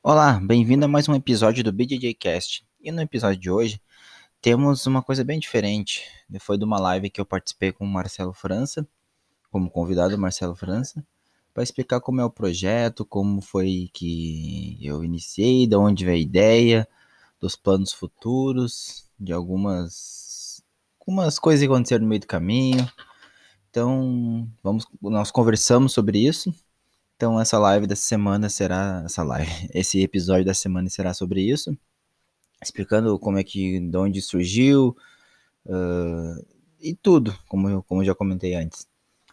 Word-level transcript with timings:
Olá, 0.00 0.38
bem-vindo 0.40 0.84
a 0.84 0.88
mais 0.88 1.08
um 1.08 1.14
episódio 1.14 1.64
do 1.64 1.72
BJJ 1.72 2.14
Cast. 2.14 2.64
E 2.80 2.92
no 2.92 3.02
episódio 3.02 3.38
de 3.40 3.50
hoje 3.50 3.82
temos 4.40 4.86
uma 4.86 5.02
coisa 5.02 5.24
bem 5.24 5.40
diferente. 5.40 6.04
Foi 6.38 6.56
de 6.56 6.64
uma 6.64 6.78
live 6.78 7.10
que 7.10 7.20
eu 7.20 7.26
participei 7.26 7.72
com 7.72 7.84
o 7.84 7.88
Marcelo 7.88 8.32
França, 8.32 8.86
como 9.50 9.68
convidado 9.68 10.16
Marcelo 10.16 10.54
França, 10.54 11.04
para 11.52 11.64
explicar 11.64 12.00
como 12.00 12.20
é 12.20 12.24
o 12.24 12.30
projeto, 12.30 13.04
como 13.04 13.42
foi 13.42 13.90
que 13.92 14.78
eu 14.80 15.02
iniciei, 15.02 15.66
de 15.66 15.74
onde 15.74 16.04
veio 16.04 16.16
a 16.16 16.20
ideia, 16.20 16.88
dos 17.40 17.56
planos 17.56 17.92
futuros, 17.92 19.10
de 19.18 19.32
algumas, 19.32 20.62
algumas 21.00 21.40
coisas 21.40 21.60
que 21.60 21.70
aconteceram 21.70 22.04
no 22.04 22.08
meio 22.08 22.20
do 22.20 22.26
caminho. 22.28 22.88
Então, 23.68 24.48
vamos, 24.62 24.86
nós 25.02 25.32
conversamos 25.32 25.92
sobre 25.92 26.20
isso 26.20 26.54
então 27.18 27.40
essa 27.40 27.58
live 27.58 27.84
dessa 27.88 28.02
semana 28.02 28.48
será 28.48 29.02
essa 29.04 29.24
live, 29.24 29.50
esse 29.74 30.00
episódio 30.00 30.44
da 30.44 30.54
semana 30.54 30.88
será 30.88 31.12
sobre 31.12 31.42
isso, 31.42 31.76
explicando 32.62 33.18
como 33.18 33.38
é 33.38 33.42
que, 33.42 33.80
de 33.80 33.96
onde 33.96 34.22
surgiu 34.22 34.96
uh, 35.66 36.46
e 36.80 36.94
tudo, 36.94 37.36
como 37.48 37.68
eu, 37.68 37.82
como 37.82 38.02
eu 38.02 38.06
já 38.06 38.14
comentei 38.14 38.54
antes. 38.54 38.86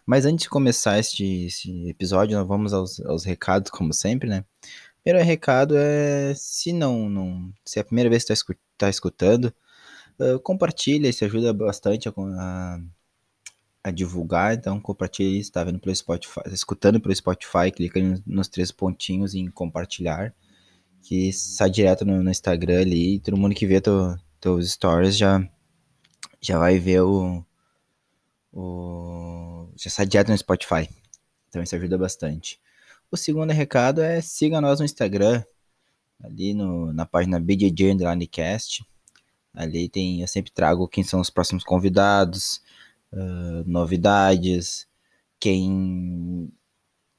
Mas 0.04 0.24
antes 0.24 0.44
de 0.44 0.50
começar 0.50 0.98
este, 0.98 1.48
episódio, 1.88 2.36
nós 2.36 2.46
vamos 2.46 2.72
aos, 2.72 2.98
aos, 3.00 3.24
recados, 3.24 3.70
como 3.70 3.92
sempre, 3.92 4.28
né? 4.28 4.44
Primeiro 5.04 5.24
recado 5.24 5.76
é 5.76 6.34
se 6.34 6.72
não, 6.72 7.08
não 7.08 7.52
se 7.64 7.78
é 7.78 7.82
a 7.82 7.84
primeira 7.84 8.10
vez 8.10 8.24
que 8.24 8.32
está 8.32 8.44
tá 8.76 8.90
escutando, 8.90 9.54
uh, 10.18 10.40
compartilha, 10.40 11.08
isso 11.08 11.24
ajuda 11.24 11.52
bastante 11.52 12.08
a, 12.08 12.12
a 12.12 12.80
a 13.86 13.90
divulgar, 13.92 14.52
então 14.52 14.80
compartilhe 14.80 15.38
isso, 15.38 15.52
tá 15.52 15.62
vendo 15.62 15.78
pelo 15.78 15.94
Spotify, 15.94 16.40
escutando 16.46 17.00
pelo 17.00 17.14
Spotify, 17.14 17.70
clica 17.72 18.00
nos 18.26 18.48
três 18.48 18.72
pontinhos 18.72 19.32
em 19.32 19.46
compartilhar, 19.48 20.34
que 21.02 21.32
sai 21.32 21.70
direto 21.70 22.04
no, 22.04 22.20
no 22.20 22.28
Instagram 22.28 22.80
ali, 22.80 23.14
e 23.14 23.20
todo 23.20 23.36
mundo 23.36 23.54
que 23.54 23.64
vê 23.64 23.80
teu, 23.80 24.16
teus 24.40 24.72
stories 24.72 25.16
já, 25.16 25.40
já 26.40 26.58
vai 26.58 26.80
ver 26.80 27.02
o, 27.02 27.44
o. 28.52 29.70
já 29.76 29.88
sai 29.88 30.04
direto 30.04 30.32
no 30.32 30.38
Spotify. 30.38 30.88
Então 31.48 31.62
isso 31.62 31.76
ajuda 31.76 31.96
bastante. 31.96 32.60
O 33.08 33.16
segundo 33.16 33.52
recado 33.52 34.02
é 34.02 34.20
siga 34.20 34.60
nós 34.60 34.80
no 34.80 34.84
Instagram, 34.84 35.44
ali 36.20 36.54
no, 36.54 36.92
na 36.92 37.06
página 37.06 37.38
BJJ 37.38 37.92
Underlinecast. 37.92 38.84
Ali 39.54 39.88
tem, 39.88 40.22
eu 40.22 40.26
sempre 40.26 40.50
trago 40.50 40.88
quem 40.88 41.04
são 41.04 41.20
os 41.20 41.30
próximos 41.30 41.62
convidados, 41.62 42.60
uh, 43.12 43.64
novidades, 43.66 44.86
quem 45.38 46.50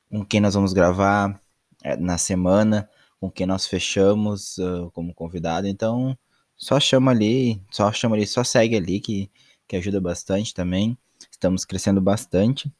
com 0.09 0.25
quem 0.25 0.39
nós 0.39 0.53
vamos 0.53 0.73
gravar 0.73 1.41
eh, 1.83 1.97
na 1.97 2.17
semana, 2.17 2.89
com 3.19 3.29
quem 3.29 3.45
nós 3.45 3.67
fechamos 3.67 4.57
uh, 4.57 4.89
como 4.91 5.13
convidado. 5.13 5.67
Então, 5.67 6.17
só 6.55 6.79
chama 6.79 7.11
ali, 7.11 7.61
só 7.71 7.91
chama 7.91 8.15
ali, 8.15 8.25
só 8.25 8.43
segue 8.43 8.75
ali 8.75 8.99
que, 8.99 9.29
que 9.67 9.75
ajuda 9.75 9.99
bastante 9.99 10.53
também. 10.53 10.97
Estamos 11.31 11.65
crescendo 11.65 12.01
bastante. 12.01 12.71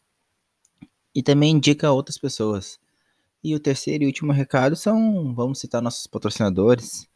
E 1.13 1.22
também 1.23 1.52
indica 1.52 1.91
outras 1.91 2.17
pessoas. 2.17 2.80
E 3.44 3.55
o 3.55 3.59
terceiro 3.59 4.03
e 4.03 4.08
último 4.08 4.31
recado 4.31 4.75
são, 4.75 5.33
vamos 5.33 5.59
citar 5.59 5.81
nossos 5.81 6.08
patrocinadores. 6.08 7.08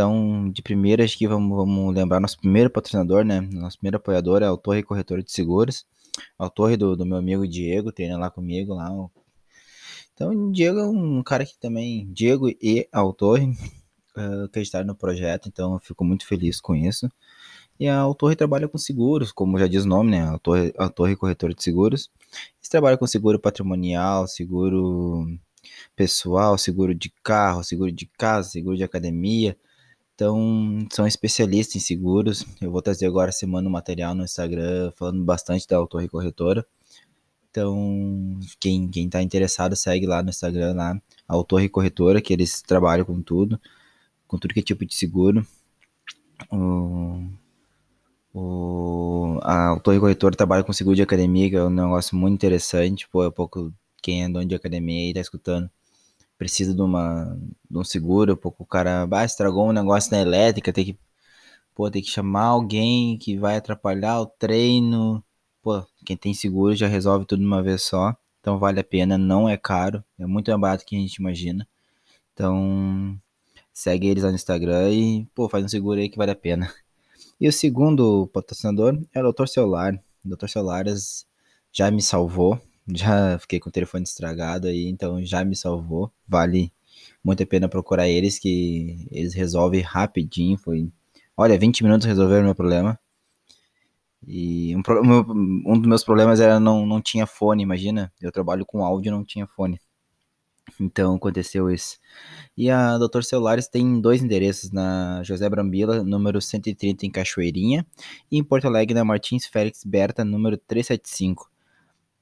Então, 0.00 0.50
de 0.50 0.62
primeira, 0.62 1.04
acho 1.04 1.18
que 1.18 1.28
vamos, 1.28 1.54
vamos 1.54 1.94
lembrar 1.94 2.20
nosso 2.20 2.38
primeiro 2.38 2.70
patrocinador, 2.70 3.22
né? 3.22 3.42
Nosso 3.52 3.76
primeiro 3.76 3.98
apoiador 3.98 4.42
é 4.42 4.50
o 4.50 4.56
Torre 4.56 4.82
Corretora 4.82 5.22
de 5.22 5.30
Seguros. 5.30 5.84
A 6.38 6.48
Torre 6.48 6.74
do, 6.74 6.96
do 6.96 7.04
meu 7.04 7.18
amigo 7.18 7.46
Diego, 7.46 7.92
treina 7.92 8.16
lá 8.16 8.30
comigo 8.30 8.72
lá. 8.72 8.88
Então, 10.14 10.50
Diego 10.50 10.78
é 10.78 10.86
um 10.86 11.22
cara 11.22 11.44
que 11.44 11.58
também, 11.58 12.10
Diego 12.14 12.48
e 12.48 12.88
a 12.90 13.02
Torre, 13.12 13.50
uh, 14.16 14.44
acreditaram 14.46 14.86
no 14.86 14.94
projeto, 14.94 15.50
então 15.50 15.74
eu 15.74 15.80
fico 15.80 16.02
muito 16.02 16.26
feliz 16.26 16.62
com 16.62 16.74
isso. 16.74 17.06
E 17.78 17.86
a 17.86 18.02
Torre 18.14 18.34
trabalha 18.34 18.66
com 18.66 18.78
seguros, 18.78 19.30
como 19.30 19.58
já 19.58 19.66
diz 19.66 19.84
o 19.84 19.88
nome, 19.88 20.12
né? 20.12 20.22
A 20.22 20.38
Torre, 20.38 20.72
a 20.78 20.88
Torre 20.88 21.14
de 21.54 21.62
Seguros. 21.62 22.10
Eles 22.58 22.70
trabalham 22.70 22.96
com 22.96 23.06
seguro 23.06 23.38
patrimonial, 23.38 24.26
seguro 24.26 25.26
pessoal, 25.94 26.56
seguro 26.56 26.94
de 26.94 27.12
carro, 27.22 27.62
seguro 27.62 27.92
de 27.92 28.06
casa, 28.06 28.48
seguro 28.48 28.78
de 28.78 28.84
academia, 28.84 29.54
então, 30.20 30.86
são 30.92 31.06
especialistas 31.06 31.76
em 31.76 31.80
seguros. 31.80 32.44
Eu 32.60 32.70
vou 32.70 32.82
trazer 32.82 33.06
agora 33.06 33.32
semana 33.32 33.66
um 33.66 33.72
material 33.72 34.14
no 34.14 34.22
Instagram 34.22 34.92
falando 34.94 35.24
bastante 35.24 35.66
da 35.66 35.78
Autorre 35.78 36.08
Corretora. 36.08 36.66
Então, 37.50 38.38
quem, 38.60 38.86
quem 38.88 39.08
tá 39.08 39.22
interessado, 39.22 39.74
segue 39.74 40.06
lá 40.06 40.22
no 40.22 40.28
Instagram, 40.28 40.74
lá, 40.74 41.00
Autorre 41.26 41.70
Corretora, 41.70 42.20
que 42.20 42.34
eles 42.34 42.60
trabalham 42.60 43.06
com 43.06 43.22
tudo, 43.22 43.58
com 44.28 44.36
tudo 44.36 44.52
que 44.52 44.60
é 44.60 44.62
tipo 44.62 44.84
de 44.84 44.94
seguro. 44.94 45.46
O, 46.52 47.24
o, 48.34 49.38
a 49.42 49.68
Autorre 49.68 50.00
Corretora 50.00 50.36
trabalha 50.36 50.62
com 50.62 50.72
seguro 50.74 50.96
de 50.96 51.02
academia, 51.02 51.48
que 51.48 51.56
é 51.56 51.64
um 51.64 51.70
negócio 51.70 52.14
muito 52.14 52.34
interessante. 52.34 53.08
Pô, 53.08 53.24
é 53.24 53.30
pouco 53.30 53.72
quem 54.02 54.22
é 54.24 54.28
dono 54.28 54.44
de 54.44 54.54
academia 54.54 55.06
aí 55.06 55.14
tá 55.14 55.20
escutando 55.20 55.70
precisa 56.40 56.74
de, 56.74 56.80
uma, 56.80 57.36
de 57.70 57.78
um 57.78 57.84
seguro, 57.84 58.34
pouco 58.34 58.62
o 58.62 58.66
cara 58.66 59.06
ah, 59.12 59.24
estragou 59.26 59.68
um 59.68 59.72
negócio 59.72 60.10
na 60.10 60.22
elétrica, 60.22 60.72
tem 60.72 60.86
que, 60.86 60.98
pô, 61.74 61.90
tem 61.90 62.00
que 62.02 62.08
chamar 62.08 62.44
alguém 62.44 63.18
que 63.18 63.36
vai 63.36 63.58
atrapalhar 63.58 64.22
o 64.22 64.26
treino. 64.26 65.22
Pô, 65.62 65.84
quem 66.02 66.16
tem 66.16 66.32
seguro 66.32 66.74
já 66.74 66.86
resolve 66.86 67.26
tudo 67.26 67.40
de 67.40 67.46
uma 67.46 67.62
vez 67.62 67.82
só. 67.82 68.16
Então 68.40 68.58
vale 68.58 68.80
a 68.80 68.84
pena, 68.84 69.18
não 69.18 69.46
é 69.46 69.58
caro, 69.58 70.02
é 70.18 70.24
muito 70.24 70.50
mais 70.50 70.60
barato 70.60 70.86
que 70.86 70.96
a 70.96 70.98
gente 70.98 71.16
imagina. 71.16 71.68
Então 72.32 73.20
segue 73.70 74.08
eles 74.08 74.24
lá 74.24 74.30
no 74.30 74.36
Instagram 74.36 74.90
e, 74.92 75.26
pô, 75.34 75.46
faz 75.46 75.62
um 75.62 75.68
seguro 75.68 76.00
aí 76.00 76.08
que 76.08 76.16
vale 76.16 76.30
a 76.32 76.36
pena. 76.36 76.72
E 77.38 77.48
o 77.48 77.52
segundo 77.52 78.28
patrocinador 78.28 78.98
é 79.14 79.22
o 79.22 79.30
Dr. 79.30 79.46
Celular. 79.46 79.94
O 80.24 80.36
Dr. 80.36 80.48
Celulares 80.48 81.26
já 81.70 81.90
me 81.90 82.00
salvou 82.00 82.58
já 82.94 83.38
fiquei 83.38 83.60
com 83.60 83.68
o 83.68 83.72
telefone 83.72 84.04
estragado 84.04 84.66
aí, 84.68 84.86
então 84.86 85.24
já 85.24 85.44
me 85.44 85.56
salvou. 85.56 86.12
Vale 86.26 86.72
muito 87.24 87.42
a 87.42 87.46
pena 87.46 87.68
procurar 87.68 88.08
eles, 88.08 88.38
que 88.38 89.06
eles 89.10 89.34
resolvem 89.34 89.80
rapidinho. 89.80 90.58
Foi, 90.58 90.90
olha, 91.36 91.58
20 91.58 91.82
minutos 91.82 92.06
resolveram 92.06 92.42
o 92.42 92.44
meu 92.46 92.54
problema. 92.54 92.98
E 94.26 94.76
um, 94.76 94.82
um 95.66 95.78
dos 95.78 95.88
meus 95.88 96.04
problemas 96.04 96.40
era 96.40 96.60
não, 96.60 96.86
não 96.86 97.00
tinha 97.00 97.26
fone, 97.26 97.62
imagina. 97.62 98.12
Eu 98.20 98.32
trabalho 98.32 98.66
com 98.66 98.84
áudio 98.84 99.12
não 99.12 99.24
tinha 99.24 99.46
fone. 99.46 99.80
Então 100.78 101.14
aconteceu 101.14 101.70
isso. 101.70 101.98
E 102.56 102.70
a 102.70 102.98
Doutor 102.98 103.24
Celulares 103.24 103.68
tem 103.68 104.00
dois 104.00 104.22
endereços, 104.22 104.70
na 104.70 105.22
José 105.22 105.48
Brambila, 105.48 106.02
número 106.04 106.40
130 106.40 107.06
em 107.06 107.10
Cachoeirinha, 107.10 107.86
e 108.30 108.38
em 108.38 108.44
Porto 108.44 108.66
Alegre, 108.66 108.94
na 108.94 109.04
Martins 109.04 109.46
Félix 109.46 109.82
Berta, 109.84 110.24
número 110.24 110.56
375. 110.56 111.49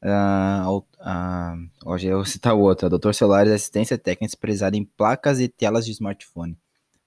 Uh, 0.01 0.79
uh, 0.79 1.71
hoje 1.85 2.07
eu 2.07 2.17
vou 2.19 2.25
citar 2.25 2.55
o 2.55 2.61
outro. 2.61 2.87
A 2.87 2.89
Doutor 2.89 3.15
Celulares 3.15 3.53
Assistência 3.53 3.99
Técnica 3.99 4.27
especializada 4.27 4.77
em 4.77 4.85
placas 4.85 5.41
e 5.41 5.49
telas 5.49 5.85
de 5.85 5.93
smartphone. 5.93 6.57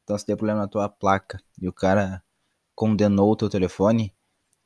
Então, 0.04 0.18
se 0.18 0.26
tem 0.26 0.36
problema 0.36 0.60
na 0.62 0.68
tua 0.68 0.90
placa 0.90 1.42
e 1.62 1.68
o 1.68 1.74
cara 1.74 2.22
condenou 2.76 3.32
o 3.32 3.36
teu 3.36 3.50
telefone, 3.50 4.14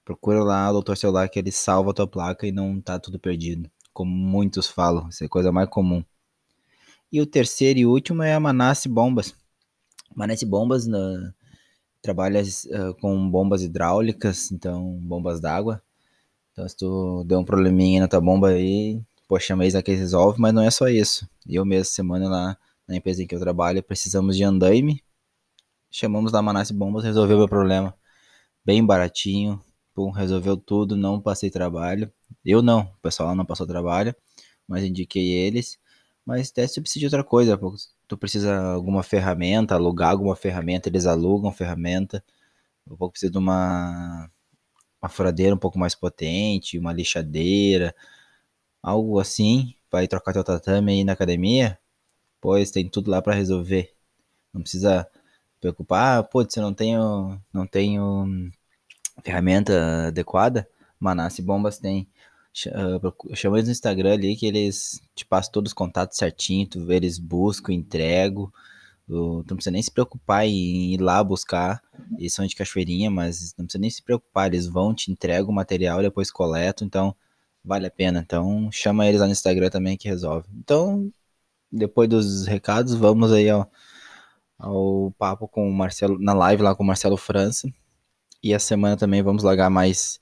procura 0.04 0.44
lá 0.44 0.70
o 0.70 0.74
Doutor 0.74 0.98
Celular 0.98 1.30
que 1.30 1.38
ele 1.38 1.52
salva 1.52 1.92
a 1.92 1.94
tua 1.94 2.08
placa 2.08 2.48
e 2.48 2.52
não 2.52 2.82
tá 2.82 3.00
tudo 3.00 3.20
perdido. 3.20 3.70
Como 3.94 4.12
muitos 4.12 4.68
falam, 4.68 5.08
isso 5.10 5.24
é 5.24 5.28
coisa 5.28 5.52
mais 5.52 5.70
comum. 5.70 6.04
E 7.12 7.22
o 7.22 7.26
terceiro 7.26 7.80
e 7.80 7.86
último 7.86 8.24
é 8.24 8.34
a 8.34 8.40
Manasse 8.40 8.90
Bombas. 8.90 9.36
Manasse 10.16 10.46
Bombas 10.46 10.88
na, 10.88 11.34
trabalha 12.02 12.42
uh, 12.42 12.96
com 13.00 13.30
bombas 13.30 13.62
hidráulicas, 13.62 14.52
então 14.52 14.98
bombas 15.00 15.40
d'água 15.40 15.82
então, 16.56 16.70
se 16.70 16.78
tu 16.78 17.26
deu 17.26 17.40
um 17.40 17.44
probleminha 17.44 18.00
na 18.00 18.08
tua 18.08 18.22
bomba 18.22 18.48
aí, 18.52 19.02
poxa, 19.28 19.58
eles 19.58 19.76
aqui 19.76 19.94
resolve, 19.94 20.40
mas 20.40 20.54
não 20.54 20.62
é 20.62 20.72
só 20.72 20.88
isso. 20.88 21.28
Eu 21.46 21.66
mesmo, 21.66 21.84
semana 21.84 22.30
lá 22.30 22.58
na 22.88 22.96
empresa 22.96 23.22
em 23.22 23.28
que 23.28 23.36
eu 23.36 23.40
trabalho, 23.42 23.84
precisamos 23.84 24.38
de 24.38 24.44
andaime. 24.46 25.04
Chamamos 25.92 26.32
lá 26.32 26.42
Manasse 26.42 26.74
Bombas, 26.74 27.04
resolveu 27.04 27.38
meu 27.38 27.50
problema. 27.50 27.94
Bem 28.66 28.86
baratinho, 28.86 29.62
pum, 29.94 30.12
resolveu 30.12 30.56
tudo, 30.56 30.96
não 30.96 31.20
passei 31.20 31.50
trabalho. 31.50 32.10
Eu 32.46 32.62
não, 32.62 32.84
o 32.84 33.02
pessoal 33.02 33.30
lá 33.30 33.36
não 33.36 33.46
passou 33.46 33.68
trabalho, 33.68 34.16
mas 34.68 34.84
indiquei 34.86 35.32
eles. 35.34 35.78
Mas 36.26 36.52
até 36.52 36.66
de 36.66 37.06
outra 37.06 37.24
coisa, 37.24 37.60
tu 38.08 38.18
precisa 38.18 38.48
de 38.48 38.76
alguma 38.76 39.04
ferramenta, 39.04 39.76
alugar 39.76 40.12
alguma 40.12 40.38
ferramenta, 40.38 40.88
eles 40.88 41.06
alugam 41.06 41.52
ferramenta. 41.52 42.24
Eu 42.88 42.98
pouco 42.98 43.14
preciso 43.14 43.34
de 43.34 43.40
uma 43.40 44.30
uma 45.06 45.10
furadeira 45.10 45.54
um 45.54 45.58
pouco 45.58 45.78
mais 45.78 45.94
potente, 45.94 46.80
uma 46.80 46.92
lixadeira, 46.92 47.96
algo 48.82 49.20
assim, 49.20 49.76
vai 49.92 50.08
trocar 50.08 50.34
teu 50.34 50.44
tatame 50.44 50.92
aí 50.94 51.04
na 51.04 51.14
academia, 51.14 51.78
pois 52.42 52.72
tem 52.72 52.90
tudo 52.90 53.12
lá 53.12 53.22
para 53.22 53.36
resolver. 53.36 53.94
Não 54.54 54.62
precisa 54.62 55.08
preocupar, 55.62 56.24
putz, 56.26 56.58
eu 56.58 56.64
não 56.64 56.74
tenho, 56.74 57.40
não 57.54 57.68
tenho 57.68 58.52
ferramenta 59.24 60.08
adequada. 60.08 60.68
Manasse 61.00 61.42
Bombas 61.42 61.78
tem. 61.78 62.08
Ah, 62.74 63.36
chama 63.36 63.58
eles 63.58 63.68
no 63.68 63.74
Instagram 63.74 64.14
ali 64.14 64.36
que 64.36 64.46
eles 64.46 65.02
te 65.14 65.26
passam 65.26 65.52
todos 65.52 65.72
os 65.72 65.74
contatos 65.74 66.18
certinho, 66.18 66.68
tu, 66.68 66.92
eles 66.92 67.20
buscam, 67.20 67.74
entregam, 67.74 68.52
Do, 69.08 69.46
não 69.48 69.56
precisa 69.56 69.72
nem 69.72 69.82
se 69.82 69.92
preocupar 69.92 70.46
em 70.46 70.94
ir 70.94 71.02
lá 71.02 71.24
buscar. 71.24 71.82
Eles 72.18 72.34
são 72.34 72.46
de 72.46 72.56
cachoeirinha, 72.56 73.10
mas 73.12 73.54
não 73.58 73.66
precisa 73.66 73.82
nem 73.82 73.90
se 73.90 74.04
preocupar. 74.04 74.48
Eles 74.48 74.68
vão, 74.68 74.94
te 74.94 75.12
entregam 75.12 75.50
o 75.52 75.54
material, 75.56 76.02
depois 76.02 76.32
coletam, 76.32 76.86
então 76.86 77.16
vale 77.64 77.88
a 77.88 77.92
pena. 77.92 78.22
Então 78.26 78.70
chama 78.72 79.08
eles 79.08 79.20
lá 79.22 79.28
no 79.28 79.32
Instagram 79.32 79.70
também 79.70 79.98
que 79.98 80.08
resolve. 80.08 80.48
Então, 80.58 81.12
depois 81.72 82.10
dos 82.10 82.46
recados, 82.48 82.94
vamos 82.96 83.32
aí 83.32 83.50
ao, 83.50 83.70
ao 84.58 85.12
papo 85.18 85.48
com 85.48 85.70
o 85.70 85.74
Marcelo, 85.74 86.20
na 86.20 86.34
live 86.34 86.64
lá 86.64 86.76
com 86.76 86.84
o 86.84 86.88
Marcelo 86.88 87.18
França. 87.18 87.70
E 88.44 88.54
a 88.54 88.60
semana 88.60 88.98
também 88.98 89.24
vamos 89.24 89.44
largar 89.44 89.70
mais 89.70 90.20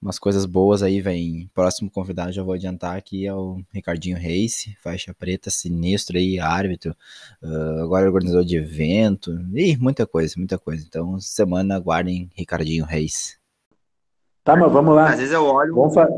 umas 0.00 0.18
coisas 0.18 0.46
boas 0.46 0.82
aí, 0.82 1.00
vem. 1.00 1.50
Próximo 1.54 1.90
convidado, 1.90 2.32
já 2.32 2.42
vou 2.42 2.54
adiantar 2.54 2.96
aqui, 2.96 3.26
é 3.26 3.34
o 3.34 3.60
Ricardinho 3.72 4.16
Reis, 4.16 4.68
faixa 4.82 5.12
preta, 5.12 5.50
sinistro 5.50 6.16
aí, 6.16 6.38
árbitro, 6.38 6.96
uh, 7.42 7.82
agora 7.82 8.06
organizador 8.06 8.44
de 8.44 8.56
evento, 8.56 9.32
e 9.54 9.76
muita 9.76 10.06
coisa, 10.06 10.34
muita 10.38 10.58
coisa. 10.58 10.84
Então, 10.86 11.20
semana 11.20 11.76
aguardem 11.76 12.30
Ricardinho 12.34 12.84
Reis. 12.84 13.38
Tá, 14.42 14.56
mas 14.56 14.72
vamos 14.72 14.94
lá. 14.94 15.10
Às 15.10 15.18
vezes 15.18 15.34
eu 15.34 15.44
olho. 15.44 15.74
Vamos 15.74 15.94
fa... 15.94 16.08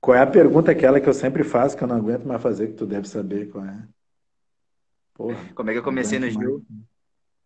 Qual 0.00 0.16
é 0.16 0.20
a 0.20 0.26
pergunta 0.26 0.70
aquela 0.70 1.00
que 1.00 1.08
eu 1.08 1.14
sempre 1.14 1.42
faço, 1.42 1.76
que 1.76 1.82
eu 1.82 1.88
não 1.88 1.96
aguento 1.96 2.24
mais 2.24 2.40
fazer, 2.40 2.68
que 2.68 2.74
tu 2.74 2.86
deve 2.86 3.08
saber 3.08 3.50
qual 3.50 3.64
é? 3.64 3.82
Porra, 5.14 5.36
Como 5.54 5.70
é 5.70 5.72
que 5.72 5.78
eu 5.78 5.82
comecei 5.82 6.18
no 6.18 6.28
Gil? 6.28 6.62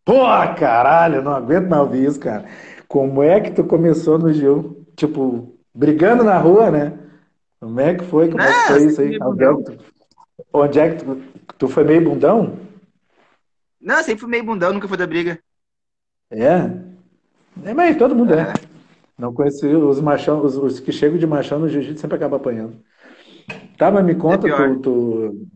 Porra, 0.04 0.54
caralho, 0.54 1.22
não 1.22 1.32
aguento 1.32 1.68
mais 1.68 1.82
ouvir 1.82 2.04
isso, 2.04 2.18
cara. 2.18 2.48
Como 2.88 3.22
é 3.22 3.40
que 3.40 3.50
tu 3.50 3.62
começou 3.62 4.18
no 4.18 4.32
Gil? 4.32 4.77
Tipo, 4.98 5.56
brigando 5.72 6.24
na 6.24 6.36
rua, 6.38 6.72
né? 6.72 6.98
Como 7.60 7.78
é 7.78 7.94
que 7.94 8.04
foi? 8.04 8.28
Como 8.28 8.42
é 8.42 8.52
que 8.52 8.72
foi 8.72 8.84
isso 8.86 9.00
aí? 9.00 9.16
Onde 9.22 9.44
é 9.44 9.54
que, 9.54 9.62
tu, 9.62 9.84
onde 10.52 10.80
é 10.80 10.90
que 10.90 11.04
tu, 11.04 11.22
tu 11.56 11.68
foi 11.68 11.84
meio 11.84 12.02
bundão? 12.02 12.58
Não, 13.80 14.02
sempre 14.02 14.18
fui 14.18 14.28
meio 14.28 14.42
bundão, 14.42 14.72
nunca 14.72 14.88
fui 14.88 14.96
da 14.96 15.06
briga. 15.06 15.38
É? 16.32 16.68
É, 17.64 17.72
mas 17.74 17.96
todo 17.96 18.14
mundo 18.14 18.34
é. 18.34 18.40
é. 18.40 18.52
Não 19.16 19.32
conheci 19.32 19.66
os 19.68 20.00
machão, 20.00 20.44
os, 20.44 20.56
os, 20.56 20.80
que 20.80 20.90
chegam 20.90 21.16
de 21.16 21.28
machão 21.28 21.60
no 21.60 21.68
jiu-jitsu 21.68 22.00
sempre 22.00 22.16
acabam 22.16 22.40
apanhando. 22.40 22.76
Tá, 23.76 23.92
mas 23.92 24.04
me 24.04 24.16
conta, 24.16 24.48
é 24.48 24.50
tu, 24.50 24.80
tu, 24.80 25.48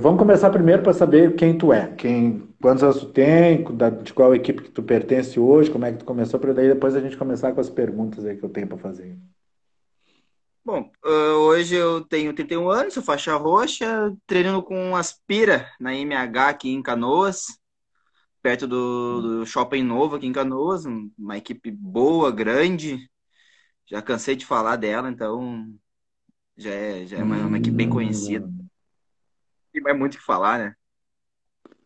Vamos 0.00 0.18
começar 0.18 0.50
primeiro 0.50 0.82
para 0.82 0.94
saber 0.94 1.34
quem 1.36 1.58
tu 1.58 1.72
é, 1.72 1.94
quem, 1.94 2.48
quantos 2.60 2.82
anos 2.82 3.00
tu 3.00 3.06
tem, 3.06 3.64
de 4.02 4.14
qual 4.14 4.34
equipe 4.34 4.62
que 4.62 4.70
tu 4.70 4.82
pertence 4.82 5.38
hoje, 5.38 5.70
como 5.70 5.84
é 5.84 5.92
que 5.92 5.98
tu 5.98 6.04
começou, 6.04 6.40
para 6.40 6.54
daí 6.54 6.68
depois 6.68 6.96
a 6.96 7.00
gente 7.00 7.16
começar 7.16 7.52
com 7.52 7.60
as 7.60 7.68
perguntas 7.68 8.24
aí 8.24 8.36
que 8.36 8.42
eu 8.42 8.48
tenho 8.48 8.66
para 8.66 8.78
fazer. 8.78 9.18
Bom, 10.64 10.90
hoje 11.04 11.74
eu 11.74 12.00
tenho 12.00 12.32
31 12.32 12.70
anos, 12.70 12.94
sou 12.94 13.02
faixa 13.02 13.36
roxa, 13.36 14.10
treinando 14.26 14.62
com 14.62 14.96
Aspira 14.96 15.68
na 15.78 15.94
MH 15.94 16.48
aqui 16.48 16.70
em 16.70 16.82
Canoas 16.82 17.44
perto 18.44 18.66
do, 18.66 19.22
do 19.22 19.46
Shopping 19.46 19.82
Novo 19.82 20.16
aqui 20.16 20.26
em 20.26 20.32
Canoas, 20.32 20.84
uma 21.18 21.38
equipe 21.38 21.70
boa, 21.70 22.30
grande. 22.30 23.10
Já 23.86 24.02
cansei 24.02 24.36
de 24.36 24.44
falar 24.44 24.76
dela, 24.76 25.10
então 25.10 25.66
já 26.54 26.70
é, 26.70 27.06
já 27.06 27.16
é 27.16 27.22
uma, 27.22 27.38
uma 27.38 27.56
equipe 27.56 27.74
bem 27.74 27.88
conhecida. 27.88 28.46
É 29.74 29.92
muito 29.92 30.14
o 30.14 30.18
que 30.18 30.24
falar, 30.24 30.58
né? 30.58 30.76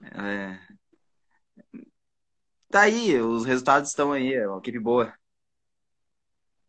É... 0.02 0.58
Tá 2.70 2.82
aí, 2.82 3.19
os 3.19 3.46
resultados 3.46 3.88
estão 3.88 4.12
aí, 4.12 4.35
é 4.35 4.46
uma 4.46 4.58
equipe 4.58 4.79
boa. 4.79 5.12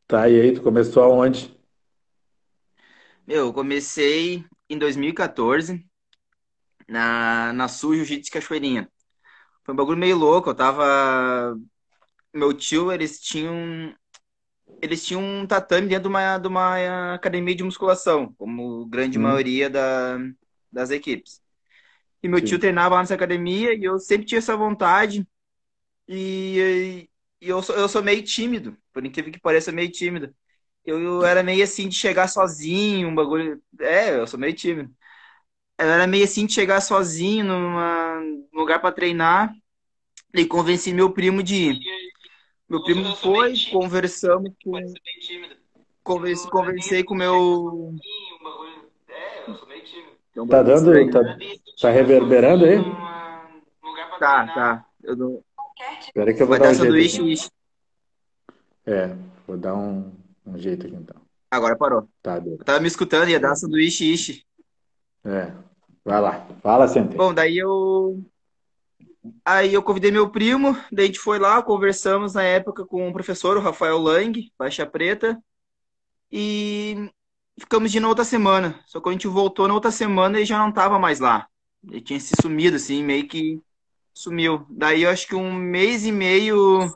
Tá, 0.07 0.29
e 0.29 0.39
aí, 0.39 0.53
tu 0.53 0.61
começou 0.61 1.03
aonde? 1.03 1.55
Meu, 3.27 3.47
eu 3.47 3.53
comecei 3.53 4.45
em 4.69 4.77
2014 4.77 5.85
na, 6.87 7.53
na 7.53 7.67
Sul 7.67 7.95
Jiu-Jitsu 7.95 8.31
Cachoeirinha. 8.31 8.89
Foi 9.63 9.73
um 9.73 9.77
bagulho 9.77 9.97
meio 9.97 10.17
louco. 10.17 10.49
Eu 10.49 10.55
tava. 10.55 11.55
Meu 12.33 12.53
tio, 12.53 12.91
eles 12.91 13.19
tinham. 13.19 13.93
Eles 14.81 15.05
tinham 15.05 15.21
um 15.21 15.45
tatame 15.45 15.87
dentro 15.87 16.03
de 16.03 16.09
uma, 16.09 16.37
de 16.37 16.47
uma 16.47 17.13
academia 17.13 17.53
de 17.53 17.63
musculação, 17.63 18.33
como 18.37 18.85
grande 18.87 19.19
hum. 19.19 19.23
maioria 19.23 19.69
da, 19.69 20.17
das 20.71 20.89
equipes. 20.91 21.41
E 22.21 22.27
meu 22.27 22.39
Sim. 22.39 22.45
tio 22.45 22.59
treinava 22.59 22.95
lá 22.95 23.01
nessa 23.01 23.15
academia 23.15 23.73
e 23.73 23.83
eu 23.83 23.99
sempre 23.99 24.25
tinha 24.25 24.39
essa 24.39 24.55
vontade. 24.55 25.27
E, 26.07 27.07
e 27.39 27.49
eu, 27.49 27.61
sou, 27.61 27.75
eu 27.75 27.87
sou 27.87 28.03
meio 28.03 28.23
tímido, 28.23 28.77
por 28.91 29.05
incrível 29.05 29.31
que 29.31 29.39
pareça, 29.39 29.71
meio 29.71 29.91
tímido. 29.91 30.33
Eu, 30.85 30.99
eu 31.01 31.25
era 31.25 31.43
meio 31.43 31.63
assim 31.63 31.87
de 31.87 31.95
chegar 31.95 32.27
sozinho, 32.27 33.07
um 33.07 33.15
bagulho. 33.15 33.61
É, 33.79 34.15
eu 34.15 34.27
sou 34.27 34.39
meio 34.39 34.53
tímido. 34.53 34.93
Eu 35.77 35.87
era 35.87 36.07
meio 36.07 36.25
assim 36.25 36.45
de 36.45 36.53
chegar 36.53 36.81
sozinho 36.81 37.45
numa, 37.45 38.19
num 38.19 38.59
lugar 38.59 38.79
para 38.81 38.93
treinar 38.93 39.53
e 40.33 40.45
convenci 40.45 40.93
meu 40.93 41.11
primo 41.11 41.41
de 41.41 41.55
ir. 41.55 41.79
Meu 42.69 42.83
primo 42.83 43.15
foi, 43.15 43.53
conversamos 43.71 44.51
com. 44.63 44.79
Conversei, 46.03 46.49
conversei 46.49 47.03
com 47.03 47.15
meu. 47.15 47.95
Tá 50.49 50.63
dando. 50.63 51.11
Tá, 51.11 51.37
tá 51.81 51.89
reverberando 51.89 52.65
aí? 52.65 52.77
Tá, 54.19 54.47
tá. 54.47 54.85
Eu 55.03 55.15
dou... 55.15 55.43
Espera 56.01 56.33
que 56.33 56.41
eu 56.41 56.47
vou 56.47 56.57
Vai 56.57 56.59
dar, 56.59 56.77
dar 56.77 56.89
um 56.89 56.91
jeito. 56.91 57.51
É, 58.85 59.15
vou 59.47 59.57
dar 59.57 59.75
um, 59.75 60.11
um 60.45 60.57
jeito 60.57 60.85
aqui 60.85 60.95
então. 60.95 61.15
Agora 61.49 61.77
parou. 61.77 62.07
Tá, 62.21 62.37
Eu 62.37 62.57
tava 62.59 62.79
me 62.79 62.87
escutando, 62.87 63.29
ia 63.29 63.39
dar 63.39 63.55
sanduíche 63.55 64.11
ishi. 64.13 64.45
É. 65.25 65.51
Vai 66.03 66.21
lá. 66.21 66.47
Fala, 66.61 66.87
Sente. 66.87 67.15
Bom, 67.15 67.33
daí 67.33 67.57
eu. 67.57 68.23
Aí 69.43 69.73
eu 69.73 69.83
convidei 69.83 70.11
meu 70.11 70.29
primo, 70.29 70.77
daí 70.91 71.05
a 71.05 71.07
gente 71.07 71.19
foi 71.19 71.37
lá, 71.39 71.61
conversamos 71.61 72.33
na 72.33 72.43
época 72.43 72.85
com 72.85 73.07
o 73.07 73.13
professor, 73.13 73.57
o 73.57 73.61
Rafael 73.61 73.97
Lang, 73.97 74.51
faixa 74.57 74.85
preta, 74.85 75.37
e 76.31 77.11
ficamos 77.59 77.91
de 77.91 77.99
na 77.99 78.07
outra 78.07 78.23
semana. 78.23 78.79
Só 78.87 78.99
que 78.99 79.09
a 79.09 79.11
gente 79.11 79.27
voltou 79.27 79.67
na 79.67 79.73
outra 79.73 79.91
semana 79.91 80.39
e 80.39 80.45
já 80.45 80.57
não 80.59 80.71
tava 80.71 80.97
mais 80.97 81.19
lá. 81.19 81.47
Ele 81.87 82.01
tinha 82.01 82.19
se 82.19 82.33
sumido, 82.41 82.75
assim, 82.77 83.03
meio 83.03 83.27
que 83.27 83.61
sumiu. 84.13 84.65
Daí 84.69 85.03
eu 85.03 85.09
acho 85.09 85.27
que 85.27 85.35
um 85.35 85.53
mês 85.53 86.05
e 86.05 86.11
meio. 86.11 86.93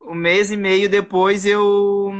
Um 0.00 0.14
mês 0.14 0.50
e 0.50 0.56
meio 0.56 0.88
depois 0.88 1.44
eu. 1.44 2.12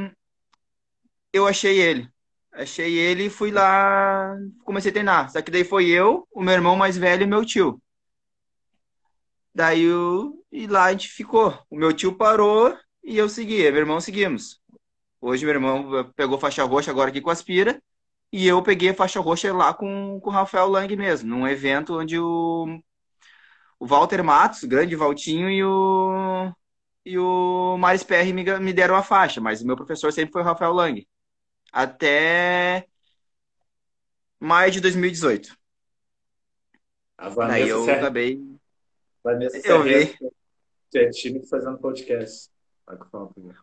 Eu 1.32 1.46
achei 1.46 1.80
ele. 1.80 2.08
Achei 2.52 2.98
ele 2.98 3.26
e 3.26 3.31
fui 3.31 3.50
lá, 3.52 4.36
comecei 4.64 4.90
a 4.90 4.92
treinar. 4.92 5.31
Só 5.31 5.40
que 5.40 5.50
daí 5.50 5.64
foi 5.64 5.86
eu, 5.88 6.26
o 6.32 6.42
meu 6.42 6.54
irmão 6.54 6.74
mais 6.76 6.96
velho 6.96 7.22
e 7.22 7.26
meu 7.26 7.44
tio. 7.44 7.81
Daí 9.55 9.82
eu, 9.82 10.44
e 10.50 10.67
lá 10.67 10.84
a 10.86 10.93
gente 10.93 11.08
ficou. 11.08 11.56
O 11.70 11.76
meu 11.76 11.93
tio 11.93 12.17
parou 12.17 12.76
e 13.05 13.17
eu 13.17 13.29
segui. 13.29 13.58
Meu 13.70 13.76
irmão 13.81 14.00
seguimos. 14.00 14.60
Hoje 15.20 15.44
meu 15.44 15.55
irmão 15.55 16.13
pegou 16.15 16.39
faixa 16.39 16.65
roxa 16.65 16.91
agora 16.91 17.10
aqui 17.10 17.20
com 17.20 17.31
Aspira. 17.31 17.82
E 18.32 18.46
eu 18.46 18.63
peguei 18.63 18.91
a 18.91 18.94
faixa 18.94 19.20
roxa 19.20 19.53
lá 19.55 19.72
com, 19.72 20.20
com 20.20 20.31
o 20.31 20.32
Rafael 20.32 20.69
Lang 20.69 20.94
mesmo, 20.96 21.29
num 21.31 21.48
evento 21.48 21.98
onde 21.98 22.19
o, 22.19 22.79
o 23.81 23.87
Walter 23.87 24.22
Matos, 24.22 24.65
grande 24.65 24.94
Valtinho, 24.94 25.51
e 25.51 25.65
o, 25.65 26.53
e 27.06 27.19
o 27.19 27.79
Maris 27.79 28.03
PR 28.03 28.32
me, 28.34 28.44
me 28.60 28.72
deram 28.72 28.94
a 28.94 29.03
faixa, 29.03 29.41
mas 29.41 29.63
o 29.63 29.67
meu 29.67 29.77
professor 29.77 30.13
sempre 30.13 30.32
foi 30.32 30.43
o 30.43 30.44
Rafael 30.44 30.75
Lang 30.75 31.06
até 31.72 32.87
maio 34.39 34.70
de 34.70 34.81
2018. 34.81 35.56
A 37.17 37.29
Vanessa 37.29 37.58
Daí 37.58 37.69
eu 37.69 37.84
Serra... 37.84 37.98
acabei. 37.98 38.41
Vanessa 39.22 39.67
eu 39.67 39.82
vi. 39.82 40.17
Que 40.91 40.98
é 40.98 41.10
time 41.10 41.44
fazendo 41.46 41.79
podcast. 41.79 42.51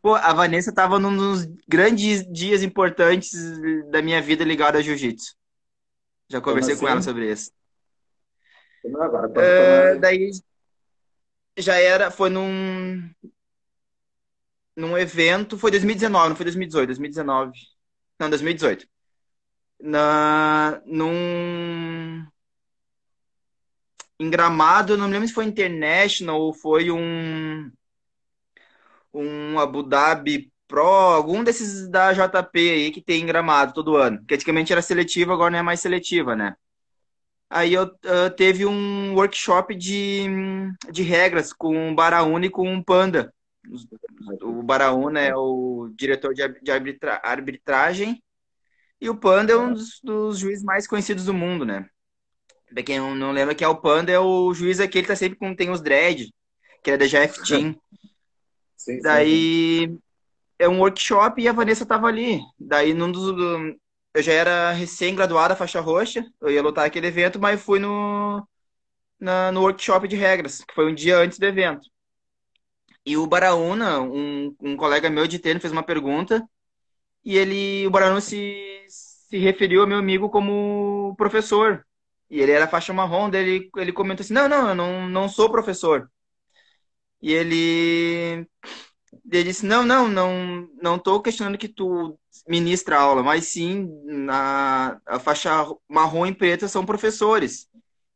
Pô, 0.01 0.15
a 0.15 0.33
Vanessa 0.33 0.73
tava 0.73 0.99
num 0.99 1.15
dos 1.15 1.45
grandes 1.67 2.25
dias 2.31 2.61
importantes 2.63 3.33
da 3.89 4.01
minha 4.01 4.21
vida 4.21 4.43
ligada 4.43 4.77
a 4.77 4.81
jiu-jitsu. 4.81 5.35
Já 6.29 6.41
conversei 6.41 6.73
assim? 6.73 6.83
com 6.83 6.89
ela 6.89 7.01
sobre 7.01 7.31
isso. 7.31 7.51
Agora, 8.85 9.27
uh, 9.27 9.99
daí 9.99 10.29
já 11.57 11.75
era, 11.75 12.11
foi 12.11 12.29
num 12.29 13.09
num 14.75 14.97
evento, 14.97 15.57
foi 15.57 15.71
2019, 15.71 16.29
não 16.29 16.35
foi 16.35 16.43
2018, 16.45 16.87
2019. 16.87 17.51
Não, 18.19 18.29
2018. 18.29 18.87
Na, 19.79 20.81
num. 20.85 22.25
Em 24.19 24.29
Gramado, 24.29 24.97
não 24.97 25.07
me 25.07 25.13
lembro 25.13 25.27
se 25.27 25.33
foi 25.33 25.45
International 25.45 26.39
ou 26.39 26.53
foi 26.53 26.91
um. 26.91 27.71
Um 29.17 29.59
Abu 29.59 29.83
Dhabi 29.83 30.51
Pro, 30.67 30.81
algum 30.81 31.43
desses 31.43 31.87
da 31.87 32.11
JP 32.11 32.57
aí 32.57 32.91
que 32.91 33.01
tem 33.01 33.21
em 33.21 33.25
Gramado 33.25 33.73
todo 33.73 33.95
ano. 33.95 34.23
Que 34.25 34.35
antigamente 34.35 34.71
era 34.71 34.81
seletiva, 34.81 35.33
agora 35.33 35.51
não 35.51 35.59
é 35.59 35.61
mais 35.61 35.79
seletiva, 35.79 36.35
né? 36.35 36.55
Aí 37.49 37.73
eu 37.73 37.83
uh, 37.83 38.29
teve 38.35 38.65
um 38.65 39.13
workshop 39.13 39.75
de, 39.75 40.25
de 40.91 41.03
regras 41.03 41.53
com 41.53 41.91
o 41.91 41.95
Baraúna 41.95 42.47
e 42.47 42.49
com 42.49 42.75
o 42.75 42.83
Panda. 42.83 43.33
O 44.41 44.63
Baraúna 44.63 45.21
é 45.21 45.35
o 45.35 45.89
diretor 45.95 46.33
de, 46.33 46.71
arbitra, 46.71 47.21
arbitragem 47.23 48.21
e 48.99 49.09
o 49.09 49.15
Panda 49.15 49.53
é 49.53 49.57
um 49.57 49.73
dos, 49.73 49.99
dos, 50.03 50.39
juízes 50.39 50.63
mais 50.63 50.87
conhecidos 50.87 51.25
do 51.25 51.33
mundo, 51.33 51.65
né? 51.65 51.87
Pra 52.73 52.83
quem 52.83 52.99
não 52.99 53.31
lembra 53.31 53.53
que 53.53 53.63
é 53.63 53.67
o 53.67 53.75
Panda, 53.75 54.11
é 54.11 54.19
o 54.19 54.53
juiz 54.53 54.79
aqui, 54.79 54.97
ele 54.97 55.07
tá 55.07 55.15
sempre 55.15 55.37
com, 55.37 55.55
tem 55.55 55.69
os 55.69 55.81
dread, 55.81 56.33
que 56.83 56.91
é 56.91 56.97
da 56.97 57.05
Jeff 57.05 57.43
Team. 57.43 57.75
Sim, 58.85 59.01
Daí 59.01 59.35
sim. 59.35 59.45
é 60.59 60.67
um 60.69 60.79
workshop 60.79 61.41
e 61.41 61.47
a 61.47 61.53
Vanessa 61.53 61.85
tava 61.85 62.07
ali. 62.07 62.41
Daí 62.59 62.93
num 62.93 63.11
dos. 63.11 63.33
Eu 64.15 64.23
já 64.23 64.33
era 64.33 64.71
recém-graduada, 64.71 65.55
faixa 65.55 65.81
roxa, 65.81 66.25
eu 66.41 66.49
ia 66.51 66.61
lutar 66.63 66.85
aquele 66.85 67.07
evento, 67.07 67.39
mas 67.39 67.61
fui 67.61 67.79
no, 67.79 68.47
na, 69.19 69.51
no 69.51 69.61
workshop 69.61 70.07
de 70.07 70.15
regras, 70.17 70.63
que 70.65 70.73
foi 70.75 70.91
um 70.91 70.95
dia 70.95 71.17
antes 71.19 71.39
do 71.39 71.45
evento. 71.45 71.89
E 73.05 73.17
o 73.17 73.27
Baraúna, 73.27 74.01
um, 74.01 74.55
um 74.61 74.75
colega 74.77 75.09
meu 75.09 75.27
de 75.27 75.37
treino, 75.39 75.59
fez 75.61 75.71
uma 75.71 75.83
pergunta 75.83 76.47
e 77.25 77.37
ele, 77.37 77.87
o 77.87 77.91
Baraúna 77.91 78.21
se, 78.21 78.85
se 78.89 79.37
referiu 79.39 79.81
ao 79.83 79.87
meu 79.87 79.99
amigo 79.99 80.29
como 80.29 81.15
professor. 81.17 81.85
E 82.29 82.41
ele 82.41 82.51
era 82.53 82.67
faixa 82.67 82.93
marrom, 82.93 83.29
daí 83.29 83.43
ele, 83.47 83.71
ele 83.77 83.93
comentou 83.93 84.23
assim, 84.23 84.33
não, 84.33 84.49
não, 84.49 84.69
eu 84.69 84.75
não, 84.75 85.09
não 85.09 85.29
sou 85.29 85.51
professor. 85.51 86.09
E 87.25 87.33
ele, 87.33 88.47
ele 89.31 89.43
disse, 89.45 89.65
não, 89.65 89.83
não, 89.83 90.07
não, 90.07 90.69
não 90.79 90.95
estou 90.95 91.19
questionando 91.19 91.57
que 91.57 91.67
tu 91.67 92.19
ministra 92.47 92.99
aula, 92.99 93.23
mas 93.23 93.47
sim 93.47 93.89
na 94.05 95.01
a 95.07 95.17
faixa 95.17 95.49
marrom 95.89 96.27
e 96.27 96.35
preta 96.35 96.67
são 96.67 96.85
professores. 96.85 97.67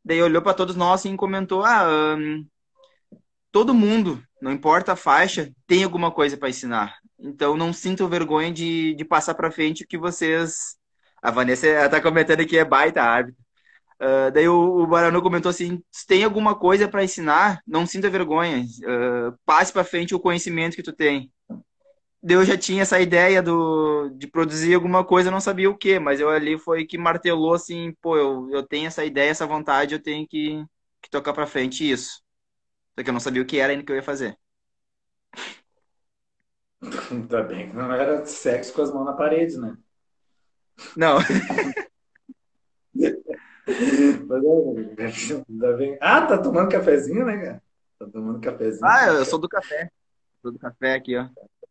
Daí 0.04 0.22
olhou 0.22 0.40
para 0.40 0.54
todos 0.54 0.76
nós 0.76 1.04
e 1.04 1.16
comentou, 1.16 1.64
ah, 1.64 1.88
um, 2.16 2.46
todo 3.50 3.74
mundo, 3.74 4.22
não 4.40 4.52
importa 4.52 4.92
a 4.92 4.96
faixa, 4.96 5.52
tem 5.66 5.82
alguma 5.82 6.12
coisa 6.12 6.36
para 6.36 6.48
ensinar. 6.48 6.94
Então 7.18 7.56
não 7.56 7.72
sinto 7.72 8.06
vergonha 8.08 8.52
de, 8.52 8.94
de 8.94 9.04
passar 9.04 9.34
para 9.34 9.50
frente 9.50 9.82
o 9.82 9.88
que 9.88 9.98
vocês. 9.98 10.76
A 11.20 11.32
Vanessa 11.32 11.66
está 11.66 12.00
comentando 12.00 12.46
que 12.46 12.56
é 12.56 12.64
baita 12.64 13.02
árbitro. 13.02 13.42
Uh, 14.00 14.30
daí 14.32 14.48
o, 14.48 14.78
o 14.82 14.86
Baranu 14.86 15.20
comentou 15.20 15.50
assim: 15.50 15.82
se 15.90 16.06
tem 16.06 16.24
alguma 16.24 16.54
coisa 16.58 16.88
para 16.88 17.04
ensinar, 17.04 17.60
não 17.66 17.84
sinta 17.84 18.08
vergonha. 18.08 18.64
Uh, 18.82 19.38
passe 19.44 19.70
para 19.72 19.84
frente 19.84 20.14
o 20.14 20.20
conhecimento 20.20 20.74
que 20.74 20.82
tu 20.82 20.92
tem. 20.92 21.30
Daí 22.22 22.36
eu 22.36 22.44
já 22.44 22.56
tinha 22.56 22.82
essa 22.82 22.98
ideia 22.98 23.42
do, 23.42 24.08
de 24.16 24.26
produzir 24.26 24.74
alguma 24.74 25.04
coisa, 25.04 25.30
não 25.30 25.40
sabia 25.40 25.70
o 25.70 25.76
que, 25.76 25.98
mas 25.98 26.18
eu 26.18 26.30
ali 26.30 26.58
foi 26.58 26.86
que 26.86 26.96
martelou 26.96 27.52
assim: 27.52 27.94
pô, 28.00 28.16
eu, 28.16 28.48
eu 28.50 28.62
tenho 28.62 28.86
essa 28.86 29.04
ideia, 29.04 29.30
essa 29.30 29.46
vontade, 29.46 29.94
eu 29.94 30.02
tenho 30.02 30.26
que, 30.26 30.64
que 31.02 31.10
tocar 31.10 31.34
para 31.34 31.46
frente 31.46 31.88
isso. 31.88 32.22
Só 32.98 33.04
que 33.04 33.10
eu 33.10 33.14
não 33.14 33.20
sabia 33.20 33.42
o 33.42 33.46
que 33.46 33.58
era 33.58 33.72
ainda 33.72 33.84
que 33.84 33.92
eu 33.92 33.96
ia 33.96 34.02
fazer. 34.02 34.36
Ainda 37.10 37.42
bem 37.42 37.68
que 37.68 37.76
não 37.76 37.92
era 37.92 38.24
sexo 38.24 38.72
com 38.72 38.80
as 38.80 38.90
mãos 38.90 39.04
na 39.04 39.12
parede, 39.12 39.58
né? 39.58 39.76
Não. 40.96 41.18
Ah, 46.00 46.26
tá 46.26 46.38
tomando 46.38 46.70
cafezinho, 46.70 47.24
né, 47.24 47.36
cara? 47.36 47.62
Tá 47.98 48.06
tomando 48.06 48.40
cafezinho. 48.40 48.86
Ah, 48.86 49.06
eu 49.06 49.24
sou 49.24 49.38
do 49.38 49.48
café. 49.48 49.90
Sou 50.42 50.52
do 50.52 50.58
café 50.58 50.94
aqui, 50.94 51.16
ó. 51.16 51.28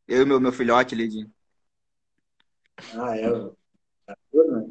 Eu 0.07 0.23
e 0.23 0.25
meu, 0.25 0.39
meu 0.39 0.51
filhote 0.51 0.95
ali 0.95 1.07
de. 1.07 1.29
Ah, 2.93 3.17
é. 3.17 3.29
Tá 4.05 4.15
né? 4.33 4.69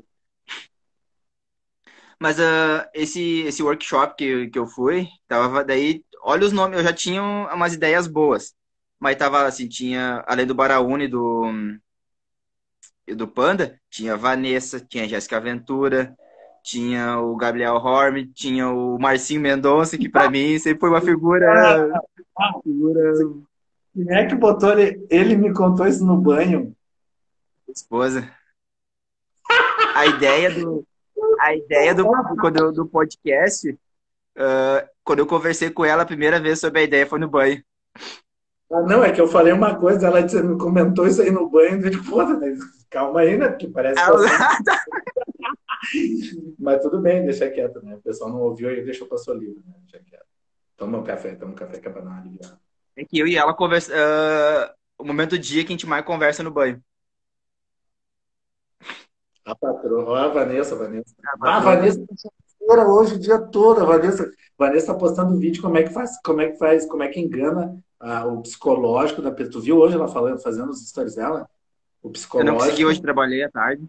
Mas 2.18 2.38
uh, 2.38 2.88
esse, 2.92 3.42
esse 3.42 3.62
workshop 3.62 4.16
que, 4.16 4.48
que 4.48 4.58
eu 4.58 4.66
fui, 4.66 5.06
tava 5.28 5.64
daí, 5.64 6.04
olha 6.22 6.44
os 6.44 6.52
nomes, 6.52 6.78
eu 6.78 6.84
já 6.84 6.92
tinha 6.92 7.22
umas 7.22 7.74
ideias 7.74 8.08
boas. 8.08 8.54
Mas 8.98 9.16
tava 9.16 9.46
assim, 9.46 9.68
tinha, 9.68 10.24
além 10.26 10.44
do 10.44 10.54
Baraúne 10.54 11.04
e 11.04 11.08
do, 11.08 11.44
do 13.14 13.28
Panda, 13.28 13.80
tinha 13.88 14.16
Vanessa, 14.16 14.80
tinha 14.80 15.08
Jéssica 15.08 15.40
Ventura, 15.40 16.16
tinha 16.68 17.18
o 17.18 17.34
Gabriel 17.34 17.76
Horm, 17.76 18.26
tinha 18.34 18.68
o 18.68 18.98
Marcinho 18.98 19.40
Mendonça, 19.40 19.96
que 19.96 20.06
para 20.06 20.30
mim 20.30 20.58
sempre 20.58 20.80
foi 20.80 20.90
uma 20.90 21.00
figura. 21.00 21.48
figura... 22.62 23.12
Quem 23.94 24.14
é 24.14 24.26
que 24.26 24.34
botou 24.34 24.78
ele? 24.78 25.06
Ele 25.08 25.34
me 25.34 25.54
contou 25.54 25.86
isso 25.86 26.04
no 26.04 26.18
banho. 26.18 26.76
Esposa. 27.66 28.30
A 29.94 30.06
ideia 30.06 30.50
do. 30.50 30.86
A 31.40 31.54
ideia 31.54 31.94
do, 31.94 32.04
do, 32.04 32.72
do 32.72 32.86
podcast, 32.86 33.70
uh, 33.70 34.88
quando 35.02 35.20
eu 35.20 35.26
conversei 35.26 35.70
com 35.70 35.86
ela 35.86 36.02
a 36.02 36.06
primeira 36.06 36.38
vez 36.38 36.60
sobre 36.60 36.80
a 36.80 36.82
ideia, 36.82 37.06
foi 37.06 37.18
no 37.18 37.28
banho. 37.28 37.62
Ah, 38.70 38.82
não, 38.82 39.02
é 39.02 39.10
que 39.10 39.20
eu 39.20 39.26
falei 39.26 39.54
uma 39.54 39.74
coisa, 39.76 40.06
ela 40.06 40.22
disse, 40.22 40.42
me 40.42 40.58
comentou 40.58 41.06
isso 41.06 41.22
aí 41.22 41.30
no 41.30 41.48
banho, 41.48 41.80
eu 41.80 41.90
digo, 41.90 42.04
pô, 42.04 42.18
calma 42.90 43.20
aí, 43.20 43.38
né? 43.38 43.48
Porque 43.48 43.68
parece 43.68 43.98
que. 44.04 45.18
Mas 46.58 46.82
tudo 46.82 47.00
bem, 47.00 47.24
deixa 47.24 47.48
quieto, 47.50 47.82
né? 47.82 47.96
O 47.96 48.02
pessoal 48.02 48.30
não 48.30 48.40
ouviu 48.40 48.70
e 48.70 48.84
deixou 48.84 49.06
passou 49.06 49.34
livre, 49.34 49.62
né? 49.66 49.74
Deixa 49.82 50.04
quieto. 50.04 50.26
Toma 50.76 50.98
um 50.98 51.04
café, 51.04 51.34
toma 51.34 51.52
um 51.52 51.56
café 51.56 51.78
que 51.78 51.88
é 51.88 51.90
pra 51.90 52.02
dar 52.02 52.10
uma. 52.10 52.60
É 52.96 53.04
que 53.04 53.18
eu 53.18 53.26
e 53.26 53.36
ela 53.36 53.54
conversa. 53.54 53.92
Uh, 53.92 55.02
o 55.02 55.04
momento 55.04 55.30
do 55.30 55.38
dia 55.38 55.62
que 55.62 55.68
a 55.68 55.74
gente 55.74 55.86
mais 55.86 56.04
conversa 56.04 56.42
no 56.42 56.50
banho. 56.50 56.82
A 59.44 59.54
patroa, 59.54 60.24
a 60.24 60.28
Vanessa, 60.28 60.74
a 60.74 60.78
Vanessa. 60.78 61.14
Ah, 61.40 61.56
a 61.56 61.60
Vanessa 61.60 62.04
tá 62.04 62.86
hoje 62.86 63.14
o 63.14 63.18
dia 63.18 63.38
todo. 63.38 63.80
A 63.80 63.84
Vanessa, 63.84 64.30
Vanessa 64.58 64.92
tá 64.92 64.94
postando 64.94 65.38
vídeo 65.38 65.62
como 65.62 65.78
é 65.78 65.84
que 65.84 65.92
faz, 65.92 66.20
como 66.22 66.40
é 66.40 66.50
que 66.50 66.58
faz, 66.58 66.84
como 66.86 67.02
é 67.02 67.08
que 67.08 67.20
engana 67.20 67.82
ah, 67.98 68.26
o 68.26 68.42
psicológico 68.42 69.22
da 69.22 69.30
pessoa. 69.30 69.52
Tu 69.52 69.60
viu 69.60 69.78
hoje 69.78 69.94
ela 69.94 70.08
falando, 70.08 70.40
fazendo 70.40 70.70
os 70.70 70.86
stories 70.86 71.14
dela? 71.14 71.48
O 72.02 72.10
psicológico. 72.10 72.50
Eu 72.50 72.52
não 72.52 72.60
consegui 72.60 72.84
hoje, 72.84 73.00
trabalhei 73.00 73.42
à 73.42 73.50
tarde. 73.50 73.84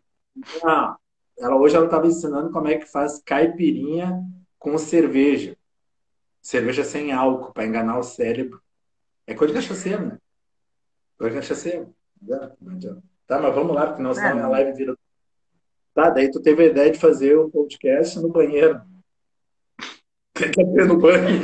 Ah, 0.64 0.96
ela 1.40 1.56
hoje 1.56 1.76
ela 1.76 1.86
estava 1.86 2.06
ensinando 2.06 2.52
como 2.52 2.68
é 2.68 2.78
que 2.78 2.86
faz 2.86 3.22
caipirinha 3.24 4.22
com 4.58 4.78
cerveja. 4.78 5.58
Cerveja 6.42 6.84
sem 6.84 7.12
álcool, 7.12 7.54
para 7.54 7.66
enganar 7.66 7.98
o 7.98 8.04
cérebro. 8.04 8.62
É 9.26 9.34
coisa 9.34 9.54
de 9.54 9.60
cachaceiro, 9.60 10.08
né? 10.08 10.18
Coisa 11.18 11.36
de 11.36 11.42
cachaceiro. 11.42 11.94
Não 12.22 12.74
adianta. 12.74 13.04
Tá, 13.26 13.40
mas 13.40 13.54
vamos 13.54 13.76
lá, 13.76 13.88
porque 13.88 14.02
nós 14.02 14.18
estamos 14.18 14.40
é, 14.40 14.42
na 14.42 14.50
live 14.50 14.74
vira. 14.74 14.98
Tá, 15.94 16.10
daí 16.10 16.32
tu 16.32 16.42
teve 16.42 16.64
a 16.64 16.68
ideia 16.68 16.92
de 16.92 17.00
fazer 17.00 17.36
o 17.38 17.50
podcast 17.50 18.20
no 18.20 18.30
banheiro. 18.30 18.82
Tenta 20.34 20.66
ver 20.66 20.86
no 20.86 20.98
banho. 20.98 21.42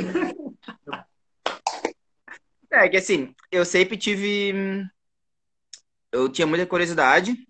É 2.70 2.88
que 2.88 2.96
assim, 2.96 3.34
eu 3.50 3.64
sempre 3.64 3.96
tive. 3.96 4.84
Eu 6.12 6.28
tinha 6.28 6.46
muita 6.46 6.66
curiosidade 6.66 7.46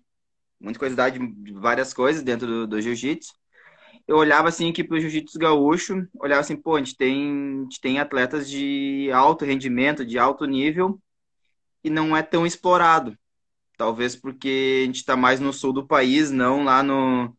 muita 0.59 0.79
curiosidade 0.79 1.19
de 1.19 1.53
várias 1.53 1.93
coisas 1.93 2.23
dentro 2.23 2.47
do, 2.47 2.67
do 2.67 2.81
jiu-jitsu. 2.81 3.33
Eu 4.07 4.17
olhava 4.17 4.47
assim 4.47 4.71
que 4.71 4.83
pro 4.83 4.99
jiu-jitsu 4.99 5.37
gaúcho, 5.37 6.07
olhava 6.19 6.41
assim, 6.41 6.55
pô, 6.55 6.75
a 6.75 6.79
gente 6.79 6.95
tem, 6.95 7.59
a 7.59 7.63
gente 7.63 7.81
tem 7.81 7.99
atletas 7.99 8.49
de 8.49 9.09
alto 9.13 9.43
rendimento, 9.43 10.05
de 10.05 10.17
alto 10.17 10.45
nível, 10.45 10.99
e 11.83 11.89
não 11.89 12.15
é 12.15 12.23
tão 12.23 12.45
explorado. 12.45 13.17
Talvez 13.77 14.15
porque 14.15 14.81
a 14.83 14.85
gente 14.85 14.97
está 14.97 15.15
mais 15.15 15.39
no 15.39 15.53
sul 15.53 15.73
do 15.73 15.85
país, 15.85 16.31
não 16.31 16.63
lá 16.63 16.81
no, 16.81 17.35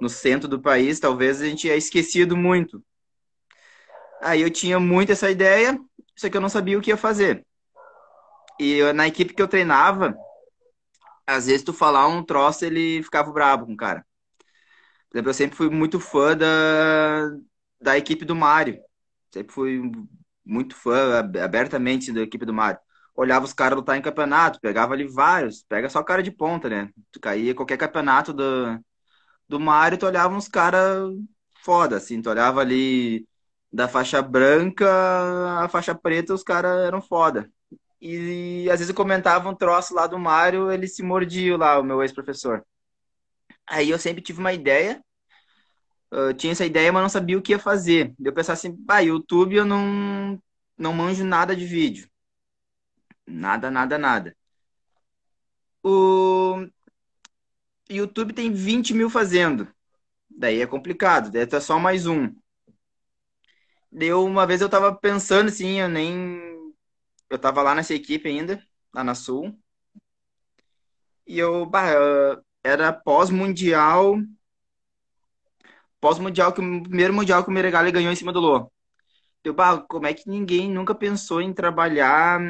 no 0.00 0.08
centro 0.08 0.48
do 0.48 0.60
país, 0.60 1.00
talvez 1.00 1.42
a 1.42 1.46
gente 1.46 1.68
é 1.68 1.76
esquecido 1.76 2.36
muito. 2.36 2.82
Aí 4.20 4.40
eu 4.40 4.50
tinha 4.50 4.78
muito 4.78 5.10
essa 5.12 5.30
ideia, 5.30 5.78
só 6.16 6.30
que 6.30 6.36
eu 6.36 6.40
não 6.40 6.48
sabia 6.48 6.78
o 6.78 6.80
que 6.80 6.90
ia 6.90 6.96
fazer. 6.96 7.44
E 8.58 8.74
eu, 8.74 8.94
na 8.94 9.08
equipe 9.08 9.34
que 9.34 9.42
eu 9.42 9.48
treinava, 9.48 10.16
às 11.32 11.46
vezes 11.46 11.64
tu 11.64 11.72
falar 11.72 12.06
um 12.08 12.22
troço, 12.24 12.64
ele 12.64 13.02
ficava 13.02 13.32
brabo 13.32 13.66
com 13.66 13.72
o 13.74 13.76
cara. 13.76 14.04
Por 15.10 15.16
exemplo, 15.18 15.30
eu 15.30 15.34
sempre 15.34 15.56
fui 15.56 15.68
muito 15.70 16.00
fã 16.00 16.36
da, 16.36 17.30
da 17.80 17.98
equipe 17.98 18.24
do 18.24 18.34
Mário. 18.34 18.80
Sempre 19.32 19.52
fui 19.52 19.80
muito 20.44 20.74
fã, 20.76 21.18
abertamente, 21.42 22.12
da 22.12 22.22
equipe 22.22 22.46
do 22.46 22.54
Mário. 22.54 22.80
Olhava 23.14 23.44
os 23.44 23.52
caras 23.52 23.76
lutar 23.76 23.96
em 23.96 24.02
campeonato, 24.02 24.60
pegava 24.60 24.94
ali 24.94 25.06
vários, 25.06 25.62
pega 25.64 25.88
só 25.90 26.02
cara 26.02 26.22
de 26.22 26.30
ponta, 26.30 26.68
né? 26.68 26.90
Tu 27.10 27.20
caía 27.20 27.54
qualquer 27.54 27.76
campeonato 27.76 28.32
do, 28.32 28.78
do 29.48 29.60
Mário, 29.60 29.98
tu 29.98 30.06
olhava 30.06 30.34
uns 30.34 30.48
caras 30.48 31.12
foda, 31.62 31.96
assim, 31.96 32.22
tu 32.22 32.30
olhava 32.30 32.60
ali 32.60 33.26
da 33.72 33.88
faixa 33.88 34.22
branca 34.22 34.86
a 35.64 35.68
faixa 35.68 35.94
preta, 35.94 36.34
os 36.34 36.42
caras 36.42 36.86
eram 36.86 37.00
foda. 37.02 37.50
E 38.04 38.68
às 38.68 38.80
vezes 38.80 38.88
eu 38.88 38.96
comentava 38.96 39.48
um 39.48 39.54
troço 39.54 39.94
lá 39.94 40.08
do 40.08 40.18
Mário, 40.18 40.72
ele 40.72 40.88
se 40.88 41.04
mordia 41.04 41.56
lá, 41.56 41.78
o 41.78 41.84
meu 41.84 42.02
ex-professor. 42.02 42.66
Aí 43.66 43.90
eu 43.90 43.98
sempre 43.98 44.20
tive 44.20 44.40
uma 44.40 44.52
ideia, 44.52 45.00
eu 46.10 46.34
tinha 46.34 46.52
essa 46.52 46.66
ideia, 46.66 46.92
mas 46.92 47.02
não 47.02 47.08
sabia 47.08 47.38
o 47.38 47.42
que 47.42 47.52
ia 47.52 47.58
fazer. 47.60 48.12
Eu 48.20 48.32
pensava 48.32 48.54
assim, 48.54 48.74
bah, 48.76 49.00
YouTube 49.00 49.54
eu 49.56 49.64
não, 49.64 50.42
não 50.76 50.92
manjo 50.92 51.24
nada 51.24 51.54
de 51.54 51.64
vídeo. 51.64 52.08
Nada, 53.26 53.70
nada, 53.70 53.96
nada. 53.98 54.36
O 55.84 56.66
YouTube 57.88 58.32
tem 58.32 58.52
20 58.52 58.92
mil 58.94 59.08
fazendo. 59.08 59.68
Daí 60.30 60.60
é 60.60 60.66
complicado, 60.66 61.30
daí 61.30 61.46
é 61.50 61.60
só 61.60 61.78
mais 61.78 62.06
um. 62.06 62.34
Deu 63.92 64.24
uma 64.24 64.46
vez 64.46 64.60
eu 64.60 64.68
tava 64.68 64.94
pensando 64.94 65.48
assim, 65.48 65.80
eu 65.80 65.88
nem 65.88 66.51
eu 67.32 67.38
tava 67.38 67.62
lá 67.62 67.74
nessa 67.74 67.94
equipe 67.94 68.28
ainda, 68.28 68.62
lá 68.94 69.02
na 69.02 69.14
Sul. 69.14 69.58
E 71.26 71.38
eu, 71.38 71.64
bah, 71.64 71.86
era 72.62 72.92
pós-mundial, 72.92 74.18
pós-mundial, 75.98 76.52
que 76.52 76.60
o 76.60 76.82
primeiro 76.82 77.14
mundial 77.14 77.42
que 77.42 77.48
o 77.48 77.52
Meregali 77.52 77.90
ganhou 77.90 78.12
em 78.12 78.16
cima 78.16 78.32
do 78.32 78.40
Lô. 78.40 78.70
Eu, 79.44 79.54
bah, 79.54 79.78
como 79.88 80.06
é 80.06 80.14
que 80.14 80.28
ninguém 80.28 80.70
nunca 80.70 80.94
pensou 80.94 81.40
em 81.40 81.54
trabalhar 81.54 82.40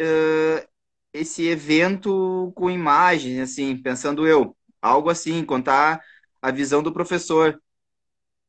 uh, 0.00 0.68
esse 1.12 1.46
evento 1.46 2.52
com 2.54 2.70
imagens, 2.70 3.40
assim, 3.40 3.76
pensando 3.76 4.26
eu, 4.26 4.54
algo 4.82 5.08
assim, 5.08 5.44
contar 5.46 6.04
a 6.42 6.50
visão 6.50 6.82
do 6.82 6.92
professor. 6.92 7.58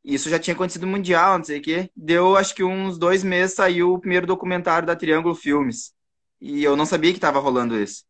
Isso 0.06 0.30
já 0.30 0.38
tinha 0.38 0.54
acontecido 0.54 0.86
no 0.86 0.92
Mundial, 0.92 1.40
não 1.40 1.46
sei 1.46 1.60
o 1.60 1.62
quê. 1.64 1.90
Deu, 1.96 2.38
acho 2.38 2.54
que 2.54 2.64
uns 2.64 2.98
dois 2.98 3.24
meses, 3.24 3.56
saiu 3.56 3.94
o 3.94 4.00
primeiro 4.00 4.28
documentário 4.28 4.88
da 4.88 4.96
Triângulo 4.96 5.34
Filmes. 5.34 5.94
E 6.40 6.64
eu 6.64 6.76
não 6.76 6.86
sabia 6.86 7.12
que 7.12 7.18
estava 7.18 7.40
rolando 7.40 7.76
isso. 7.80 8.04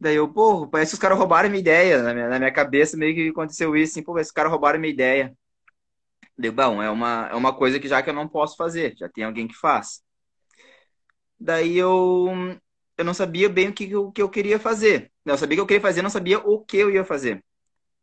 Daí 0.00 0.16
eu, 0.16 0.28
pô, 0.32 0.68
parece 0.68 0.90
que 0.90 0.94
os 0.94 1.00
caras 1.00 1.16
roubaram 1.18 1.48
minha 1.48 1.60
ideia. 1.60 2.02
Na 2.02 2.12
minha, 2.12 2.28
na 2.28 2.38
minha 2.38 2.52
cabeça 2.52 2.96
meio 2.96 3.14
que 3.14 3.28
aconteceu 3.28 3.76
isso, 3.76 3.92
assim, 3.92 4.02
pô, 4.02 4.12
parece 4.12 4.30
que 4.30 4.32
os 4.32 4.34
caras 4.34 4.50
roubaram 4.50 4.80
minha 4.80 4.92
ideia. 4.92 5.32
Daí, 6.36 6.50
bom, 6.50 6.82
é 6.82 6.90
uma, 6.90 7.28
é 7.30 7.34
uma 7.34 7.54
coisa 7.56 7.78
que 7.78 7.88
já 7.88 8.02
que 8.02 8.10
eu 8.10 8.14
não 8.14 8.28
posso 8.28 8.56
fazer, 8.56 8.94
já 8.96 9.08
tem 9.08 9.24
alguém 9.24 9.46
que 9.46 9.54
faz. 9.54 10.02
Daí 11.38 11.76
eu, 11.78 12.26
eu 12.98 13.04
não 13.04 13.14
sabia 13.14 13.48
bem 13.48 13.68
o 13.68 13.72
que, 13.72 13.90
eu, 13.90 14.10
que 14.10 14.22
eu 14.22 14.28
queria 14.28 14.58
fazer. 14.58 15.12
Eu 15.24 15.38
sabia 15.38 15.54
o 15.54 15.58
que 15.58 15.60
eu 15.62 15.66
queria 15.66 15.80
fazer, 15.80 16.02
não 16.02 16.10
sabia 16.10 16.38
o 16.40 16.64
que 16.64 16.76
eu 16.76 16.90
ia 16.90 17.04
fazer. 17.04 17.44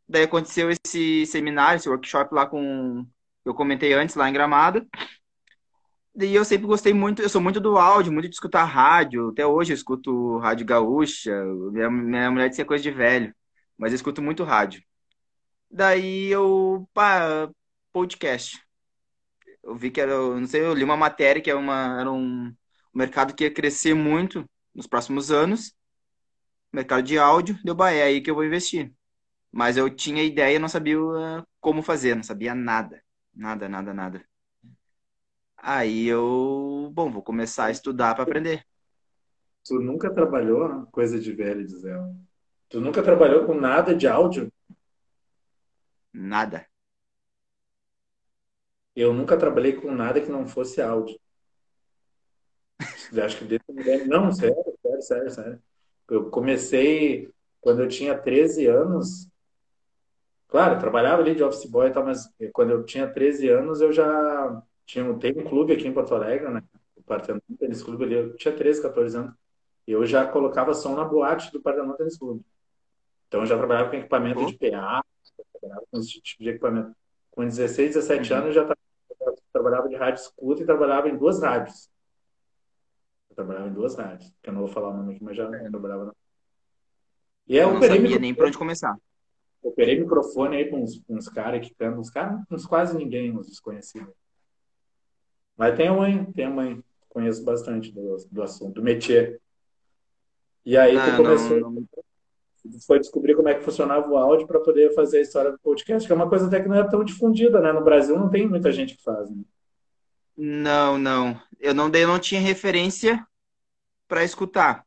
Daí 0.08 0.24
aconteceu 0.24 0.70
esse 0.70 1.26
seminário, 1.26 1.76
esse 1.78 1.88
workshop 1.88 2.34
lá 2.34 2.46
com. 2.46 3.06
Eu 3.44 3.54
comentei 3.54 3.92
antes, 3.92 4.14
lá 4.16 4.28
em 4.28 4.32
Gramado. 4.32 4.86
Daí 6.14 6.34
eu 6.34 6.44
sempre 6.44 6.66
gostei 6.66 6.92
muito, 6.92 7.22
eu 7.22 7.28
sou 7.28 7.40
muito 7.40 7.58
do 7.60 7.78
áudio, 7.78 8.12
muito 8.12 8.28
de 8.28 8.34
escutar 8.34 8.64
rádio. 8.64 9.30
Até 9.30 9.46
hoje 9.46 9.72
eu 9.72 9.76
escuto 9.76 10.38
rádio 10.38 10.66
gaúcha. 10.66 11.32
Minha, 11.72 11.90
minha 11.90 12.30
mulher 12.30 12.48
disse 12.48 12.58
que 12.58 12.62
é 12.62 12.66
coisa 12.66 12.82
de 12.82 12.90
velho, 12.90 13.34
mas 13.78 13.92
eu 13.92 13.96
escuto 13.96 14.22
muito 14.22 14.44
rádio. 14.44 14.82
Daí 15.70 16.26
eu, 16.30 16.88
pá, 16.92 17.50
podcast. 17.92 18.62
Eu 19.62 19.76
vi 19.76 19.90
que 19.90 20.00
era, 20.00 20.14
não 20.16 20.46
sei, 20.46 20.62
eu 20.62 20.74
li 20.74 20.84
uma 20.84 20.96
matéria 20.96 21.40
que 21.42 21.50
era, 21.50 21.58
é 21.58 21.62
uma, 21.62 22.00
era 22.00 22.12
um, 22.12 22.54
mercado 22.94 23.34
que 23.34 23.44
ia 23.44 23.52
crescer 23.52 23.94
muito 23.94 24.44
nos 24.74 24.86
próximos 24.86 25.30
anos. 25.30 25.74
Mercado 26.72 27.02
de 27.02 27.18
áudio, 27.18 27.58
deu, 27.64 27.74
bah, 27.74 27.92
é 27.92 28.02
aí 28.02 28.20
que 28.20 28.30
eu 28.30 28.34
vou 28.34 28.44
investir. 28.44 28.92
Mas 29.52 29.76
eu 29.76 29.94
tinha 29.94 30.24
ideia, 30.24 30.58
não 30.58 30.68
sabia 30.68 30.98
uh, 30.98 31.46
como 31.60 31.82
fazer, 31.82 32.16
não 32.16 32.22
sabia 32.22 32.54
nada. 32.54 33.02
Nada, 33.34 33.68
nada, 33.68 33.92
nada. 33.92 34.24
Aí 35.56 36.08
eu, 36.08 36.90
bom, 36.92 37.10
vou 37.10 37.22
começar 37.22 37.66
a 37.66 37.70
estudar 37.70 38.14
para 38.14 38.24
aprender. 38.24 38.66
Tu 39.64 39.78
nunca 39.78 40.12
trabalhou, 40.12 40.86
coisa 40.86 41.20
de 41.20 41.32
velho, 41.32 41.64
diz 41.66 41.84
ela. 41.84 42.12
Tu 42.68 42.80
nunca 42.80 43.02
trabalhou 43.02 43.44
com 43.44 43.54
nada 43.54 43.94
de 43.94 44.08
áudio? 44.08 44.50
Nada. 46.12 46.66
Eu 48.96 49.12
nunca 49.12 49.36
trabalhei 49.36 49.74
com 49.74 49.92
nada 49.92 50.20
que 50.20 50.30
não 50.30 50.46
fosse 50.46 50.80
áudio. 50.80 51.18
Acho 53.22 53.38
que 53.38 53.44
desde... 53.44 54.08
Não, 54.08 54.32
sério, 54.32 54.56
sério, 54.82 55.02
sério, 55.02 55.30
sério. 55.30 55.62
Eu 56.08 56.30
comecei 56.30 57.30
quando 57.60 57.82
eu 57.82 57.88
tinha 57.88 58.18
13 58.18 58.66
anos, 58.66 59.28
Claro, 60.52 60.78
trabalhava 60.78 61.22
ali 61.22 61.34
de 61.34 61.42
office 61.42 61.64
boy 61.64 61.88
e 61.88 61.90
tal, 61.90 62.04
mas 62.04 62.28
quando 62.52 62.72
eu 62.72 62.84
tinha 62.84 63.10
13 63.10 63.48
anos, 63.48 63.80
eu 63.80 63.90
já 63.90 64.62
tinha 64.84 65.02
tem 65.14 65.32
um 65.38 65.44
clube 65.44 65.72
aqui 65.72 65.88
em 65.88 65.94
Porto 65.94 66.14
Alegre, 66.14 66.46
né? 66.50 66.62
O 66.94 67.02
Partenon 67.02 67.40
Tênis 67.58 67.82
Clube 67.82 68.04
ali, 68.04 68.16
eu 68.16 68.36
tinha 68.36 68.54
13, 68.54 68.82
14 68.82 69.16
anos. 69.16 69.34
E 69.86 69.92
eu 69.92 70.04
já 70.04 70.26
colocava 70.26 70.74
som 70.74 70.94
na 70.94 71.04
boate 71.04 71.50
do 71.50 71.62
Partenon 71.62 71.94
Tênis 71.94 72.18
Clube. 72.18 72.44
Então 73.28 73.40
eu 73.40 73.46
já 73.46 73.56
trabalhava 73.56 73.88
com 73.88 73.96
equipamento 73.96 74.40
uhum. 74.40 74.46
de 74.46 74.58
PA, 74.58 75.02
trabalhava 75.58 75.86
com 75.90 75.98
esse 75.98 76.20
tipo 76.20 76.42
de 76.42 76.50
equipamento. 76.50 76.94
Com 77.30 77.46
16, 77.46 77.94
17 77.94 78.30
uhum. 78.30 78.38
anos, 78.38 78.54
eu 78.54 78.62
já 78.62 78.76
trabalhava 79.54 79.88
de 79.88 79.96
rádio 79.96 80.20
escuta 80.20 80.62
e 80.62 80.66
trabalhava 80.66 81.08
em 81.08 81.16
duas 81.16 81.40
rádios. 81.40 81.88
Eu 83.30 83.36
trabalhava 83.36 83.68
em 83.68 83.72
duas 83.72 83.96
rádios, 83.96 84.30
que 84.42 84.50
eu 84.50 84.52
não 84.52 84.60
vou 84.60 84.68
falar 84.68 84.90
o 84.90 84.96
nome 84.98 85.14
aqui, 85.14 85.24
mas 85.24 85.34
já 85.34 85.44
é. 85.44 85.70
trabalhava. 85.70 86.04
Na... 86.04 86.12
E 87.48 87.58
é 87.58 87.62
eu 87.62 87.68
um 87.68 87.74
não 87.74 87.82
sabia 87.82 88.18
nem 88.18 88.34
por 88.34 88.44
onde 88.44 88.58
começar 88.58 88.94
operei 89.62 89.98
microfone 89.98 90.56
aí 90.56 90.68
com 90.68 90.82
uns, 90.82 91.02
uns 91.08 91.28
caras 91.28 91.66
que 91.66 91.74
cantam, 91.74 92.00
uns 92.00 92.10
caras, 92.10 92.40
uns 92.50 92.66
quase 92.66 92.96
ninguém, 92.96 93.36
uns 93.36 93.46
desconhecidos. 93.46 94.12
Mas 95.56 95.76
tem 95.76 95.90
mãe, 95.90 96.24
tem 96.32 96.50
mãe, 96.50 96.82
conheço 97.08 97.44
bastante 97.44 97.92
do, 97.92 98.16
do 98.30 98.42
assunto, 98.42 98.74
do 98.74 98.82
métier. 98.82 99.40
E 100.64 100.76
aí 100.76 100.96
ah, 100.96 101.10
tu 101.10 101.16
começou, 101.16 101.60
não, 101.60 101.70
não. 101.70 101.86
foi 102.86 102.98
descobrir 102.98 103.34
como 103.36 103.48
é 103.48 103.54
que 103.54 103.64
funcionava 103.64 104.08
o 104.08 104.16
áudio 104.16 104.46
para 104.46 104.60
poder 104.60 104.94
fazer 104.94 105.18
a 105.18 105.22
história 105.22 105.52
do 105.52 105.58
podcast, 105.58 106.06
que 106.06 106.12
é 106.12 106.16
uma 106.16 106.28
coisa 106.28 106.46
até 106.46 106.60
que 106.60 106.68
não 106.68 106.76
é 106.76 106.88
tão 106.88 107.04
difundida, 107.04 107.60
né? 107.60 107.72
No 107.72 107.84
Brasil 107.84 108.18
não 108.18 108.28
tem 108.28 108.48
muita 108.48 108.72
gente 108.72 108.96
que 108.96 109.02
faz. 109.02 109.30
Né? 109.30 109.42
Não, 110.36 110.98
não. 110.98 111.40
Eu 111.60 111.74
não, 111.74 111.90
eu 111.90 112.08
não 112.08 112.18
tinha 112.18 112.40
referência 112.40 113.24
para 114.08 114.24
escutar. 114.24 114.84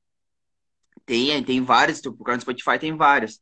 Tem, 1.05 1.43
tem 1.43 1.61
vários, 1.61 2.01
tu 2.01 2.11
procura 2.11 2.35
no 2.35 2.41
Spotify 2.41 2.79
tem 2.79 2.95
vários 2.95 3.39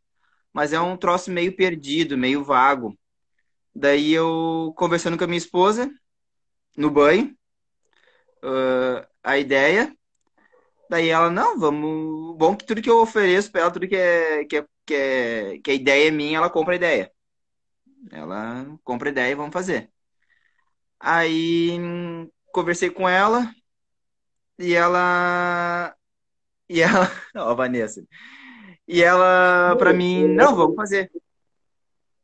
mas 0.54 0.74
é 0.74 0.80
um 0.80 0.98
troço 0.98 1.32
meio 1.32 1.56
perdido, 1.56 2.18
meio 2.18 2.44
vago. 2.44 2.98
Daí 3.76 4.14
eu, 4.14 4.74
conversando 4.78 5.18
com 5.18 5.24
a 5.24 5.28
minha 5.28 5.38
esposa, 5.38 5.92
no 6.78 6.92
banho, 6.92 7.36
uh, 8.44 9.08
a 9.24 9.38
ideia. 9.38 9.96
Daí 10.90 11.10
ela, 11.10 11.30
não, 11.32 11.60
vamos. 11.60 12.38
Bom 12.38 12.56
que 12.56 12.66
tudo 12.66 12.82
que 12.82 12.90
eu 12.90 13.00
ofereço 13.02 13.52
para 13.52 13.62
ela, 13.62 13.72
tudo 13.72 13.88
que 13.88 13.96
é, 13.96 14.46
que, 14.46 14.58
é, 14.58 14.66
que, 14.86 14.94
é, 14.94 15.60
que 15.60 15.72
a 15.72 15.74
ideia 15.74 16.08
é 16.10 16.12
minha, 16.12 16.38
ela 16.38 16.50
compra 16.50 16.74
a 16.74 16.76
ideia. 16.78 17.12
Ela 18.12 18.66
compra 18.84 19.10
a 19.10 19.12
ideia 19.12 19.32
e 19.32 19.36
vamos 19.36 19.54
fazer. 19.54 19.92
Aí 21.00 21.78
conversei 22.52 22.90
com 22.90 23.08
ela 23.10 23.54
e 24.60 24.74
ela. 24.74 25.96
E 26.70 26.82
ela. 26.82 27.10
Ó, 27.36 27.56
Vanessa. 27.56 28.06
E 28.94 29.02
ela, 29.02 29.76
para 29.76 29.92
mim, 29.92 30.28
não, 30.28 30.56
vamos 30.56 30.76
fazer. 30.76 31.10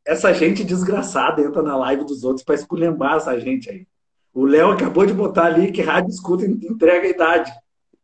Essa 0.06 0.32
gente 0.32 0.62
desgraçada 0.62 1.42
entra 1.42 1.62
na 1.62 1.76
live 1.76 2.04
dos 2.04 2.22
outros 2.22 2.44
para 2.44 2.54
esculhambar 2.54 3.16
essa 3.16 3.36
gente 3.40 3.68
aí. 3.68 3.88
O 4.32 4.44
Léo 4.44 4.70
acabou 4.70 5.04
de 5.04 5.12
botar 5.12 5.46
ali 5.46 5.72
que 5.72 5.82
rádio 5.82 6.10
escuta 6.10 6.46
entrega 6.46 7.08
a 7.08 7.10
idade. 7.10 7.52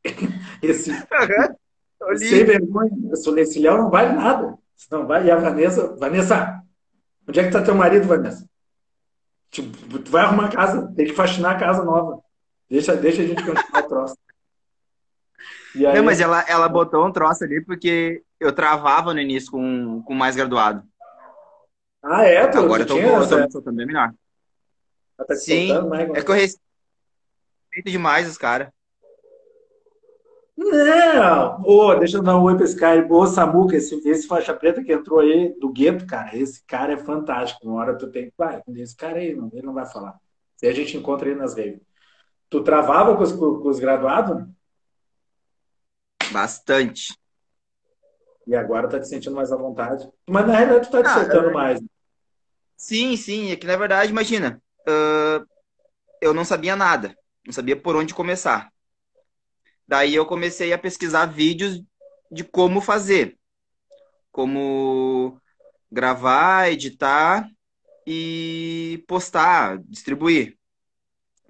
Esse. 0.61 0.91
Uhum. 0.91 2.17
Sem 2.17 2.45
vergonha. 2.45 2.91
Esse 3.39 3.61
Léo 3.61 3.79
não 3.79 3.89
vale 3.89 4.15
nada. 4.15 4.59
Não 4.91 5.07
vai. 5.07 5.27
E 5.27 5.31
a 5.31 5.37
Vanessa. 5.37 5.95
Vanessa, 5.95 6.61
onde 7.29 7.39
é 7.39 7.45
que 7.45 7.53
tá 7.53 7.63
teu 7.63 7.75
marido, 7.77 8.09
Vanessa? 8.09 8.51
Tipo, 9.49 10.01
tu 10.01 10.11
vai 10.11 10.25
arrumar 10.25 10.51
casa, 10.51 10.93
tem 10.97 11.07
que 11.07 11.13
faxinar 11.13 11.55
a 11.55 11.59
casa 11.61 11.85
nova. 11.85 12.21
Deixa, 12.69 12.97
deixa 12.97 13.23
a 13.23 13.27
gente 13.27 13.45
continuar 13.45 13.85
o 13.85 13.89
troço. 13.89 14.17
Aí... 15.77 15.95
Não, 15.95 16.03
mas 16.03 16.21
ela, 16.21 16.45
ela 16.49 16.69
botou 16.69 17.07
um 17.07 17.13
troço 17.13 17.45
ali 17.45 17.65
porque 17.65 18.25
eu 18.39 18.53
travava 18.53 19.15
no 19.15 19.21
início 19.21 19.51
com, 19.51 20.03
com 20.03 20.15
mais 20.15 20.37
graduado. 20.37 20.83
Ah, 22.03 22.25
é? 22.25 22.47
Tu, 22.47 22.59
Agora 22.59 22.87
tu 22.87 22.97
eu 22.97 23.11
tô, 23.11 23.23
essa... 23.23 23.49
tô, 23.49 23.63
tô 23.63 23.73
bem 23.73 23.87
melhor. 23.87 24.13
Tá 25.17 25.35
Sim, 25.35 25.73
mais, 25.89 26.11
é 26.11 26.23
que 26.23 26.31
eu 26.31 26.35
respeito 26.35 26.61
demais 27.87 28.29
os 28.29 28.37
caras. 28.37 28.69
Não! 30.57 31.63
Oh, 31.65 31.95
deixa 31.97 32.17
eu 32.17 32.23
dar 32.23 32.39
um 32.39 32.43
oi 32.43 32.55
pra 32.55 32.65
esse 32.65 32.77
cara. 32.77 33.07
Ô, 33.11 33.27
Samuca, 33.27 33.77
esse, 33.77 33.97
esse 34.09 34.27
faixa 34.27 34.55
preta 34.55 34.83
que 34.83 34.93
entrou 34.93 35.21
aí 35.21 35.55
do 35.59 35.71
gueto, 35.71 36.07
cara, 36.07 36.37
esse 36.37 36.65
cara 36.65 36.95
é 36.95 36.97
fantástico. 36.97 37.67
Uma 37.67 37.81
hora 37.81 37.99
tu 37.99 38.11
tem 38.11 38.27
que. 38.27 38.33
Vai, 38.37 38.63
esse 38.77 38.97
cara 38.97 39.19
aí, 39.19 39.35
não, 39.35 39.51
ele 39.53 39.67
não 39.67 39.75
vai 39.75 39.87
falar. 39.87 40.19
Se 40.57 40.67
a 40.67 40.73
gente 40.73 40.97
encontra 40.97 41.29
ele 41.29 41.39
nas 41.39 41.55
redes. 41.55 41.81
Tu 42.49 42.63
travava 42.63 43.17
com 43.17 43.23
os, 43.23 43.33
com 43.33 43.69
os 43.69 43.79
graduados? 43.79 44.47
Bastante. 46.33 47.15
E 48.47 48.55
agora 48.55 48.89
tá 48.89 49.01
te 49.01 49.09
sentindo 49.09 49.35
mais 49.35 49.51
à 49.51 49.57
vontade. 49.57 50.09
Mas 50.27 50.47
na 50.47 50.57
realidade 50.57 50.89
tu 50.89 50.93
tá 50.93 51.03
te 51.03 51.09
ah, 51.09 51.15
soltando 51.15 51.53
mais. 51.53 51.81
Sim, 52.77 53.17
sim. 53.17 53.51
É 53.51 53.57
que 53.57 53.67
na 53.67 53.77
verdade, 53.77 54.11
imagina, 54.11 54.63
uh, 54.83 55.45
eu 56.21 56.33
não 56.33 56.45
sabia 56.45 56.77
nada. 56.77 57.17
Não 57.45 57.53
sabia 57.53 57.77
por 57.77 57.97
onde 57.97 58.15
começar. 58.15 58.71
Daí 59.87 60.15
eu 60.15 60.27
comecei 60.27 60.73
a 60.73 60.79
pesquisar 60.79 61.27
vídeos 61.27 61.83
de 62.31 62.45
como 62.45 62.81
fazer. 62.81 63.39
Como 64.31 65.41
gravar, 65.91 66.71
editar 66.71 67.49
e 68.07 69.05
postar, 69.09 69.79
distribuir. 69.85 70.57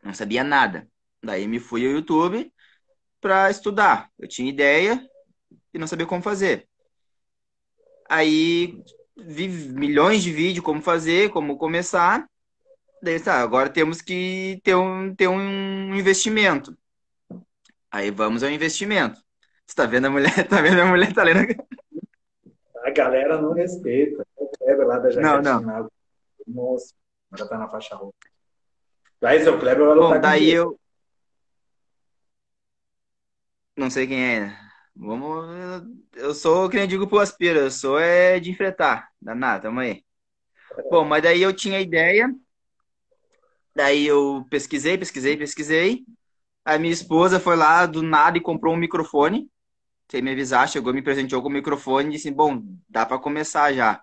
Não 0.03 0.15
sabia 0.15 0.45
nada. 0.45 0.89
Daí 1.23 1.47
me 1.47 1.59
fui 1.59 1.85
ao 1.87 1.93
YouTube 1.93 2.53
para 3.21 3.51
estudar. 3.51 4.11
Eu 4.19 4.29
tinha 4.29 4.49
ideia 4.49 5.07
e 5.75 5.79
não 5.79 5.87
sabia 5.87 6.07
como 6.07 6.23
fazer. 6.23 6.69
Aí 8.09 8.79
vi 9.17 9.49
milhões 9.49 10.23
de 10.23 10.33
vídeos 10.33 10.65
como 10.65 10.83
fazer, 10.83 11.31
como 11.31 11.57
começar. 11.57 12.29
Daí 13.03 13.21
tá, 13.21 13.41
agora 13.41 13.69
temos 13.69 14.01
que 14.01 14.61
ter 14.63 14.75
um, 14.75 15.15
ter 15.15 15.29
um 15.29 15.95
investimento. 15.95 16.77
Aí 17.91 18.11
vamos 18.11 18.43
ao 18.43 18.51
investimento. 18.51 19.21
Você 19.67 19.75
tá 19.75 19.87
vendo 19.87 20.07
a 20.07 20.11
mulher, 20.11 20.31
tá 20.49 20.61
vendo 20.61 20.81
a 20.81 20.87
mulher 20.87 21.13
tá 21.13 21.23
lendo? 21.23 21.41
A 22.85 22.91
galera 22.91 23.41
não 23.41 23.53
respeita. 23.53 24.25
É 24.63 24.75
lá 24.75 24.99
da 24.99 25.09
não, 25.21 25.43
não. 25.43 25.91
Nossa. 26.47 26.95
Agora 27.31 27.49
tá 27.49 27.59
na 27.59 27.69
faixa 27.69 27.95
roxa. 27.97 28.13
Daí, 29.21 29.43
seu 29.43 29.59
Kleber 29.59 29.87
vai 29.87 29.95
lutar 29.95 30.15
Bom, 30.15 30.21
daí 30.21 30.51
eu... 30.51 30.79
Não 33.77 33.91
sei 33.91 34.07
quem 34.07 34.23
é. 34.23 34.66
Vamos... 34.97 35.45
Eu 36.15 36.35
sou, 36.35 36.69
que 36.69 36.77
nem 36.77 36.89
digo 36.89 37.07
pro 37.07 37.19
Aspira, 37.19 37.61
eu 37.61 37.71
sou 37.71 37.99
é 37.99 38.41
de 38.41 38.51
enfrentar. 38.51 39.09
Danado, 39.21 39.65
tamo 39.65 39.81
aí. 39.81 40.05
Bom, 40.91 41.05
mas 41.05 41.23
daí 41.23 41.43
eu 41.43 41.53
tinha 41.53 41.81
ideia. 41.81 42.35
Daí 43.75 44.07
eu 44.07 44.47
pesquisei, 44.51 44.97
pesquisei, 44.97 45.37
pesquisei. 45.37 46.05
A 46.65 46.79
minha 46.79 46.93
esposa 46.93 47.39
foi 47.39 47.57
lá 47.57 47.87
do 47.87 48.03
nada 48.03 48.39
e 48.39 48.41
comprou 48.41 48.75
um 48.75 48.79
microfone. 48.79 49.51
Sem 50.09 50.23
me 50.23 50.33
avisar, 50.33 50.69
chegou, 50.69 50.95
me 50.95 51.03
presenteou 51.03 51.43
com 51.43 51.49
o 51.49 51.53
microfone 51.53 52.09
e 52.09 52.13
disse: 52.13 52.31
Bom, 52.31 52.63
dá 52.89 53.05
para 53.05 53.19
começar 53.19 53.73
já. 53.73 54.01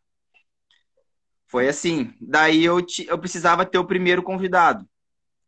Foi 1.48 1.68
assim. 1.68 2.14
Daí 2.20 2.64
eu, 2.64 2.86
eu 3.08 3.20
precisava 3.20 3.66
ter 3.66 3.78
o 3.78 3.86
primeiro 3.86 4.22
convidado. 4.24 4.88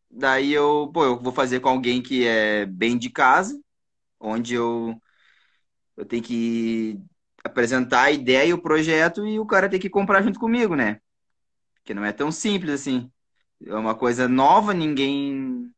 Daí 0.09 0.53
eu, 0.53 0.89
pô, 0.93 1.03
eu 1.03 1.19
vou 1.19 1.33
fazer 1.33 1.59
com 1.59 1.69
alguém 1.69 2.01
que 2.01 2.25
é 2.25 2.65
bem 2.65 2.97
de 2.97 3.09
casa, 3.09 3.59
onde 4.19 4.55
eu, 4.55 4.95
eu 5.97 6.05
tenho 6.05 6.21
que 6.23 6.99
apresentar 7.43 8.03
a 8.03 8.11
ideia 8.11 8.49
e 8.49 8.53
o 8.53 8.61
projeto 8.61 9.25
e 9.25 9.39
o 9.39 9.45
cara 9.45 9.69
tem 9.69 9.79
que 9.79 9.89
comprar 9.89 10.21
junto 10.21 10.39
comigo, 10.39 10.75
né? 10.75 10.99
Que 11.83 11.93
não 11.93 12.03
é 12.03 12.11
tão 12.11 12.31
simples 12.31 12.73
assim. 12.73 13.09
É 13.65 13.75
uma 13.75 13.95
coisa 13.95 14.27
nova, 14.27 14.73
ninguém 14.73 15.71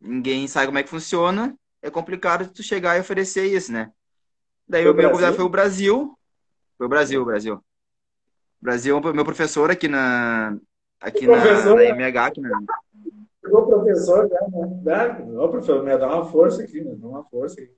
ninguém 0.00 0.48
sabe 0.48 0.66
como 0.66 0.78
é 0.78 0.82
que 0.82 0.88
funciona. 0.88 1.56
É 1.80 1.90
complicado 1.90 2.50
tu 2.52 2.62
chegar 2.62 2.96
e 2.96 3.00
oferecer 3.00 3.46
isso, 3.46 3.72
né? 3.72 3.92
Daí 4.66 4.88
o 4.88 4.94
meu 4.94 5.10
convidado 5.10 5.36
foi 5.36 5.44
o 5.44 5.48
Brasil. 5.48 6.18
Foi 6.78 6.86
o 6.86 6.90
Brasil, 6.90 7.22
o 7.22 7.24
Brasil. 7.24 7.54
O 7.54 8.64
Brasil 8.64 8.96
é 8.96 9.12
meu 9.12 9.24
professor 9.24 9.70
aqui 9.70 9.88
na 9.88 10.56
aqui 11.00 11.26
na, 11.26 11.36
na 11.36 11.84
MH, 11.84 12.26
aqui 12.26 12.40
na, 12.40 12.50
o 13.44 13.66
professor, 13.66 14.28
né? 14.28 14.38
Dá, 14.82 15.18
o 15.18 15.48
professor, 15.48 15.82
me 15.82 15.96
dá 15.98 16.06
uma 16.06 16.24
força 16.24 16.62
aqui, 16.62 16.80
me 16.80 16.94
dá 16.94 17.06
uma 17.06 17.24
força 17.24 17.60
aqui. 17.60 17.72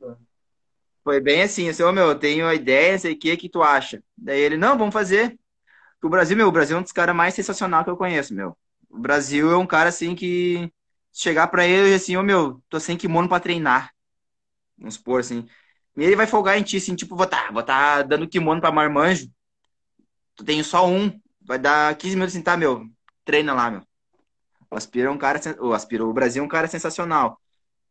Foi 1.05 1.21
bem 1.21 1.43
assim, 1.43 1.69
assim, 1.69 1.83
ô 1.83 1.93
meu, 1.93 2.09
eu 2.09 2.19
tenho 2.19 2.47
a 2.49 2.55
ideia, 2.55 2.99
sei 2.99 3.13
o 3.15 3.19
que, 3.19 3.37
que 3.37 3.49
tu 3.49 3.63
acha? 3.63 4.03
Daí 4.17 4.41
ele, 4.41 4.57
não, 4.57 4.79
vamos 4.79 4.93
fazer. 4.95 5.39
O 6.03 6.09
Brasil, 6.11 6.37
meu, 6.37 6.49
o 6.49 6.53
Brasil 6.53 6.77
é 6.77 6.81
um 6.81 6.83
dos 6.83 6.93
caras 6.93 7.17
mais 7.17 7.35
sensacional 7.35 7.85
que 7.85 7.91
eu 7.91 7.97
conheço, 7.97 8.35
meu. 8.35 8.57
O 8.91 8.99
Brasil 8.99 9.51
é 9.53 9.57
um 9.57 9.67
cara 9.67 9.89
assim 9.91 10.15
que 10.15 10.73
chegar 11.13 11.49
para 11.49 11.67
ele 11.67 11.95
assim, 11.95 12.17
ô 12.17 12.23
meu, 12.23 12.63
tô 12.69 12.81
sem 12.81 12.97
kimono 12.97 13.29
para 13.29 13.41
treinar. 13.41 13.93
Vamos 14.79 14.95
supor 14.97 15.21
assim. 15.21 15.47
E 15.97 16.05
ele 16.05 16.17
vai 16.17 16.27
folgar 16.27 16.59
em 16.59 16.63
ti, 16.65 16.79
assim, 16.79 16.97
tipo, 16.97 17.17
vou 17.17 17.27
tá, 17.27 17.51
vou 17.53 17.63
tá 17.63 18.03
dando 18.03 18.29
kimono 18.29 18.61
pra 18.61 18.73
marmanjo. 18.73 19.29
Tu 20.37 20.45
tenho 20.45 20.65
só 20.65 20.87
um. 20.89 21.11
Vai 21.41 21.59
dar 21.59 21.97
15 21.97 22.15
minutos 22.17 22.35
assim, 22.35 22.43
tá, 22.43 22.57
meu? 22.57 22.87
Treina 23.25 23.53
lá, 23.55 23.71
meu. 23.71 23.83
O 24.71 24.77
Aspira 24.77 25.09
é 25.09 25.11
um 25.13 25.19
cara, 25.19 25.41
o 25.61 25.73
Aspira, 25.75 26.05
o 26.07 26.13
Brasil 26.13 26.43
é 26.43 26.47
um 26.47 26.49
cara 26.49 26.69
sensacional. 26.69 27.41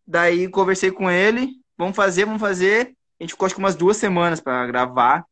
Daí 0.08 0.50
conversei 0.50 0.92
com 0.92 1.12
ele, 1.12 1.50
vamos 1.78 1.96
fazer, 1.96 2.26
vamos 2.26 2.42
fazer. 2.42 2.96
A 3.24 3.26
gente 3.26 3.32
ficou 3.32 3.46
acho 3.46 3.56
que 3.56 3.62
umas 3.62 3.76
duas 3.78 3.96
semanas 3.96 4.42
para 4.42 4.68
gravar, 4.68 5.26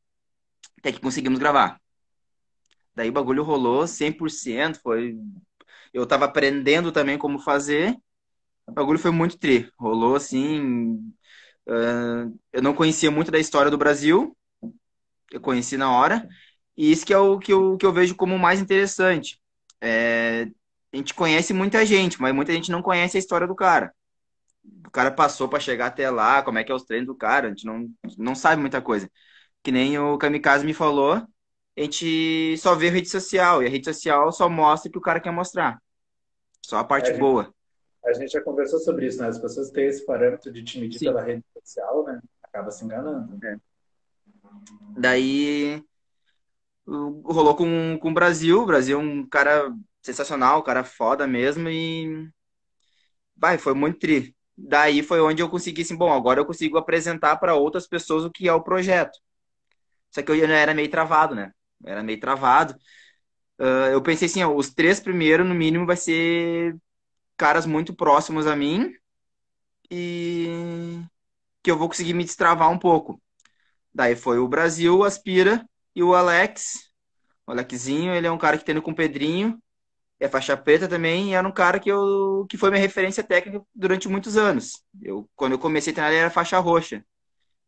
até 0.77 0.93
que 0.93 1.01
conseguimos 1.01 1.39
gravar. 1.39 1.77
Daí 2.95 3.09
o 3.09 3.11
bagulho 3.11 3.43
rolou 3.43 3.85
100%, 3.85 4.79
foi 4.81 5.17
eu 5.93 6.05
tava 6.05 6.23
aprendendo 6.23 6.93
também 6.93 7.17
como 7.17 7.37
fazer. 7.37 7.97
O 8.65 8.71
bagulho 8.71 8.97
foi 8.97 9.11
muito 9.11 9.37
tri. 9.37 9.69
Rolou 9.77 10.15
assim, 10.15 10.95
uh, 11.67 12.39
eu 12.53 12.61
não 12.61 12.73
conhecia 12.73 13.11
muito 13.11 13.29
da 13.29 13.39
história 13.39 13.69
do 13.69 13.77
Brasil. 13.77 14.37
Eu 15.29 15.41
conheci 15.41 15.75
na 15.75 15.91
hora. 15.91 16.25
E 16.77 16.93
isso 16.93 17.05
que 17.05 17.13
é 17.13 17.17
o 17.17 17.39
que 17.39 17.51
eu, 17.51 17.75
que 17.75 17.85
eu 17.85 17.91
vejo 17.91 18.15
como 18.15 18.39
mais 18.39 18.61
interessante. 18.61 19.37
É, 19.81 20.47
a 20.93 20.97
gente 20.97 21.13
conhece 21.13 21.53
muita 21.53 21.85
gente, 21.85 22.21
mas 22.21 22.33
muita 22.33 22.53
gente 22.53 22.71
não 22.71 22.81
conhece 22.81 23.17
a 23.17 23.19
história 23.19 23.45
do 23.47 23.55
cara. 23.55 23.93
O 24.63 24.91
cara 24.91 25.11
passou 25.11 25.47
para 25.47 25.59
chegar 25.59 25.87
até 25.87 26.09
lá, 26.09 26.43
como 26.43 26.59
é 26.59 26.63
que 26.63 26.71
é 26.71 26.75
os 26.75 26.83
treinos 26.83 27.07
do 27.07 27.15
cara, 27.15 27.47
a 27.47 27.49
gente 27.49 27.65
não, 27.65 27.89
não 28.17 28.35
sabe 28.35 28.61
muita 28.61 28.81
coisa. 28.81 29.09
Que 29.63 29.71
nem 29.71 29.97
o 29.97 30.17
Kamikaze 30.17 30.65
me 30.65 30.73
falou, 30.73 31.13
a 31.13 31.81
gente 31.81 32.57
só 32.57 32.75
vê 32.75 32.89
rede 32.89 33.09
social, 33.09 33.63
e 33.63 33.67
a 33.67 33.69
rede 33.69 33.85
social 33.85 34.31
só 34.31 34.49
mostra 34.49 34.89
o 34.89 34.91
que 34.91 34.97
o 34.97 35.01
cara 35.01 35.19
quer 35.19 35.31
mostrar. 35.31 35.81
Só 36.65 36.77
a 36.77 36.83
parte 36.83 37.11
é, 37.11 37.17
boa. 37.17 37.53
A 38.05 38.13
gente 38.13 38.31
já 38.31 38.41
conversou 38.41 38.79
sobre 38.79 39.07
isso, 39.07 39.19
né? 39.21 39.27
As 39.27 39.39
pessoas 39.39 39.69
têm 39.71 39.87
esse 39.87 40.05
parâmetro 40.05 40.51
de 40.51 40.63
te 40.63 40.79
medir 40.79 40.99
Sim. 40.99 41.05
pela 41.05 41.23
rede 41.23 41.43
social, 41.53 42.03
né? 42.05 42.19
Acaba 42.43 42.71
se 42.71 42.83
enganando. 42.83 43.37
É. 43.45 43.57
Daí 44.97 45.83
rolou 46.85 47.55
com, 47.55 47.97
com 47.99 48.09
o 48.09 48.13
Brasil. 48.13 48.61
O 48.61 48.65
Brasil 48.65 48.99
é 48.99 49.01
um 49.01 49.25
cara 49.27 49.73
sensacional, 50.01 50.63
cara 50.63 50.83
foda 50.83 51.27
mesmo 51.27 51.69
e 51.69 52.29
vai, 53.35 53.57
foi 53.57 53.73
muito 53.73 53.99
tri. 53.99 54.35
Daí 54.63 55.01
foi 55.01 55.21
onde 55.21 55.41
eu 55.41 55.49
consegui 55.49 55.81
assim, 55.81 55.95
bom, 55.95 56.11
agora 56.13 56.39
eu 56.39 56.45
consigo 56.45 56.77
apresentar 56.77 57.37
para 57.37 57.55
outras 57.55 57.87
pessoas 57.87 58.23
o 58.23 58.31
que 58.31 58.47
é 58.47 58.53
o 58.53 58.63
projeto. 58.63 59.17
Só 60.11 60.21
que 60.21 60.31
eu 60.31 60.45
era 60.45 60.73
meio 60.73 60.89
travado, 60.89 61.35
né? 61.35 61.51
era 61.85 62.03
meio 62.03 62.19
travado. 62.19 62.75
Uh, 63.59 63.91
eu 63.91 64.01
pensei 64.01 64.27
assim, 64.27 64.43
ó, 64.43 64.53
os 64.53 64.73
três 64.73 64.99
primeiros, 64.99 65.47
no 65.47 65.55
mínimo, 65.55 65.85
vai 65.85 65.97
ser 65.97 66.75
caras 67.37 67.65
muito 67.65 67.95
próximos 67.95 68.45
a 68.47 68.55
mim 68.55 68.93
e 69.89 70.99
que 71.63 71.71
eu 71.71 71.77
vou 71.77 71.87
conseguir 71.87 72.13
me 72.13 72.23
destravar 72.23 72.69
um 72.69 72.79
pouco. 72.79 73.21
Daí 73.93 74.15
foi 74.15 74.39
o 74.39 74.47
Brasil, 74.47 74.99
o 74.99 75.03
Aspira 75.03 75.65
e 75.95 76.03
o 76.03 76.15
Alex. 76.15 76.91
O 77.47 77.51
Alexinho, 77.51 78.13
ele 78.13 78.27
é 78.27 78.31
um 78.31 78.37
cara 78.37 78.57
que 78.57 78.65
tem 78.65 78.79
com 78.81 78.91
o 78.91 78.95
Pedrinho 78.95 79.61
é 80.21 80.27
faixa 80.27 80.55
preta 80.55 80.87
também, 80.87 81.31
e 81.31 81.33
era 81.33 81.47
um 81.47 81.51
cara 81.51 81.79
que, 81.79 81.89
eu, 81.89 82.45
que 82.47 82.55
foi 82.55 82.69
minha 82.69 82.79
referência 82.79 83.23
técnica 83.23 83.65
durante 83.73 84.07
muitos 84.07 84.37
anos. 84.37 84.83
Eu, 85.01 85.27
quando 85.35 85.53
eu 85.53 85.59
comecei 85.59 85.91
a 85.91 85.95
treinar, 85.95 86.11
ele 86.11 86.21
era 86.21 86.29
faixa 86.29 86.59
roxa. 86.59 87.03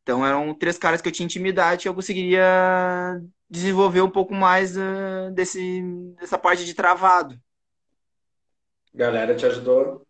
Então 0.04 0.24
eram 0.24 0.54
três 0.54 0.78
caras 0.78 1.02
que 1.02 1.08
eu 1.08 1.12
tinha 1.12 1.26
intimidade 1.26 1.82
que 1.82 1.90
eu 1.90 1.96
conseguiria 1.96 3.20
desenvolver 3.50 4.02
um 4.02 4.10
pouco 4.10 4.36
mais 4.36 4.78
uh, 4.78 5.32
desse, 5.34 5.82
dessa 6.20 6.38
parte 6.38 6.64
de 6.64 6.76
travado. 6.76 7.36
Galera 8.94 9.36
te 9.36 9.48
ajudou? 9.48 10.06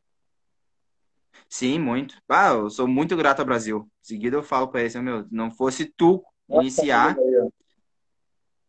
Sim, 1.48 1.80
muito. 1.80 2.18
Ah, 2.28 2.50
eu 2.50 2.70
sou 2.70 2.90
muito 2.90 3.16
grato 3.16 3.40
ao 3.40 3.46
Brasil. 3.46 3.90
Em 4.02 4.08
seguida 4.08 4.36
eu 4.36 4.44
falo 4.44 4.68
para 4.68 4.82
ele, 4.82 5.00
meu, 5.00 5.26
não 5.32 5.50
fosse 5.50 5.86
tu 5.86 6.22
iniciar. 6.50 7.16
Camila, 7.16 7.50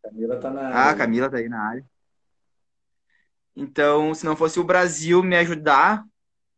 Camila 0.01 0.39
tá 0.39 0.49
na 0.49 0.61
ah, 0.61 0.67
área. 0.67 0.91
Ah, 0.91 0.95
Camila 0.95 1.29
tá 1.29 1.37
aí 1.37 1.49
na 1.49 1.61
área. 1.61 1.85
Então, 3.55 4.13
se 4.13 4.25
não 4.25 4.35
fosse 4.35 4.59
o 4.59 4.63
Brasil 4.63 5.23
me 5.23 5.35
ajudar 5.37 6.03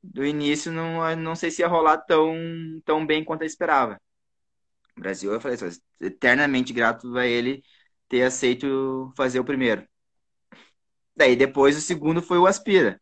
do 0.03 0.25
início, 0.25 0.71
não, 0.71 1.15
não 1.15 1.35
sei 1.35 1.51
se 1.51 1.61
ia 1.61 1.67
rolar 1.67 1.97
tão, 1.99 2.35
tão 2.85 3.05
bem 3.05 3.23
quanto 3.23 3.41
eu 3.43 3.47
esperava. 3.47 3.99
O 4.97 5.01
Brasil, 5.01 5.31
eu 5.33 5.41
falei, 5.41 5.57
sou 5.57 5.69
eternamente 6.01 6.73
grato 6.73 7.17
a 7.17 7.25
ele 7.25 7.63
ter 8.09 8.23
aceito 8.23 9.11
fazer 9.15 9.39
o 9.39 9.45
primeiro. 9.45 9.87
Daí 11.15 11.35
depois 11.35 11.75
o 11.77 11.81
segundo 11.81 12.21
foi 12.21 12.37
o 12.37 12.45
Aspira, 12.47 13.01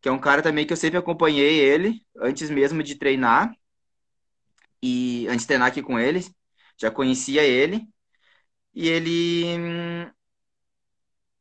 que 0.00 0.08
é 0.08 0.12
um 0.12 0.20
cara 0.20 0.42
também 0.42 0.66
que 0.66 0.72
eu 0.72 0.76
sempre 0.76 0.98
acompanhei 0.98 1.60
ele 1.60 2.00
antes 2.16 2.50
mesmo 2.50 2.82
de 2.82 2.96
treinar. 2.96 3.54
E 4.82 5.26
antes 5.28 5.42
de 5.42 5.46
treinar 5.46 5.68
aqui 5.68 5.82
com 5.82 5.98
ele, 5.98 6.20
já 6.80 6.90
conhecia 6.90 7.42
ele. 7.44 7.86
E 8.74 8.88
ele 8.88 10.10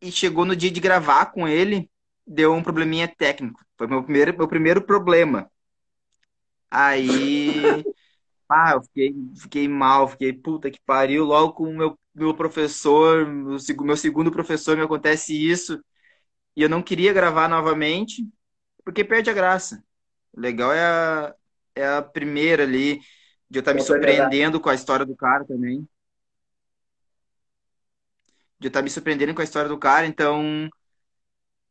e 0.01 0.11
chegou 0.11 0.45
no 0.45 0.55
dia 0.55 0.71
de 0.71 0.79
gravar 0.79 1.27
com 1.27 1.47
ele, 1.47 1.89
deu 2.25 2.53
um 2.53 2.63
probleminha 2.63 3.07
técnico. 3.07 3.63
Foi 3.77 3.87
meu 3.87 4.03
primeiro, 4.03 4.37
meu 4.37 4.47
primeiro 4.47 4.81
problema. 4.81 5.49
Aí, 6.69 7.51
ah, 8.49 8.71
eu 8.73 8.81
fiquei, 8.81 9.15
fiquei 9.37 9.67
mal, 9.67 10.07
fiquei 10.07 10.33
puta 10.33 10.71
que 10.71 10.79
pariu. 10.85 11.23
Logo 11.23 11.53
com 11.53 11.69
o 11.69 11.77
meu, 11.77 11.99
meu 12.13 12.33
professor, 12.33 13.27
o 13.27 13.83
meu 13.83 13.97
segundo 13.97 14.31
professor, 14.31 14.75
me 14.75 14.83
acontece 14.83 15.33
isso. 15.33 15.79
E 16.55 16.63
eu 16.63 16.69
não 16.69 16.81
queria 16.81 17.13
gravar 17.13 17.47
novamente, 17.47 18.27
porque 18.83 19.03
perde 19.03 19.29
a 19.29 19.33
graça. 19.33 19.83
O 20.33 20.39
legal 20.39 20.73
é 20.73 20.83
a, 20.83 21.35
é 21.75 21.87
a 21.87 22.01
primeira 22.01 22.63
ali, 22.63 22.99
de 23.49 23.59
eu 23.59 23.61
estar 23.61 23.71
tá 23.71 23.75
me 23.75 23.83
surpreendendo 23.83 24.59
com 24.59 24.69
a 24.69 24.75
história 24.75 25.05
do 25.05 25.15
cara 25.15 25.45
também 25.45 25.87
de 28.61 28.67
eu 28.67 28.69
estar 28.69 28.81
me 28.83 28.89
surpreendendo 28.91 29.33
com 29.33 29.41
a 29.41 29.43
história 29.43 29.67
do 29.69 29.77
cara, 29.79 30.05
então 30.07 30.69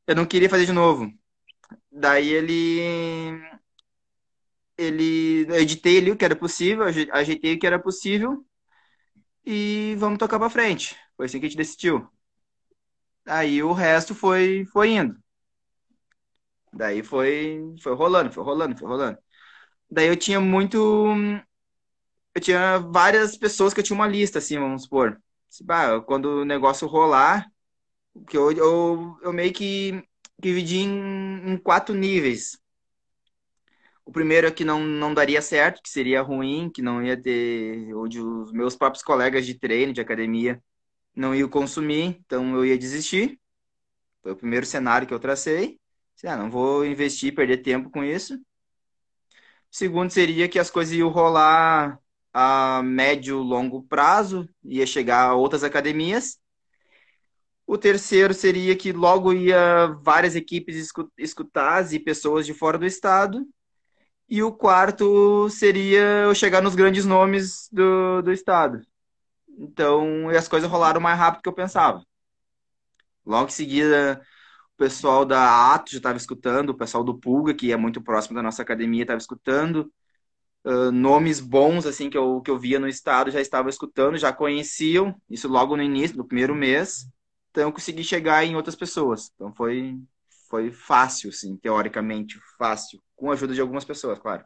eu 0.06 0.14
não 0.16 0.26
queria 0.26 0.50
fazer 0.50 0.66
de 0.66 0.72
novo. 0.72 1.10
Daí 1.92 2.30
ele. 2.30 2.80
Ele. 4.76 5.46
Eu 5.48 5.56
editei 5.60 5.98
ali 5.98 6.10
o 6.10 6.16
que 6.16 6.24
era 6.24 6.34
possível, 6.36 6.84
ajeitei 7.12 7.54
o 7.54 7.58
que 7.58 7.66
era 7.66 7.78
possível 7.78 8.44
e 9.44 9.94
vamos 9.98 10.18
tocar 10.18 10.38
pra 10.38 10.50
frente. 10.50 10.96
Foi 11.16 11.26
assim 11.26 11.40
que 11.40 11.46
a 11.46 11.48
gente 11.48 11.58
decidiu. 11.58 12.08
Aí 13.26 13.62
o 13.62 13.72
resto 13.72 14.14
foi, 14.14 14.66
foi 14.66 14.90
indo. 14.90 15.16
Daí 16.72 17.02
foi, 17.02 17.60
foi 17.82 17.94
rolando, 17.94 18.32
foi 18.32 18.44
rolando, 18.44 18.76
foi 18.78 18.88
rolando. 18.88 19.18
Daí 19.90 20.08
eu 20.08 20.16
tinha 20.16 20.40
muito. 20.40 20.78
Eu 22.34 22.40
tinha 22.40 22.78
várias 22.78 23.36
pessoas 23.36 23.72
que 23.74 23.80
eu 23.80 23.84
tinha 23.84 23.94
uma 23.96 24.06
lista, 24.08 24.38
assim, 24.38 24.58
vamos 24.58 24.82
supor. 24.82 25.20
Bah, 25.64 26.00
quando 26.02 26.42
o 26.42 26.44
negócio 26.44 26.86
rolar, 26.88 27.50
que 28.28 28.36
eu, 28.36 28.52
eu, 28.52 29.18
eu 29.22 29.32
meio 29.32 29.52
que 29.52 30.02
dividi 30.40 30.78
em, 30.78 31.52
em 31.54 31.58
quatro 31.58 31.94
níveis. 31.94 32.58
O 34.04 34.12
primeiro 34.12 34.46
é 34.46 34.50
que 34.50 34.64
não, 34.64 34.80
não 34.84 35.14
daria 35.14 35.40
certo, 35.42 35.82
que 35.82 35.88
seria 35.90 36.22
ruim, 36.22 36.70
que 36.70 36.82
não 36.82 37.02
ia 37.04 37.20
ter, 37.20 37.94
onde 37.94 38.20
os 38.20 38.52
meus 38.52 38.74
próprios 38.76 39.02
colegas 39.04 39.46
de 39.46 39.54
treino, 39.54 39.92
de 39.92 40.00
academia, 40.00 40.62
não 41.14 41.34
iam 41.34 41.48
consumir, 41.48 42.18
então 42.26 42.54
eu 42.56 42.64
ia 42.66 42.78
desistir. 42.78 43.40
Foi 44.22 44.32
o 44.32 44.36
primeiro 44.36 44.66
cenário 44.66 45.06
que 45.08 45.14
eu 45.14 45.20
tracei. 45.20 45.80
Ah, 46.24 46.36
não 46.36 46.50
vou 46.50 46.84
investir, 46.86 47.34
perder 47.34 47.58
tempo 47.58 47.90
com 47.90 48.04
isso. 48.04 48.34
O 48.36 48.40
segundo 49.70 50.10
seria 50.10 50.48
que 50.48 50.58
as 50.58 50.70
coisas 50.70 50.94
iam 50.94 51.08
rolar 51.08 51.98
a 52.32 52.82
médio, 52.82 53.38
longo 53.38 53.82
prazo, 53.82 54.48
ia 54.64 54.86
chegar 54.86 55.30
a 55.30 55.34
outras 55.34 55.64
academias. 55.64 56.38
O 57.66 57.78
terceiro 57.78 58.34
seria 58.34 58.76
que 58.76 58.92
logo 58.92 59.32
ia 59.32 59.86
várias 60.02 60.34
equipes 60.34 60.90
escutar 61.18 61.92
e 61.92 61.98
pessoas 61.98 62.46
de 62.46 62.52
fora 62.54 62.78
do 62.78 62.86
estado. 62.86 63.46
E 64.28 64.42
o 64.42 64.52
quarto 64.52 65.48
seria 65.50 66.24
eu 66.24 66.34
chegar 66.34 66.62
nos 66.62 66.74
grandes 66.74 67.04
nomes 67.04 67.68
do, 67.72 68.22
do 68.22 68.32
estado. 68.32 68.80
Então, 69.58 70.28
as 70.30 70.48
coisas 70.48 70.70
rolaram 70.70 71.00
mais 71.00 71.18
rápido 71.18 71.40
do 71.40 71.42
que 71.42 71.48
eu 71.48 71.52
pensava. 71.52 72.02
Logo 73.24 73.48
em 73.48 73.52
seguida, 73.52 74.20
o 74.74 74.76
pessoal 74.78 75.24
da 75.24 75.72
Ato 75.74 75.92
já 75.92 75.98
estava 75.98 76.16
escutando, 76.16 76.70
o 76.70 76.76
pessoal 76.76 77.04
do 77.04 77.18
Pulga, 77.18 77.54
que 77.54 77.72
é 77.72 77.76
muito 77.76 78.00
próximo 78.02 78.34
da 78.34 78.42
nossa 78.42 78.62
academia, 78.62 79.02
estava 79.02 79.18
escutando. 79.18 79.92
Nomes 80.92 81.40
bons 81.40 81.86
assim 81.86 82.10
que 82.10 82.18
eu, 82.18 82.40
que 82.42 82.50
eu 82.50 82.58
via 82.58 82.78
no 82.78 82.86
estado 82.88 83.30
já 83.30 83.40
estava 83.40 83.70
escutando, 83.70 84.18
já 84.18 84.32
conheciam, 84.32 85.14
isso 85.28 85.48
logo 85.48 85.76
no 85.76 85.82
início, 85.82 86.16
no 86.16 86.26
primeiro 86.26 86.54
mês. 86.54 87.06
Então 87.50 87.64
eu 87.64 87.72
consegui 87.72 88.04
chegar 88.04 88.44
em 88.44 88.56
outras 88.56 88.76
pessoas. 88.76 89.30
Então 89.34 89.52
foi 89.54 89.98
foi 90.50 90.72
fácil, 90.72 91.30
assim, 91.30 91.56
teoricamente 91.56 92.40
fácil, 92.58 93.00
com 93.14 93.30
a 93.30 93.34
ajuda 93.34 93.54
de 93.54 93.60
algumas 93.60 93.84
pessoas, 93.84 94.18
claro. 94.18 94.44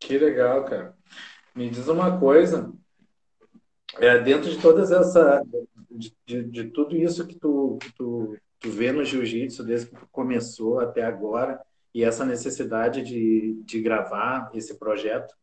Que 0.00 0.18
legal, 0.18 0.64
cara. 0.64 0.96
Me 1.54 1.70
diz 1.70 1.86
uma 1.86 2.18
coisa, 2.18 2.72
é, 3.98 4.18
dentro 4.18 4.50
de 4.50 4.60
todas 4.60 4.90
essa, 4.90 5.44
de, 5.88 6.12
de, 6.26 6.42
de, 6.42 6.64
tudo 6.70 6.96
isso 6.96 7.24
que 7.24 7.38
tu, 7.38 7.78
que 7.80 7.92
tu, 7.92 8.36
tu 8.58 8.70
vê 8.70 8.90
no 8.90 9.04
jiu-jitsu, 9.04 9.62
desde 9.62 9.90
que 9.90 9.96
tu 9.96 10.08
começou 10.10 10.80
até 10.80 11.02
agora, 11.02 11.60
e 11.94 12.04
essa 12.04 12.24
necessidade 12.24 13.02
de, 13.02 13.62
de 13.64 13.80
gravar 13.80 14.50
esse 14.54 14.78
projeto, 14.78 15.34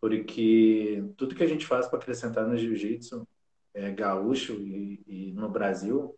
porque 0.00 1.04
tudo 1.16 1.34
que 1.34 1.42
a 1.42 1.48
gente 1.48 1.66
faz 1.66 1.86
para 1.86 1.98
acrescentar 1.98 2.46
no 2.46 2.56
jiu-jitsu 2.56 3.26
é, 3.74 3.90
gaúcho 3.90 4.54
e, 4.54 5.02
e, 5.06 5.32
no 5.32 5.48
Brasil 5.48 6.16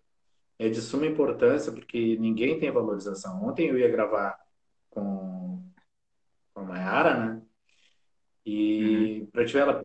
é 0.58 0.68
de 0.68 0.80
suma 0.80 1.06
importância 1.06 1.72
porque 1.72 2.16
ninguém 2.18 2.58
tem 2.58 2.70
valorização. 2.70 3.42
Ontem 3.44 3.68
eu 3.68 3.78
ia 3.78 3.88
gravar 3.88 4.38
com, 4.90 5.62
com 6.52 6.60
a 6.60 6.64
Mayara, 6.64 7.16
né? 7.18 7.42
E 8.44 9.20
uhum. 9.20 9.26
para 9.26 9.44
tiver 9.44 9.60
ela 9.60 9.84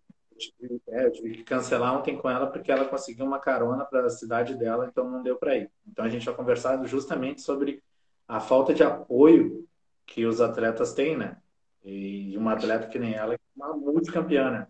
é, 0.89 1.05
eu 1.05 1.11
tive 1.13 1.35
que 1.35 1.43
cancelar 1.43 1.97
ontem 1.97 2.17
com 2.17 2.29
ela 2.29 2.47
porque 2.47 2.69
ela 2.69 2.85
conseguiu 2.85 3.25
uma 3.25 3.39
carona 3.39 3.85
para 3.85 4.05
a 4.05 4.09
cidade 4.09 4.55
dela, 4.55 4.87
então 4.87 5.09
não 5.09 5.23
deu 5.23 5.37
para 5.37 5.55
ir. 5.55 5.71
Então 5.87 6.03
a 6.03 6.09
gente 6.09 6.25
vai 6.25 6.35
conversar 6.35 6.83
justamente 6.85 7.41
sobre 7.41 7.81
a 8.27 8.39
falta 8.39 8.73
de 8.73 8.83
apoio 8.83 9.67
que 10.05 10.25
os 10.25 10.41
atletas 10.41 10.93
têm, 10.93 11.17
né? 11.17 11.37
E 11.83 12.35
uma 12.37 12.53
atleta 12.53 12.87
que 12.87 12.99
nem 12.99 13.13
ela 13.13 13.33
é 13.33 13.39
uma 13.55 13.73
multicampeã, 13.75 14.51
né? 14.51 14.67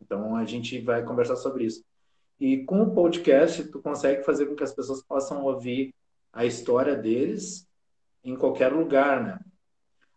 Então 0.00 0.36
a 0.36 0.44
gente 0.44 0.80
vai 0.80 1.02
conversar 1.04 1.36
sobre 1.36 1.64
isso. 1.64 1.84
E 2.38 2.64
com 2.64 2.82
o 2.82 2.94
podcast, 2.94 3.64
tu 3.64 3.80
consegue 3.80 4.22
fazer 4.24 4.46
com 4.46 4.56
que 4.56 4.64
as 4.64 4.74
pessoas 4.74 5.02
possam 5.02 5.44
ouvir 5.44 5.94
a 6.32 6.44
história 6.44 6.96
deles 6.96 7.68
em 8.24 8.36
qualquer 8.36 8.72
lugar, 8.72 9.22
né? 9.22 9.38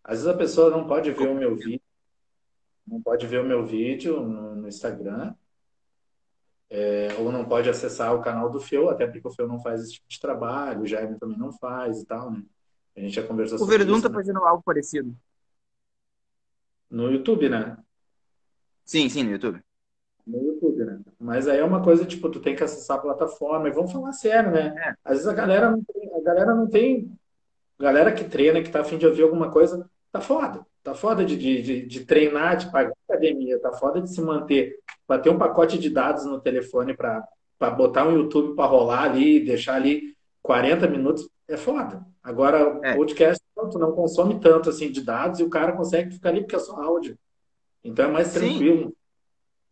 Às 0.02 0.18
vezes 0.18 0.26
a 0.28 0.36
pessoa 0.36 0.70
não 0.70 0.86
pode 0.86 1.10
ver 1.10 1.28
o 1.28 1.34
meu 1.34 1.56
vídeo, 1.56 1.80
não 2.86 3.02
pode 3.02 3.26
ver 3.26 3.40
o 3.40 3.46
meu 3.46 3.66
vídeo 3.66 4.20
no, 4.20 4.66
Instagram, 4.68 5.34
é, 6.70 7.08
ou 7.18 7.30
não 7.30 7.44
pode 7.44 7.68
acessar 7.68 8.14
o 8.14 8.22
canal 8.22 8.50
do 8.50 8.60
Feu, 8.60 8.88
até 8.88 9.06
porque 9.06 9.26
o 9.26 9.32
Feu 9.32 9.46
não 9.46 9.60
faz 9.60 9.82
esse 9.82 9.94
tipo 9.94 10.08
de 10.08 10.20
trabalho, 10.20 10.82
o 10.82 10.86
Jaime 10.86 11.18
também 11.18 11.38
não 11.38 11.52
faz 11.52 12.00
e 12.00 12.06
tal, 12.06 12.30
né? 12.30 12.42
A 12.96 13.00
gente 13.00 13.14
já 13.14 13.22
conversou 13.22 13.56
o 13.56 13.58
sobre 13.58 13.78
Verdun 13.78 13.96
isso. 13.96 14.00
O 14.00 14.02
Verdun 14.02 14.08
tá 14.08 14.18
né? 14.18 14.24
fazendo 14.24 14.44
algo 14.44 14.62
parecido. 14.62 15.14
No 16.90 17.10
YouTube, 17.10 17.48
né? 17.48 17.76
Sim, 18.84 19.08
sim, 19.08 19.24
no 19.24 19.32
YouTube 19.32 19.60
no 20.26 20.42
YouTube, 20.42 20.84
né? 20.84 21.00
Mas 21.18 21.46
aí 21.46 21.60
é 21.60 21.64
uma 21.64 21.82
coisa, 21.82 22.04
tipo, 22.04 22.28
tu 22.28 22.40
tem 22.40 22.56
que 22.56 22.64
acessar 22.64 22.98
a 22.98 23.00
plataforma, 23.00 23.68
e 23.68 23.72
vamos 23.72 23.92
falar 23.92 24.12
sério, 24.12 24.50
né? 24.50 24.74
É. 24.76 24.94
Às 25.04 25.18
vezes 25.18 25.28
a 25.28 25.32
galera 25.32 25.70
não 25.70 25.82
tem, 25.82 26.10
a 26.12 26.20
galera 26.20 26.54
não 26.54 26.66
tem, 26.66 27.12
a 27.78 27.82
galera 27.82 28.12
que 28.12 28.24
treina, 28.24 28.60
que 28.60 28.70
tá 28.70 28.80
afim 28.80 28.98
de 28.98 29.06
ouvir 29.06 29.22
alguma 29.22 29.50
coisa, 29.50 29.88
tá 30.10 30.20
foda. 30.20 30.66
Tá 30.82 30.94
foda 30.94 31.24
de, 31.24 31.36
de, 31.36 31.86
de, 31.86 32.04
treinar, 32.04 32.56
de 32.56 32.70
pagar 32.70 32.92
academia, 33.08 33.58
tá 33.60 33.72
foda 33.72 34.00
de 34.00 34.12
se 34.12 34.20
manter, 34.20 34.78
para 35.06 35.20
ter 35.20 35.30
um 35.30 35.38
pacote 35.38 35.78
de 35.78 35.90
dados 35.90 36.24
no 36.24 36.40
telefone 36.40 36.96
para 36.96 37.24
botar 37.76 38.06
um 38.06 38.16
YouTube 38.16 38.54
para 38.54 38.66
rolar 38.66 39.02
ali, 39.02 39.44
deixar 39.44 39.74
ali 39.74 40.15
40 40.46 40.88
minutos, 40.88 41.28
é 41.48 41.56
foda. 41.56 42.06
Agora, 42.22 42.80
é. 42.82 42.94
podcast, 42.94 43.42
tu 43.70 43.78
não 43.78 43.92
consome 43.92 44.40
tanto 44.40 44.70
assim 44.70 44.90
de 44.90 45.02
dados 45.02 45.40
e 45.40 45.42
o 45.42 45.50
cara 45.50 45.72
consegue 45.72 46.14
ficar 46.14 46.30
ali 46.30 46.40
porque 46.40 46.56
é 46.56 46.60
só 46.60 46.80
áudio. 46.80 47.18
Então 47.82 48.06
é 48.06 48.10
mais 48.10 48.32
tranquilo. 48.32 48.88
Sim. 48.88 48.96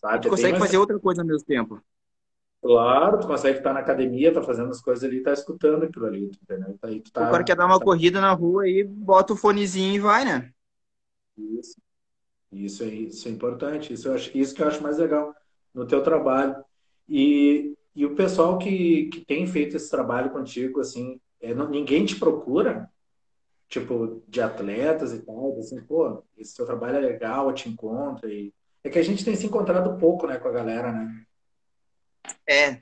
Sabe? 0.01 0.23
Tu 0.23 0.29
consegue 0.29 0.59
fazer 0.59 0.77
outra 0.77 0.99
coisa 0.99 1.23
ao 1.23 1.27
mesmo 1.27 1.47
tempo. 1.47 1.81
Claro, 2.61 3.21
tu 3.21 3.27
consegue 3.27 3.59
estar 3.59 3.73
na 3.75 3.81
academia, 3.81 4.33
tá 4.33 4.43
fazendo 4.43 4.71
as 4.71 4.81
coisas 4.81 5.05
ali, 5.05 5.23
tá 5.23 5.33
escutando 5.33 5.85
aquilo 5.85 6.07
ali, 6.07 6.31
entendeu? 6.43 6.79
Tá, 6.81 6.89
tu 6.89 7.13
tá, 7.13 7.29
o 7.29 7.31
cara 7.31 7.45
quer 7.45 7.57
dar 7.57 7.67
uma 7.67 7.79
tá... 7.79 7.85
corrida 7.85 8.21
na 8.21 8.33
rua 8.33 8.67
e 8.67 8.83
bota 8.83 9.35
o 9.35 9.37
fonezinho 9.37 9.95
e 9.95 9.99
vai, 9.99 10.25
né? 10.25 10.51
Isso. 11.37 11.77
Isso 12.51 12.83
é, 12.83 12.87
isso 12.87 13.29
é 13.29 13.31
importante. 13.31 13.93
Isso, 13.93 14.09
eu 14.09 14.15
acho, 14.15 14.37
isso 14.37 14.55
que 14.55 14.63
eu 14.63 14.69
acho 14.69 14.83
mais 14.83 14.99
legal 14.99 15.35
no 15.75 15.87
teu 15.87 16.03
trabalho. 16.03 16.57
E, 17.09 17.75
e 17.95 18.05
o 18.05 18.15
pessoal 18.15 18.59
que, 18.59 19.07
que 19.07 19.25
tem 19.25 19.47
feito 19.47 19.77
esse 19.77 19.91
trabalho 19.91 20.31
contigo, 20.31 20.81
assim, 20.81 21.21
é, 21.41 21.55
não, 21.55 21.69
ninguém 21.69 22.05
te 22.05 22.17
procura, 22.17 22.91
tipo, 23.69 24.23
de 24.29 24.41
atletas 24.41 25.13
e 25.13 25.23
tal, 25.23 25.59
assim, 25.59 25.81
pô, 25.83 26.25
esse 26.37 26.55
teu 26.57 26.67
trabalho 26.67 26.97
é 26.97 27.01
legal, 27.01 27.49
eu 27.49 27.55
te 27.55 27.69
encontro 27.69 28.29
e 28.29 28.53
é 28.83 28.91
que 28.91 28.99
a 28.99 29.03
gente 29.03 29.25
tem 29.25 29.35
se 29.35 29.47
encontrado 29.47 29.99
pouco, 29.99 30.27
né, 30.27 30.37
com 30.37 30.49
a 30.49 30.53
galera, 30.53 30.93
né? 30.93 31.25
É. 32.47 32.81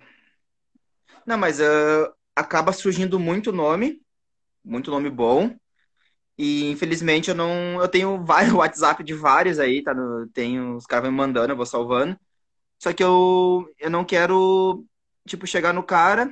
Não, 1.26 1.38
mas 1.38 1.60
uh, 1.60 2.12
acaba 2.34 2.72
surgindo 2.72 3.18
muito 3.18 3.52
nome, 3.52 4.02
muito 4.64 4.90
nome 4.90 5.08
bom. 5.10 5.54
E 6.36 6.70
infelizmente 6.70 7.30
eu 7.30 7.34
não. 7.34 7.80
Eu 7.80 7.88
tenho 7.88 8.22
vários 8.24 8.52
WhatsApp 8.52 9.04
de 9.04 9.14
vários 9.14 9.58
aí, 9.58 9.82
tá? 9.82 9.94
No, 9.94 10.26
tenho, 10.28 10.76
os 10.76 10.86
caras 10.86 11.10
me 11.10 11.16
mandando, 11.16 11.52
eu 11.52 11.56
vou 11.56 11.66
salvando. 11.66 12.18
Só 12.78 12.92
que 12.92 13.02
eu, 13.04 13.68
eu 13.78 13.90
não 13.90 14.04
quero, 14.04 14.84
tipo, 15.26 15.46
chegar 15.46 15.72
no 15.72 15.82
cara. 15.82 16.30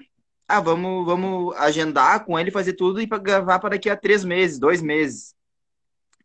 Ah, 0.49 0.61
vamos, 0.61 1.07
vamos 1.07 1.57
agendar 1.57 2.25
com 2.25 2.39
ele, 2.39 2.51
fazer 2.51 2.75
tudo 2.75 3.01
e 3.01 3.07
gravar 3.07 3.59
para 3.61 3.71
daqui 3.71 3.89
a 3.89 3.97
três 3.97 4.25
meses, 4.25 4.59
dois 4.59 4.83
meses. 4.83 5.35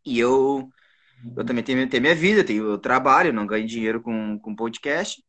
E 0.04 0.18
eu 0.18 0.68
eu 1.36 1.44
também 1.44 1.64
tenho, 1.64 1.88
tenho 1.88 2.02
minha 2.02 2.14
vida, 2.14 2.44
tenho 2.44 2.78
trabalho, 2.78 3.32
não 3.32 3.46
ganho 3.46 3.66
dinheiro 3.66 4.00
com, 4.02 4.38
com 4.38 4.54
podcast. 4.54 5.22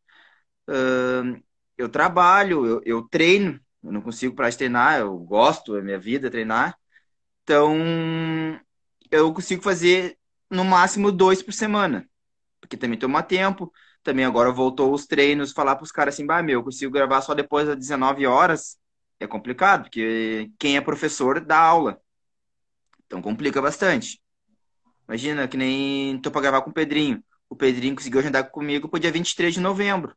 Uh, 0.70 1.42
eu 1.78 1.90
trabalho, 1.90 2.66
eu, 2.66 2.82
eu, 2.86 3.02
treino, 3.10 3.60
eu 3.84 3.92
não 3.92 4.02
consigo 4.02 4.36
parar 4.36 4.50
de 4.50 4.58
treinar, 4.58 5.00
eu 5.00 5.18
gosto, 5.18 5.78
é 5.78 5.82
minha 5.82 6.00
vida 6.00 6.30
treinar. 6.30 6.78
Então, 7.44 7.76
eu 9.10 9.34
consigo 9.34 9.64
fazer 9.64 10.18
no 10.50 10.66
máximo 10.66 11.12
dois 11.12 11.42
por 11.42 11.54
semana, 11.54 12.08
porque 12.60 12.78
também 12.78 13.00
toma 13.00 13.24
tempo. 13.24 13.72
Também 14.04 14.26
agora 14.26 14.52
voltou 14.52 14.94
os 14.94 15.06
treinos, 15.06 15.52
falar 15.52 15.76
para 15.76 15.84
os 15.84 15.92
caras 15.92 16.14
assim, 16.16 16.26
bah, 16.26 16.42
meu, 16.42 16.60
eu 16.60 16.64
consigo 16.64 16.92
gravar 16.92 17.22
só 17.22 17.34
depois 17.34 17.68
das 17.68 17.78
19 17.78 18.26
horas. 18.26 18.78
É 19.20 19.28
complicado, 19.28 19.84
porque 19.84 20.52
quem 20.60 20.78
é 20.78 20.82
professor 20.82 21.40
dá 21.40 21.58
aula. 21.60 22.00
Então 23.06 23.22
complica 23.22 23.62
bastante. 23.62 24.22
Imagina, 25.08 25.48
que 25.48 25.58
nem 25.58 26.20
tô 26.22 26.30
pra 26.30 26.42
gravar 26.42 26.62
com 26.62 26.70
o 26.70 26.74
Pedrinho. 26.74 27.24
O 27.50 27.56
Pedrinho 27.56 27.96
conseguiu 27.96 28.20
agendar 28.20 28.50
comigo 28.52 28.90
pro 28.90 29.00
dia 29.00 29.12
23 29.12 29.54
de 29.54 29.62
novembro. 29.62 30.16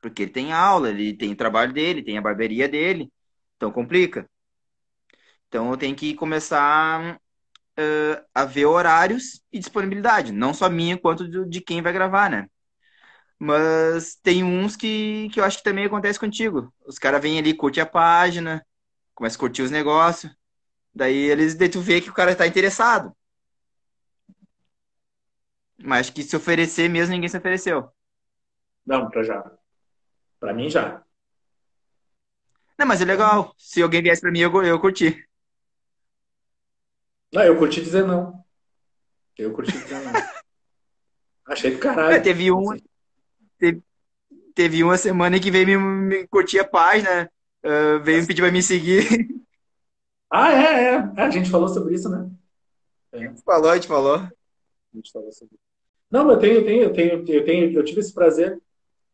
Porque 0.00 0.22
ele 0.22 0.32
tem 0.32 0.52
aula, 0.52 0.90
ele 0.90 1.16
tem 1.16 1.32
o 1.32 1.36
trabalho 1.36 1.72
dele, 1.72 2.02
tem 2.02 2.18
a 2.18 2.22
barbearia 2.22 2.68
dele. 2.68 3.10
Então 3.56 3.72
complica. 3.72 4.28
Então 5.48 5.70
eu 5.70 5.76
tenho 5.76 5.96
que 5.96 6.14
começar 6.14 7.16
uh, 7.78 8.24
a 8.34 8.44
ver 8.44 8.66
horários 8.66 9.42
e 9.52 9.58
disponibilidade. 9.58 10.32
Não 10.32 10.52
só 10.54 10.68
minha, 10.68 10.98
quanto 10.98 11.28
de 11.48 11.60
quem 11.60 11.82
vai 11.82 11.92
gravar, 11.92 12.30
né? 12.30 12.48
Mas 13.44 14.14
tem 14.14 14.44
uns 14.44 14.76
que, 14.76 15.28
que 15.30 15.40
eu 15.40 15.44
acho 15.44 15.58
que 15.58 15.64
também 15.64 15.84
acontece 15.84 16.16
contigo. 16.16 16.72
Os 16.86 16.96
caras 16.96 17.20
vêm 17.20 17.40
ali, 17.40 17.52
curte 17.52 17.80
a 17.80 17.84
página, 17.84 18.64
começa 19.16 19.36
a 19.36 19.40
curtir 19.40 19.62
os 19.62 19.70
negócios. 19.72 20.32
Daí 20.94 21.16
eles 21.16 21.56
daí 21.56 21.68
tu 21.68 21.80
vê 21.80 22.00
que 22.00 22.08
o 22.08 22.14
cara 22.14 22.36
tá 22.36 22.46
interessado. 22.46 23.12
Mas 25.76 26.08
que 26.08 26.22
se 26.22 26.36
oferecer 26.36 26.88
mesmo, 26.88 27.14
ninguém 27.14 27.28
se 27.28 27.36
ofereceu. 27.36 27.90
Não, 28.86 29.10
pra 29.10 29.24
já. 29.24 29.44
Pra 30.38 30.54
mim 30.54 30.70
já. 30.70 31.02
Não, 32.78 32.86
mas 32.86 33.02
é 33.02 33.04
legal. 33.04 33.52
Se 33.58 33.82
alguém 33.82 34.00
viesse 34.00 34.22
pra 34.22 34.30
mim, 34.30 34.38
eu, 34.38 34.62
eu 34.62 34.78
curti. 34.80 35.20
Não, 37.32 37.42
eu 37.42 37.58
curti 37.58 37.82
dizer 37.82 38.06
não. 38.06 38.40
Eu 39.36 39.52
curti 39.52 39.72
dizer 39.72 39.98
não. 39.98 40.12
Achei 41.44 41.72
do 41.72 41.80
caralho. 41.80 42.14
É, 42.14 42.20
teve 42.20 42.52
um. 42.52 42.76
Teve, 43.62 43.80
teve 44.56 44.82
uma 44.82 44.98
semana 44.98 45.38
que 45.38 45.48
veio 45.48 45.66
me, 45.66 45.76
me 45.76 46.26
curtir 46.26 46.58
a 46.58 46.66
página, 46.66 47.30
uh, 47.64 48.02
veio 48.02 48.20
me 48.20 48.26
pedir 48.26 48.42
pra 48.42 48.50
me 48.50 48.60
seguir. 48.60 49.06
Ah, 50.34 50.50
é, 50.50 50.54
é, 50.54 50.94
é. 50.94 51.22
A 51.24 51.28
gente 51.28 51.50
falou 51.50 51.68
sobre 51.68 51.94
isso, 51.94 52.08
né? 52.08 52.26
É. 53.12 53.34
Falou, 53.44 53.68
a 53.68 53.74
gente 53.74 53.86
falou. 53.86 54.14
A 54.14 54.30
gente 54.94 55.12
falou 55.12 55.30
sobre 55.30 55.56
isso. 55.56 55.64
Não, 56.10 56.30
eu 56.30 56.38
tenho, 56.38 56.54
eu 56.54 56.64
tenho, 56.64 56.82
eu 56.84 56.92
tenho, 56.94 57.28
eu 57.28 57.44
tenho, 57.44 57.72
eu 57.78 57.84
tive 57.84 58.00
esse 58.00 58.14
prazer. 58.14 58.58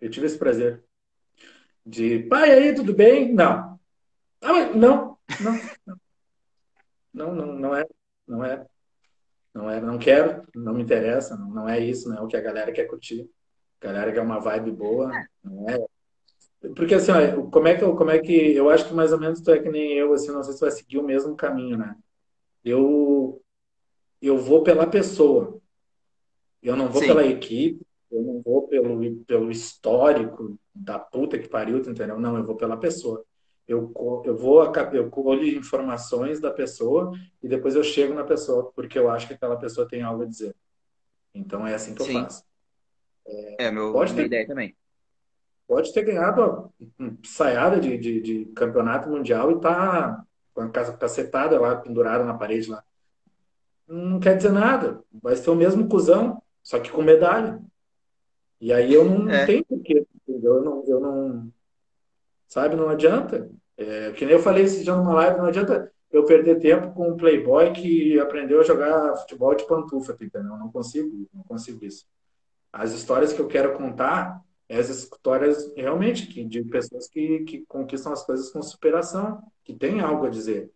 Eu 0.00 0.08
tive 0.08 0.26
esse 0.26 0.38
prazer. 0.38 0.84
De 1.84 2.20
pai 2.20 2.52
aí, 2.52 2.72
tudo 2.72 2.94
bem? 2.94 3.34
Não. 3.34 3.80
Ah, 4.40 4.52
mas 4.52 4.76
não, 4.76 5.18
não, 5.40 5.52
não. 5.84 6.00
Não, 7.12 7.34
não, 7.34 7.52
não 7.52 7.74
é. 7.74 7.84
Não 8.24 8.44
é. 8.44 8.64
Não 9.52 9.68
é, 9.68 9.80
não 9.80 9.98
quero, 9.98 10.46
não 10.54 10.72
me 10.72 10.84
interessa, 10.84 11.37
não, 11.37 11.50
não 11.50 11.68
é 11.68 11.80
isso, 11.80 12.08
não 12.08 12.18
é 12.18 12.20
o 12.20 12.28
que 12.28 12.37
a 12.37 12.40
galera 12.40 12.70
quer 12.70 12.84
curtir. 12.84 13.28
Galera 13.81 14.12
quer 14.12 14.21
uma 14.21 14.41
vibe 14.41 14.73
boa, 14.73 15.11
não 15.43 15.69
é 15.69 15.79
porque 16.75 16.95
assim, 16.95 17.12
como 17.53 17.69
é 17.69 17.77
que 17.77 17.85
eu, 17.85 17.95
como 17.95 18.11
é 18.11 18.19
que 18.19 18.33
eu 18.33 18.69
acho 18.69 18.88
que 18.88 18.95
mais 18.95 19.12
ou 19.12 19.19
menos 19.19 19.41
tu 19.41 19.51
é 19.51 19.61
que 19.61 19.69
nem 19.71 19.93
eu, 19.93 20.12
assim, 20.12 20.33
não 20.33 20.43
sei 20.43 20.53
se 20.53 20.59
tu 20.59 20.62
vai 20.62 20.71
seguir 20.73 20.99
o 20.99 21.05
mesmo 21.05 21.37
caminho, 21.37 21.77
né? 21.79 21.97
Eu 22.64 23.41
eu 24.21 24.37
vou 24.37 24.64
pela 24.64 24.87
pessoa. 24.87 25.61
Eu 26.61 26.75
não 26.75 26.88
vou 26.88 27.01
Sim. 27.01 27.09
pela 27.09 27.25
equipe, 27.25 27.81
eu 28.11 28.23
não 28.23 28.43
vou 28.43 28.67
pelo, 28.67 29.17
pelo 29.25 29.51
histórico 29.51 30.59
da 30.75 30.99
puta 30.99 31.38
que 31.38 31.49
pariu, 31.49 31.79
entendeu? 31.79 32.19
Não, 32.19 32.37
eu 32.37 32.45
vou 32.45 32.57
pela 32.57 32.77
pessoa. 32.77 33.25
Eu, 33.67 33.93
eu 34.25 34.37
vou, 34.37 34.64
eu 34.93 35.11
colho 35.11 35.47
informações 35.47 36.41
da 36.41 36.51
pessoa 36.51 37.12
e 37.41 37.47
depois 37.47 37.77
eu 37.77 37.85
chego 37.85 38.14
na 38.14 38.25
pessoa, 38.25 38.73
porque 38.75 38.99
eu 38.99 39.09
acho 39.09 39.29
que 39.29 39.35
aquela 39.35 39.57
pessoa 39.57 39.87
tem 39.87 40.03
algo 40.03 40.23
a 40.23 40.27
dizer. 40.27 40.57
Então 41.33 41.64
é 41.64 41.75
assim 41.75 41.95
que 41.95 42.03
Sim. 42.03 42.17
eu 42.17 42.23
faço. 42.25 42.47
É, 43.29 43.67
é 43.67 43.71
meu, 43.71 43.93
pode 43.93 44.14
ter, 44.14 44.27
ideia 44.27 44.47
também. 44.47 44.75
Pode 45.67 45.93
ter 45.93 46.03
ganhado 46.03 46.73
uma 46.99 47.19
saiada 47.25 47.79
de, 47.79 47.97
de, 47.99 48.21
de 48.21 48.45
campeonato 48.47 49.09
mundial 49.09 49.51
e 49.51 49.61
tá 49.61 50.25
com 50.55 50.62
a 50.62 50.69
cacetada 50.69 51.61
lá, 51.61 51.77
pendurada 51.77 52.25
na 52.25 52.35
parede 52.35 52.71
lá. 52.71 52.83
Não 53.87 54.19
quer 54.19 54.37
dizer 54.37 54.53
nada. 54.53 55.03
Vai 55.23 55.37
ser 55.37 55.51
o 55.51 55.55
mesmo 55.55 55.88
cuzão, 55.88 56.43
só 56.62 56.79
que 56.79 56.91
com 56.91 57.03
medalha. 57.03 57.61
E 58.61 58.73
aí 58.73 58.93
eu 58.93 59.05
não 59.05 59.31
é. 59.31 59.47
tenho 59.47 59.64
porquê. 59.64 60.07
Eu 60.27 60.62
não, 60.62 60.85
eu 60.87 61.01
não. 61.01 61.53
Sabe, 62.49 62.75
não 62.75 62.88
adianta. 62.88 63.51
É, 63.77 64.11
que 64.12 64.25
nem 64.25 64.35
eu 64.35 64.41
falei 64.41 64.64
esse 64.64 64.83
dia 64.83 64.95
numa 64.95 65.14
live, 65.14 65.38
não 65.38 65.47
adianta 65.47 65.93
eu 66.11 66.25
perder 66.25 66.59
tempo 66.59 66.93
com 66.93 67.11
um 67.11 67.17
playboy 67.17 67.73
que 67.73 68.19
aprendeu 68.19 68.61
a 68.61 68.64
jogar 68.64 69.17
futebol 69.17 69.55
de 69.55 69.67
pantufa, 69.67 70.14
tá 70.14 70.25
entendeu? 70.25 70.53
Eu 70.53 70.59
não 70.59 70.73
consigo, 70.73 71.29
não 71.33 71.45
consigo 71.45 71.85
isso. 71.85 72.07
As 72.72 72.92
histórias 72.92 73.33
que 73.33 73.40
eu 73.40 73.46
quero 73.46 73.76
contar, 73.76 74.40
essas 74.68 75.02
histórias 75.04 75.72
realmente 75.74 76.26
que, 76.26 76.44
de 76.44 76.62
pessoas 76.64 77.09
que, 77.09 77.40
que 77.40 77.64
conquistam 77.66 78.12
as 78.12 78.24
coisas 78.24 78.50
com 78.50 78.62
superação, 78.62 79.42
que 79.64 79.72
tem 79.72 80.00
algo 80.00 80.26
a 80.26 80.31
dizer. 80.31 80.70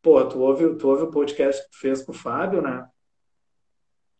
Pô, 0.00 0.24
tu 0.24 0.38
ouve, 0.40 0.76
tu 0.76 0.88
ouve 0.88 1.02
o 1.04 1.10
podcast 1.10 1.62
que 1.62 1.70
tu 1.70 1.78
fez 1.78 2.02
com 2.02 2.12
o 2.12 2.14
Fábio, 2.14 2.62
né? 2.62 2.86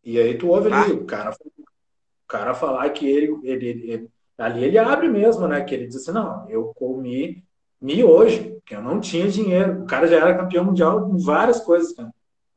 E 0.03 0.19
aí 0.19 0.37
tu 0.37 0.49
ouve 0.49 0.73
ali, 0.73 0.93
ah. 0.93 0.95
o 0.95 1.05
cara, 1.05 1.31
o 1.31 2.27
cara 2.27 2.55
falar 2.55 2.91
que 2.91 3.09
ele, 3.09 3.39
ele, 3.43 3.69
ele, 3.69 4.11
ali 4.37 4.65
ele 4.65 4.79
abre 4.79 5.09
mesmo, 5.09 5.47
né? 5.47 5.63
Que 5.63 5.75
ele 5.75 5.87
diz 5.87 5.97
assim, 5.97 6.13
não, 6.13 6.49
eu 6.49 6.75
comi 6.75 7.45
mi 7.81 8.03
hoje, 8.03 8.59
que 8.65 8.75
eu 8.75 8.83
não 8.83 8.99
tinha 8.99 9.29
dinheiro. 9.29 9.83
O 9.83 9.87
cara 9.87 10.09
já 10.09 10.17
era 10.17 10.37
campeão 10.37 10.65
mundial 10.65 11.09
em 11.11 11.23
várias 11.23 11.61
coisas, 11.61 11.93
cara. 11.93 12.13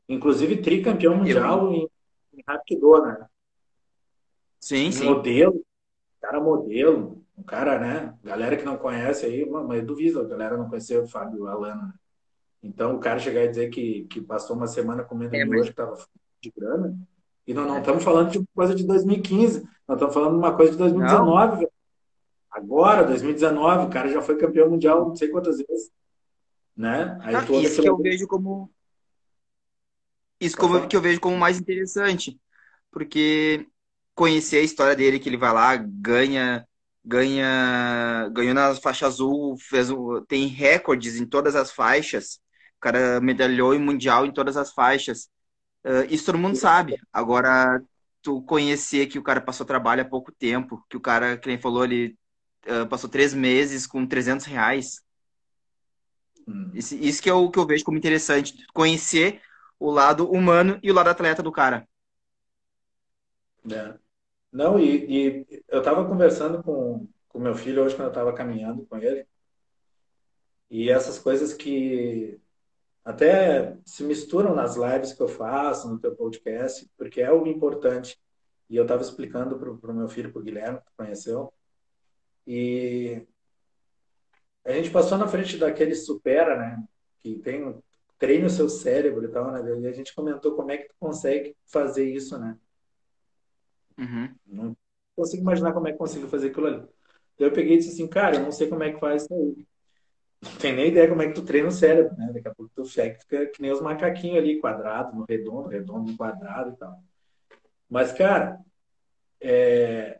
Inclusive 0.10 0.62
tricampeão 0.62 1.16
mundial 1.16 1.66
eu... 1.66 1.74
em, 1.74 1.90
em 2.34 2.44
Rapidor, 2.48 3.06
né? 3.06 3.28
Sim, 4.60 4.92
sim. 4.92 5.06
Modelo, 5.06 5.64
cara 6.22 6.40
modelo, 6.40 7.24
um 7.38 7.44
cara, 7.44 7.80
né? 7.80 8.14
Galera 8.24 8.58
que 8.58 8.66
não 8.66 8.78
conhece 8.78 9.26
aí, 9.26 9.46
mas 9.46 9.86
duvido, 9.86 10.22
a 10.22 10.26
galera 10.26 10.58
não 10.58 10.70
conheceu 10.70 11.04
o 11.04 11.08
Fábio 11.08 11.48
Alano. 11.48 11.84
Né? 11.84 11.94
Então, 12.64 12.96
o 12.96 13.00
cara 13.00 13.20
chegar 13.20 13.44
e 13.44 13.50
dizer 13.50 13.70
que, 13.70 14.06
que 14.06 14.20
passou 14.20 14.56
uma 14.56 14.68
semana 14.68 15.04
comendo 15.04 15.36
é, 15.36 15.46
mas... 15.46 15.68
que 15.68 15.76
tava 15.76 15.98
de 16.42 16.52
grana, 16.52 16.98
e 17.48 17.54
não, 17.54 17.66
não 17.66 17.78
é. 17.78 17.80
estamos 17.80 18.04
falando 18.04 18.30
de 18.30 18.46
coisa 18.54 18.76
de 18.76 18.84
2015, 18.84 19.62
nós 19.88 19.96
estamos 19.96 20.14
falando 20.14 20.32
de 20.32 20.38
uma 20.38 20.56
coisa 20.56 20.74
de 20.74 20.78
2019, 20.78 21.58
velho. 21.58 21.72
Agora, 22.52 23.06
2019, 23.06 23.86
o 23.86 23.90
cara 23.90 24.10
já 24.10 24.22
foi 24.22 24.38
campeão 24.38 24.70
mundial 24.70 25.08
não 25.08 25.16
sei 25.16 25.30
quantas 25.30 25.58
vezes. 25.58 25.92
Né? 26.76 27.18
Aí 27.22 27.36
ah, 27.36 27.46
isso 27.62 27.82
que 27.82 27.88
eu 27.88 27.98
vejo 27.98 28.28
como. 28.28 28.70
Isso 30.40 30.58
como, 30.58 30.88
que 30.88 30.96
eu 30.96 31.02
vejo 31.02 31.20
como 31.20 31.38
mais 31.38 31.60
interessante. 31.60 32.40
Porque 32.92 33.68
conhecer 34.18 34.58
a 34.58 34.64
história 34.64 34.96
dele, 34.96 35.20
que 35.20 35.30
ele 35.30 35.38
vai 35.38 35.54
lá, 35.54 35.76
ganha, 35.76 36.68
ganha, 37.06 38.28
ganhou 38.34 38.54
na 38.56 38.74
faixa 38.74 39.06
azul, 39.06 39.56
fez, 39.60 39.90
tem 40.28 40.48
recordes 40.48 41.18
em 41.18 41.26
todas 41.26 41.56
as 41.56 41.72
faixas. 41.72 42.40
O 42.78 42.80
cara 42.82 43.22
medalhou 43.22 43.76
em 43.76 43.80
mundial 43.80 44.26
em 44.26 44.32
todas 44.34 44.58
as 44.58 44.74
faixas. 44.74 45.30
Uh, 45.86 46.04
isso 46.10 46.26
todo 46.26 46.40
mundo 46.40 46.56
sabe. 46.56 47.00
Agora, 47.14 47.80
tu 48.24 48.42
conhecer 48.42 49.06
que 49.06 49.20
o 49.20 49.24
cara 49.24 49.40
passou 49.40 49.68
trabalho 49.68 50.02
há 50.02 50.06
pouco 50.06 50.32
tempo, 50.32 50.84
que 50.90 50.98
o 50.98 51.02
cara, 51.02 51.38
que 51.38 51.48
nem 51.48 51.60
falou, 51.60 51.84
ele 51.86 52.18
uh, 52.66 52.88
passou 52.88 53.08
três 53.08 53.36
meses 53.36 53.86
com 53.86 54.06
300 54.06 54.48
reais. 54.48 55.00
Hum. 56.48 56.72
Isso, 56.74 56.96
isso 56.96 57.22
que, 57.22 57.30
eu, 57.30 57.52
que 57.52 57.60
eu 57.60 57.68
vejo 57.68 57.84
como 57.84 58.00
interessante. 58.00 58.66
Conhecer 58.74 59.42
o 59.80 59.92
lado 59.92 60.28
humano 60.28 60.80
e 60.82 60.90
o 60.90 60.94
lado 60.96 61.10
atleta 61.10 61.44
do 61.44 61.52
cara. 61.52 61.88
É. 63.72 64.07
Não, 64.52 64.80
e, 64.80 65.06
e 65.06 65.64
eu 65.68 65.80
estava 65.80 66.08
conversando 66.08 66.64
com 66.64 67.08
o 67.34 67.40
meu 67.40 67.56
filho 67.56 67.84
hoje, 67.84 67.96
quando 67.96 68.08
eu 68.08 68.12
estava 68.12 68.34
caminhando 68.34 68.86
com 68.86 68.98
ele, 68.98 69.28
e 70.70 70.90
essas 70.90 71.20
coisas 71.20 71.54
que 71.54 72.40
até 73.06 73.78
se 73.86 74.04
misturam 74.04 74.54
nas 74.54 74.76
lives 74.76 75.14
que 75.14 75.22
eu 75.22 75.28
faço, 75.28 75.90
no 75.90 76.00
teu 76.00 76.16
podcast, 76.16 76.90
porque 76.98 77.22
é 77.22 77.32
o 77.32 77.48
importante. 77.48 78.20
E 78.70 78.76
eu 78.76 78.84
estava 78.84 79.02
explicando 79.02 79.58
para 79.58 79.92
o 79.92 79.96
meu 79.96 80.10
filho, 80.10 80.32
para 80.32 80.42
o 80.42 80.44
Guilherme, 80.44 80.80
que 80.80 80.92
conheceu, 80.98 81.54
e 82.46 83.26
a 84.66 84.72
gente 84.74 84.90
passou 84.90 85.18
na 85.18 85.28
frente 85.28 85.58
daquele 85.58 85.96
Supera, 85.96 86.58
né? 86.58 86.84
Que 87.20 87.40
tem 87.40 87.82
treina 88.18 88.48
o 88.48 88.50
seu 88.50 88.68
cérebro 88.68 89.26
e 89.26 89.28
tal, 89.30 89.52
né? 89.52 89.80
E 89.82 89.88
a 89.88 89.92
gente 89.92 90.14
comentou 90.14 90.56
como 90.56 90.72
é 90.72 90.78
que 90.78 90.90
tu 90.90 90.96
consegue 91.00 91.56
fazer 91.66 92.06
isso, 92.06 92.38
né? 92.38 92.58
Uhum. 93.98 94.36
Não 94.46 94.78
consigo 95.16 95.42
imaginar 95.42 95.74
como 95.74 95.88
é 95.88 95.92
que 95.92 95.98
consigo 95.98 96.28
fazer 96.28 96.50
aquilo 96.50 96.68
ali. 96.68 96.88
Eu 97.40 97.52
peguei 97.52 97.76
e 97.76 97.78
disse 97.78 97.92
assim, 97.92 98.08
cara, 98.08 98.36
eu 98.36 98.44
não 98.44 98.52
sei 98.52 98.68
como 98.68 98.84
é 98.84 98.92
que 98.92 99.00
faz 99.00 99.24
isso 99.24 99.34
aí. 99.34 99.68
Não 100.42 100.52
tem 100.60 100.76
nem 100.76 100.88
ideia 100.90 101.10
como 101.10 101.22
é 101.22 101.28
que 101.28 101.34
tu 101.34 101.44
treina 101.44 101.68
o 101.68 101.72
cérebro, 101.72 102.16
né? 102.16 102.32
Daqui 102.34 102.48
a 102.48 102.54
pouco 102.54 102.72
tu 102.76 102.86
fica 102.86 103.48
que 103.48 103.62
nem 103.62 103.72
os 103.72 103.82
macaquinhos 103.82 104.38
ali, 104.38 104.60
quadrado, 104.60 105.16
no 105.16 105.26
redondo, 105.28 105.68
redondo, 105.68 106.12
no 106.12 106.18
quadrado 106.18 106.72
e 106.72 106.76
tal. 106.78 107.00
Mas, 107.90 108.12
cara, 108.12 108.60
é... 109.42 110.20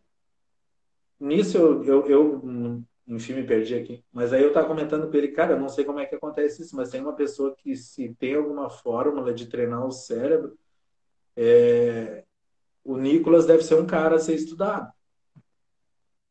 nisso 1.20 1.58
eu, 1.58 1.84
eu, 1.84 2.08
eu, 2.08 2.84
enfim, 3.08 3.34
me 3.34 3.44
perdi 3.44 3.76
aqui. 3.76 4.04
Mas 4.12 4.34
aí 4.34 4.42
eu 4.42 4.54
tava 4.54 4.68
comentando 4.68 5.10
com 5.10 5.16
ele, 5.18 5.30
cara, 5.30 5.54
eu 5.54 5.60
não 5.60 5.70
sei 5.70 5.86
como 5.86 6.00
é 6.00 6.06
que 6.06 6.16
acontece 6.16 6.64
isso, 6.64 6.76
mas 6.76 6.90
tem 6.90 7.02
uma 7.02 7.16
pessoa 7.16 7.56
que 7.56 7.76
se 7.76 8.14
tem 8.16 8.36
alguma 8.36 8.70
fórmula 8.70 9.34
de 9.34 9.48
treinar 9.48 9.86
o 9.86 9.92
cérebro, 9.92 10.58
é, 11.36 12.24
o 12.88 12.98
Nicolas 12.98 13.46
deve 13.46 13.64
ser 13.64 13.76
um 13.76 13.86
cara 13.86 14.16
a 14.16 14.20
ser 14.20 14.34
estudado. 14.34 14.90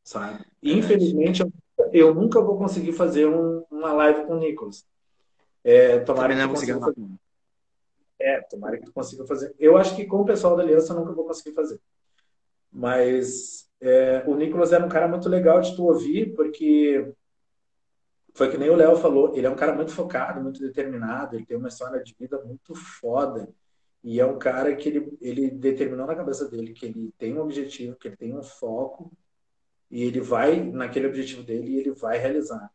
Sabe? 0.02 0.42
Infelizmente, 0.62 1.42
eu, 1.42 1.52
eu, 1.92 2.14
nunca 2.14 2.40
vou 2.40 2.56
conseguir 2.56 2.94
fazer 2.94 3.26
um, 3.26 3.62
uma 3.70 3.92
live 3.92 4.24
com 4.24 4.36
o 4.36 4.38
Nicolas. 4.38 4.86
É, 5.62 5.98
tomara 5.98 6.34
que, 6.34 6.48
consiga 6.48 6.80
fazer. 6.80 7.06
É, 8.18 8.40
tomara 8.40 8.78
que 8.78 8.86
tu 8.86 8.92
consiga 8.92 9.26
fazer. 9.26 9.54
Eu 9.58 9.76
acho 9.76 9.94
que 9.94 10.06
com 10.06 10.22
o 10.22 10.24
pessoal 10.24 10.56
da 10.56 10.62
Aliança 10.62 10.94
eu 10.94 10.98
nunca 10.98 11.12
vou 11.12 11.26
conseguir 11.26 11.54
fazer. 11.54 11.78
Mas 12.72 13.68
é, 13.78 14.24
o 14.26 14.34
Nicolas 14.34 14.72
era 14.72 14.84
um 14.84 14.88
cara 14.88 15.06
muito 15.06 15.28
legal 15.28 15.60
de 15.60 15.76
tu 15.76 15.84
ouvir, 15.84 16.34
porque 16.34 17.12
foi 18.32 18.50
que 18.50 18.56
nem 18.56 18.70
o 18.70 18.76
Léo 18.76 18.96
falou, 18.96 19.36
ele 19.36 19.46
é 19.46 19.50
um 19.50 19.56
cara 19.56 19.74
muito 19.74 19.92
focado, 19.92 20.40
muito 20.40 20.60
determinado, 20.60 21.36
ele 21.36 21.44
tem 21.44 21.56
uma 21.58 21.68
história 21.68 22.02
de 22.02 22.14
vida 22.18 22.42
muito 22.44 22.74
foda. 22.74 23.46
E 24.06 24.20
é 24.20 24.24
um 24.24 24.38
cara 24.38 24.72
que 24.76 24.88
ele, 24.88 25.18
ele 25.20 25.50
determinou 25.50 26.06
na 26.06 26.14
cabeça 26.14 26.48
dele 26.48 26.72
que 26.72 26.86
ele 26.86 27.12
tem 27.18 27.34
um 27.34 27.40
objetivo, 27.40 27.96
que 27.96 28.06
ele 28.06 28.16
tem 28.16 28.32
um 28.38 28.42
foco, 28.42 29.10
e 29.90 30.04
ele 30.04 30.20
vai 30.20 30.60
naquele 30.62 31.08
objetivo 31.08 31.42
dele 31.42 31.72
e 31.72 31.78
ele 31.80 31.90
vai 31.90 32.16
realizar. 32.16 32.70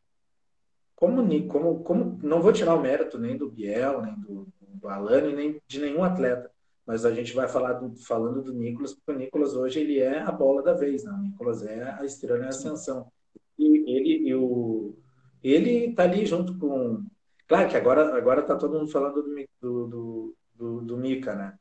Como, 0.94 1.48
como, 1.48 1.84
como 1.86 2.20
não 2.22 2.42
vou 2.42 2.52
tirar 2.52 2.76
o 2.76 2.82
mérito 2.82 3.18
nem 3.18 3.38
do 3.38 3.50
Biel, 3.50 4.02
nem 4.02 4.14
do, 4.20 4.46
do 4.60 4.90
Alane, 4.90 5.34
nem 5.34 5.62
de 5.66 5.80
nenhum 5.80 6.04
atleta, 6.04 6.52
mas 6.86 7.06
a 7.06 7.14
gente 7.14 7.34
vai 7.34 7.48
falar 7.48 7.74
do, 7.74 7.96
falando 7.96 8.42
do 8.42 8.54
Nicolas, 8.54 8.94
porque 8.94 9.12
o 9.14 9.16
Nicolas 9.16 9.56
hoje 9.56 9.80
ele 9.80 10.00
é 10.00 10.20
a 10.20 10.34
bola 10.34 10.62
da 10.62 10.74
vez, 10.74 11.06
né? 11.06 11.14
o 11.14 11.18
Nicolas 11.18 11.66
é 11.66 11.96
a 11.98 12.04
estrela 12.04 12.44
em 12.44 12.50
ascensão. 12.50 13.10
E 13.58 13.90
ele 13.90 14.28
e 14.28 14.36
o, 14.36 14.98
Ele 15.42 15.94
tá 15.94 16.04
ali 16.04 16.26
junto 16.26 16.58
com. 16.58 17.06
Claro 17.48 17.70
que 17.70 17.78
agora, 17.78 18.18
agora 18.18 18.44
tá 18.44 18.58
todo 18.58 18.78
mundo 18.78 18.92
falando 18.92 19.24
do, 19.24 19.48
do, 19.62 19.88
do, 19.88 20.21
do, 20.62 20.80
do 20.82 20.96
Mika, 20.96 21.34
né? 21.34 21.58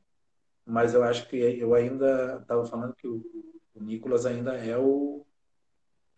Mas 0.63 0.93
eu 0.93 1.03
acho 1.03 1.27
que 1.27 1.35
eu 1.35 1.73
ainda 1.73 2.37
estava 2.39 2.63
falando 2.65 2.93
que 2.93 3.07
o, 3.07 3.23
o 3.73 3.83
Nicolas 3.83 4.27
ainda 4.27 4.55
é 4.55 4.77
o, 4.77 5.25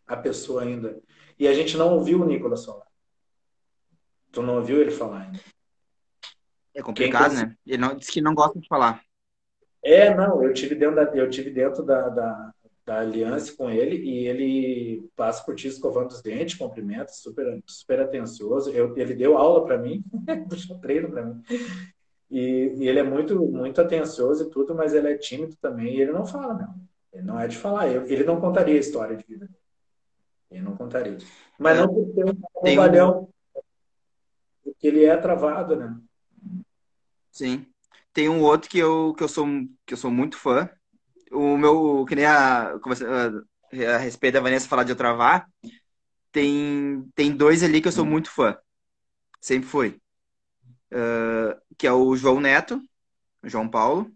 a 0.05 0.17
pessoa 0.17 0.63
ainda. 0.63 1.01
E 1.39 1.47
a 1.47 1.53
gente 1.53 1.77
não 1.77 1.93
ouviu 1.93 2.21
o 2.21 2.25
Nicolas 2.25 2.65
falar. 2.65 2.85
Tu 4.33 4.41
não 4.41 4.57
ouviu 4.57 4.81
ele 4.81 4.91
falar 4.91 5.21
ainda. 5.21 5.39
É 6.75 6.81
complicado, 6.81 7.33
né? 7.35 7.55
Ele 7.65 7.77
não, 7.77 7.95
disse 7.95 8.11
que 8.11 8.19
não 8.19 8.35
gosta 8.35 8.59
de 8.59 8.67
falar. 8.67 9.01
É, 9.81 10.13
não, 10.13 10.43
eu 10.43 10.53
tive 10.53 10.75
dentro 10.75 10.95
da, 10.95 11.03
eu 11.15 11.29
tive 11.29 11.51
dentro 11.51 11.83
da, 11.83 12.09
da, 12.09 12.53
da 12.85 12.99
aliança 12.99 13.55
com 13.55 13.69
ele 13.69 13.97
e 13.97 14.27
ele 14.27 15.09
passa 15.15 15.43
por 15.43 15.55
ti 15.55 15.67
escovando 15.67 16.11
os 16.11 16.21
dentes, 16.21 16.57
cumprimenta, 16.57 17.11
super, 17.13 17.61
super 17.65 18.01
atencioso. 18.01 18.71
Eu, 18.71 18.97
ele 18.97 19.13
deu 19.13 19.37
aula 19.37 19.65
para 19.65 19.77
mim, 19.77 20.03
puxou 20.49 20.79
treino 20.79 21.09
para 21.09 21.25
mim. 21.25 21.41
E, 22.33 22.73
e, 22.79 22.87
ele 22.89 22.97
é 22.97 23.03
muito, 23.03 23.39
muito 23.45 23.79
atencioso 23.79 24.47
e 24.47 24.49
tudo, 24.49 24.73
mas 24.73 24.91
ele 24.95 25.07
é 25.07 25.15
tímido 25.15 25.55
também 25.57 25.95
e 25.95 26.01
ele 26.01 26.11
não 26.11 26.25
fala, 26.25 26.55
não. 26.55 26.75
Ele 27.13 27.21
não 27.21 27.39
é 27.39 27.47
de 27.47 27.55
falar. 27.55 27.87
Ele 27.87 28.23
não 28.23 28.41
contaria 28.41 28.73
a 28.73 28.79
história 28.79 29.15
de 29.15 29.23
vida. 29.23 29.47
Ele 30.49 30.63
não 30.63 30.75
contaria. 30.75 31.15
Mas 31.59 31.77
não 31.77 31.87
por 31.87 32.11
ter 32.15 32.25
um 32.25 32.35
trabalhão, 32.63 33.29
porque 34.63 34.87
ele 34.87 35.05
é 35.05 35.15
travado, 35.15 35.75
né? 35.75 35.95
Sim. 37.31 37.67
Tem 38.11 38.27
um 38.27 38.41
outro 38.41 38.67
que 38.67 38.79
eu, 38.79 39.13
que 39.15 39.23
eu, 39.23 39.27
sou, 39.27 39.45
que 39.85 39.93
eu 39.93 39.97
sou 39.97 40.09
muito 40.09 40.35
fã. 40.35 40.67
O 41.31 41.55
meu, 41.55 42.03
que 42.07 42.15
nem 42.15 42.25
a, 42.25 42.73
a, 42.73 43.95
a 43.95 43.97
respeito 43.97 44.33
da 44.33 44.39
Vanessa 44.39 44.67
falar 44.67 44.83
de 44.83 44.91
eu 44.91 44.95
travar, 44.95 45.47
tem, 46.31 47.07
tem 47.13 47.35
dois 47.35 47.61
ali 47.61 47.79
que 47.79 47.87
eu 47.87 47.91
sou 47.91 48.05
muito 48.05 48.31
fã. 48.31 48.57
Sempre 49.39 49.69
foi. 49.69 50.01
Uh, 50.91 51.59
que 51.77 51.87
é 51.87 51.91
o 51.93 52.15
João 52.15 52.39
Neto, 52.39 52.81
João 53.43 53.67
Paulo, 53.69 54.11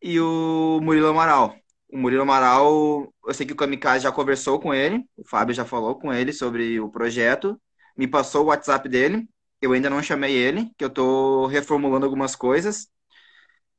e 0.00 0.20
o 0.20 0.80
Murilo 0.82 1.08
Amaral. 1.08 1.56
O 1.88 1.98
Murilo 1.98 2.22
Amaral, 2.22 3.12
eu 3.26 3.34
sei 3.34 3.46
que 3.46 3.52
o 3.52 3.56
Kamikaze 3.56 4.04
já 4.04 4.12
conversou 4.12 4.58
com 4.60 4.74
ele, 4.74 5.04
o 5.16 5.28
Fábio 5.28 5.54
já 5.54 5.64
falou 5.64 5.96
com 5.98 6.12
ele 6.12 6.32
sobre 6.32 6.80
o 6.80 6.90
projeto, 6.90 7.60
me 7.96 8.08
passou 8.08 8.44
o 8.44 8.46
WhatsApp 8.48 8.88
dele, 8.88 9.28
eu 9.60 9.72
ainda 9.72 9.90
não 9.90 10.02
chamei 10.02 10.34
ele, 10.34 10.70
que 10.76 10.84
eu 10.84 10.88
estou 10.88 11.46
reformulando 11.46 12.04
algumas 12.06 12.34
coisas 12.34 12.88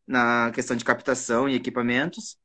na 0.07 0.51
questão 0.53 0.75
de 0.75 0.85
captação 0.85 1.47
e 1.49 1.55
equipamentos, 1.55 2.37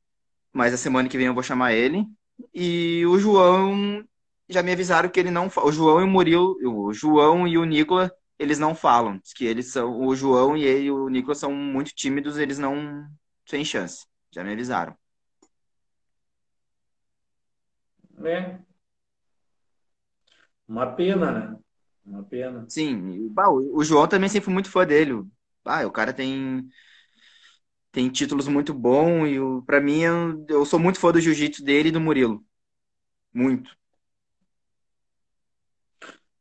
mas 0.53 0.73
a 0.73 0.77
semana 0.77 1.09
que 1.09 1.17
vem 1.17 1.27
eu 1.27 1.33
vou 1.33 1.43
chamar 1.43 1.73
ele. 1.73 2.05
E 2.53 3.05
o 3.05 3.19
João 3.19 4.03
já 4.47 4.63
me 4.63 4.71
avisaram 4.71 5.09
que 5.09 5.19
ele 5.19 5.31
não, 5.31 5.49
o 5.63 5.71
João 5.71 6.01
e 6.01 6.03
o 6.03 6.07
Murilo, 6.07 6.57
o 6.63 6.93
João 6.93 7.47
e 7.47 7.57
o 7.57 7.65
Nicola, 7.65 8.11
eles 8.39 8.57
não 8.57 8.73
falam, 8.73 9.19
que 9.35 9.45
eles 9.45 9.71
são, 9.71 9.99
o 9.99 10.15
João 10.15 10.55
e 10.55 10.63
ele, 10.63 10.89
o 10.89 11.09
Nicola 11.09 11.35
são 11.35 11.53
muito 11.53 11.93
tímidos, 11.93 12.37
eles 12.37 12.57
não 12.57 13.05
sem 13.45 13.65
chance. 13.65 14.05
Já 14.31 14.43
me 14.43 14.53
avisaram. 14.53 14.95
É. 18.23 18.59
Uma 20.67 20.95
pena, 20.95 21.31
né? 21.31 21.59
Uma 22.05 22.23
pena. 22.23 22.65
Sim, 22.69 23.31
o 23.35 23.83
João 23.83 24.07
também 24.07 24.29
sempre 24.29 24.45
foi 24.45 24.53
muito 24.53 24.71
fã 24.71 24.85
dele. 24.85 25.23
Ah, 25.65 25.85
o 25.85 25.91
cara 25.91 26.13
tem 26.13 26.67
tem 27.91 28.09
títulos 28.09 28.47
muito 28.47 28.73
bons 28.73 29.27
e 29.27 29.65
para 29.65 29.81
mim 29.81 30.01
eu, 30.01 30.45
eu, 30.47 30.65
sou 30.65 30.79
muito 30.79 30.99
fã 30.99 31.11
do 31.11 31.19
jiu-jitsu 31.19 31.63
dele 31.63 31.89
e 31.89 31.91
do 31.91 31.99
Murilo. 31.99 32.45
Muito. 33.33 33.78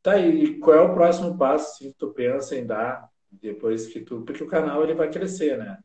Tá, 0.02 0.18
e 0.18 0.58
qual 0.58 0.76
é 0.76 0.80
o 0.80 0.94
próximo 0.94 1.36
passo 1.36 1.78
que 1.78 1.92
tu 1.92 2.12
pensa 2.12 2.56
em 2.56 2.66
dar 2.66 3.10
depois 3.30 3.86
que 3.86 4.00
tu. 4.00 4.22
Porque 4.22 4.42
o 4.42 4.48
canal 4.48 4.82
ele 4.82 4.94
vai 4.94 5.10
crescer, 5.10 5.58
né? 5.58 5.78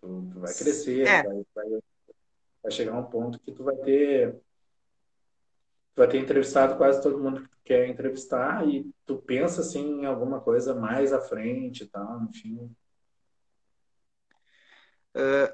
Tu, 0.00 0.28
tu 0.32 0.40
vai 0.40 0.52
crescer, 0.52 1.06
é. 1.06 1.22
vai, 1.22 1.42
vai, 1.54 1.66
vai 2.62 2.72
chegar 2.72 2.98
um 2.98 3.04
ponto 3.04 3.38
que 3.40 3.52
tu 3.52 3.62
vai 3.64 3.76
ter 3.76 4.36
tu 5.96 6.00
vai 6.00 6.08
ter 6.08 6.18
entrevistado 6.18 6.76
quase 6.76 7.02
todo 7.02 7.18
mundo 7.18 7.42
que 7.42 7.48
tu 7.48 7.58
quer 7.64 7.88
entrevistar 7.88 8.68
e 8.68 8.92
tu 9.06 9.16
pensa 9.16 9.62
assim 9.62 10.02
em 10.02 10.04
alguma 10.04 10.40
coisa 10.40 10.74
mais 10.74 11.10
à 11.10 11.20
frente 11.22 11.84
e 11.84 11.86
tal, 11.86 12.22
enfim. 12.24 12.70
Uh, 15.16 15.50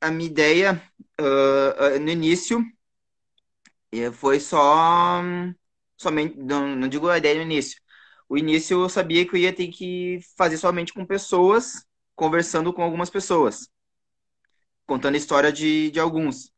a 0.00 0.10
minha 0.12 0.30
ideia 0.30 0.80
uh, 1.20 1.96
uh, 1.96 2.00
no 2.00 2.10
início 2.10 2.64
foi 4.14 4.38
só 4.38 5.20
somente 6.02 6.36
não, 6.38 6.76
não 6.76 6.88
digo 6.88 7.08
a 7.08 7.18
ideia 7.18 7.36
no 7.36 7.42
início 7.42 7.80
o 8.28 8.38
início 8.38 8.82
eu 8.82 8.88
sabia 8.88 9.26
que 9.26 9.34
eu 9.36 9.40
ia 9.40 9.52
ter 9.54 9.68
que 9.68 10.20
fazer 10.36 10.56
somente 10.58 10.92
com 10.92 11.06
pessoas 11.06 11.84
conversando 12.14 12.72
com 12.72 12.82
algumas 12.82 13.10
pessoas 13.10 13.68
contando 14.86 15.14
a 15.14 15.18
história 15.18 15.52
de, 15.52 15.90
de 15.90 16.00
alguns 16.00 16.52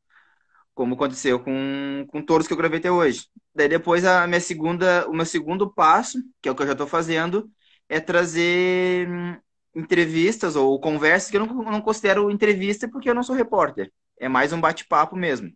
como 0.75 0.95
aconteceu 0.95 1.41
com, 1.41 2.05
com 2.09 2.23
todos 2.23 2.47
que 2.47 2.53
eu 2.53 2.57
gravei 2.57 2.79
até 2.79 2.91
hoje. 2.91 3.29
Daí 3.55 3.69
depois 3.69 4.05
a 4.05 4.27
minha 4.27 4.41
segunda, 4.41 5.09
o 5.09 5.15
meu 5.15 5.27
segundo 5.27 5.73
passo, 5.73 6.19
que 6.43 6.49
é 6.49 6.53
o 6.53 6.55
que 6.55 6.63
eu 6.63 6.67
já 6.67 6.73
estou 6.73 6.87
fazendo, 6.87 7.51
é 7.89 8.01
trazer 8.01 9.09
hum, 9.09 9.37
entrevistas 9.75 10.57
ou 10.57 10.79
conversas 10.81 11.31
que 11.31 11.37
eu 11.37 11.47
não, 11.47 11.55
não 11.65 11.81
considero 11.81 12.31
entrevista 12.31 12.89
porque 12.89 13.09
eu 13.09 13.15
não 13.15 13.23
sou 13.23 13.37
repórter. 13.37 13.93
É 14.19 14.29
mais 14.29 14.53
um 14.53 14.61
bate-papo 14.61 15.17
mesmo. 15.17 15.53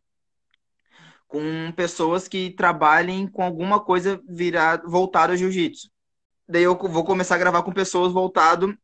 Com 1.29 1.70
pessoas 1.76 2.26
que 2.26 2.51
trabalhem 2.51 3.29
com 3.29 3.43
alguma 3.43 3.79
coisa 3.79 4.20
virado, 4.29 4.91
voltada 4.91 5.33
ao 5.35 5.37
jiu-jitsu. 5.37 5.89
Daí 6.49 6.64
eu 6.64 6.76
vou 6.76 7.05
começar 7.05 7.37
a 7.37 7.39
gravar 7.39 7.62
com 7.62 7.72
pessoas 7.72 8.12
voltado 8.12 8.76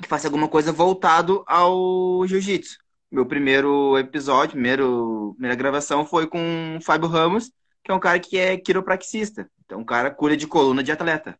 que 0.00 0.08
façam 0.08 0.28
alguma 0.28 0.48
coisa 0.48 0.72
voltado 0.72 1.42
ao 1.46 2.24
jiu-jitsu 2.26 2.82
meu 3.12 3.26
primeiro 3.26 3.98
episódio, 3.98 4.52
primeiro, 4.52 5.34
primeira 5.34 5.54
gravação 5.54 6.06
foi 6.06 6.26
com 6.26 6.78
o 6.78 6.80
Fábio 6.80 7.08
Ramos, 7.08 7.52
que 7.84 7.90
é 7.92 7.94
um 7.94 8.00
cara 8.00 8.18
que 8.18 8.38
é 8.38 8.56
quiropraxista. 8.56 9.50
Então, 9.66 9.80
um 9.80 9.84
cara 9.84 10.10
cura 10.10 10.34
de 10.34 10.46
coluna 10.46 10.82
de 10.82 10.90
atleta. 10.90 11.38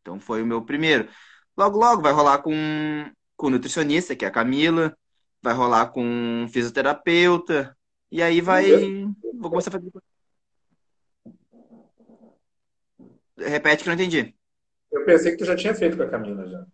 Então, 0.00 0.20
foi 0.20 0.40
o 0.40 0.46
meu 0.46 0.62
primeiro. 0.62 1.08
Logo, 1.56 1.76
logo, 1.76 2.00
vai 2.00 2.12
rolar 2.12 2.38
com, 2.38 2.52
com 3.36 3.50
nutricionista, 3.50 4.14
que 4.14 4.24
é 4.24 4.28
a 4.28 4.30
Camila. 4.30 4.96
Vai 5.42 5.52
rolar 5.52 5.86
com 5.86 6.46
fisioterapeuta. 6.48 7.76
E 8.08 8.22
aí 8.22 8.40
vai... 8.40 8.64
Vou 9.38 9.50
começar 9.50 9.70
a 9.70 9.72
fazer... 9.72 9.90
Repete 13.38 13.84
que 13.84 13.88
eu 13.88 13.94
não 13.94 14.02
entendi. 14.02 14.34
Eu 14.90 15.04
pensei 15.04 15.32
que 15.32 15.38
tu 15.38 15.44
já 15.44 15.54
tinha 15.54 15.74
feito 15.74 15.96
com 15.96 16.02
a 16.02 16.08
Camila, 16.08 16.46
já. 16.48 16.66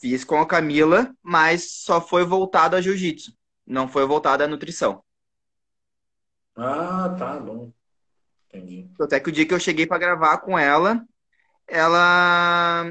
Fiz 0.00 0.24
com 0.24 0.40
a 0.40 0.46
Camila, 0.46 1.14
mas 1.22 1.70
só 1.82 2.00
foi 2.00 2.24
voltado 2.24 2.76
a 2.76 2.80
jiu-jitsu. 2.80 3.32
Não 3.66 3.88
foi 3.88 4.06
voltado 4.06 4.44
à 4.44 4.46
nutrição. 4.46 5.02
Ah, 6.56 7.14
tá 7.18 7.40
bom. 7.40 7.72
Entendi. 8.48 8.88
Até 9.00 9.18
que 9.18 9.28
o 9.28 9.32
dia 9.32 9.46
que 9.46 9.54
eu 9.54 9.58
cheguei 9.58 9.86
para 9.86 9.98
gravar 9.98 10.38
com 10.38 10.56
ela, 10.56 11.04
ela. 11.66 12.84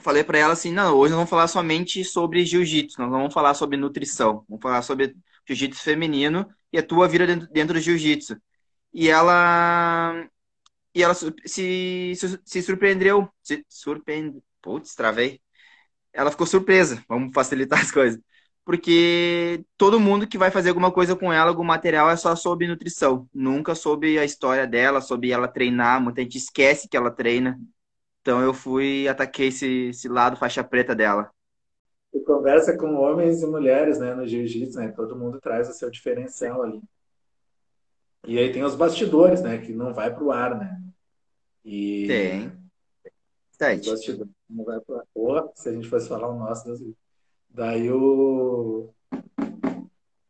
falei 0.00 0.22
para 0.22 0.38
ela 0.38 0.52
assim: 0.52 0.72
não, 0.72 0.94
hoje 0.96 1.12
nós 1.12 1.18
vamos 1.18 1.30
falar 1.30 1.48
somente 1.48 2.04
sobre 2.04 2.44
jiu-jitsu, 2.44 3.00
nós 3.00 3.10
não 3.10 3.18
vamos 3.18 3.34
falar 3.34 3.54
sobre 3.54 3.78
nutrição, 3.78 4.44
vamos 4.48 4.62
falar 4.62 4.82
sobre 4.82 5.16
jiu-jitsu 5.46 5.82
feminino 5.82 6.52
e 6.72 6.78
a 6.78 6.82
tua 6.82 7.08
vida 7.08 7.26
dentro, 7.26 7.48
dentro 7.48 7.74
do 7.74 7.80
jiu-jitsu. 7.80 8.36
E 8.92 9.08
ela. 9.08 10.28
E 10.94 11.02
ela 11.02 11.14
se, 11.14 11.34
se, 11.46 12.14
se 12.44 12.62
surpreendeu. 12.62 13.28
Se 13.42 13.64
surpreendeu. 13.68 14.42
Putz, 14.62 14.94
travei 14.94 15.40
ela 16.12 16.30
ficou 16.30 16.46
surpresa. 16.46 17.02
Vamos 17.08 17.32
facilitar 17.34 17.80
as 17.80 17.90
coisas. 17.90 18.20
Porque 18.64 19.64
todo 19.76 19.98
mundo 19.98 20.26
que 20.26 20.38
vai 20.38 20.50
fazer 20.50 20.68
alguma 20.68 20.92
coisa 20.92 21.16
com 21.16 21.32
ela, 21.32 21.50
algum 21.50 21.64
material, 21.64 22.10
é 22.10 22.16
só 22.16 22.36
sobre 22.36 22.68
nutrição. 22.68 23.28
Nunca 23.34 23.74
sobre 23.74 24.18
a 24.18 24.24
história 24.24 24.66
dela, 24.66 25.00
sobre 25.00 25.30
ela 25.32 25.48
treinar. 25.48 26.00
Muita 26.00 26.22
gente 26.22 26.38
esquece 26.38 26.88
que 26.88 26.96
ela 26.96 27.10
treina. 27.10 27.58
Então 28.20 28.40
eu 28.40 28.54
fui 28.54 29.08
ataquei 29.08 29.48
esse, 29.48 29.88
esse 29.88 30.08
lado 30.08 30.36
faixa 30.36 30.62
preta 30.62 30.94
dela. 30.94 31.30
Tu 32.12 32.20
conversa 32.20 32.76
com 32.76 32.94
homens 32.94 33.42
e 33.42 33.46
mulheres, 33.46 33.98
né, 33.98 34.14
no 34.14 34.26
jiu-jitsu, 34.26 34.78
né? 34.78 34.88
Todo 34.88 35.16
mundo 35.16 35.40
traz 35.40 35.68
o 35.68 35.72
seu 35.72 35.90
diferencial 35.90 36.62
ali. 36.62 36.82
E 38.26 38.38
aí 38.38 38.52
tem 38.52 38.62
os 38.62 38.74
bastidores, 38.74 39.42
né, 39.42 39.58
que 39.58 39.72
não 39.72 39.94
vai 39.94 40.14
pro 40.14 40.30
ar, 40.30 40.58
né? 40.58 40.80
E 41.64 42.06
tem. 42.06 42.52
Os 43.80 43.88
bastidores 43.88 44.32
não 44.48 44.64
vai 44.64 44.80
pra... 44.80 45.02
Porra, 45.14 45.48
se 45.54 45.68
a 45.68 45.72
gente 45.72 45.88
fosse 45.88 46.08
falar 46.08 46.28
o 46.28 46.38
nosso, 46.38 46.64
Deus 46.64 46.80
Daí 47.48 47.90
o. 47.90 48.88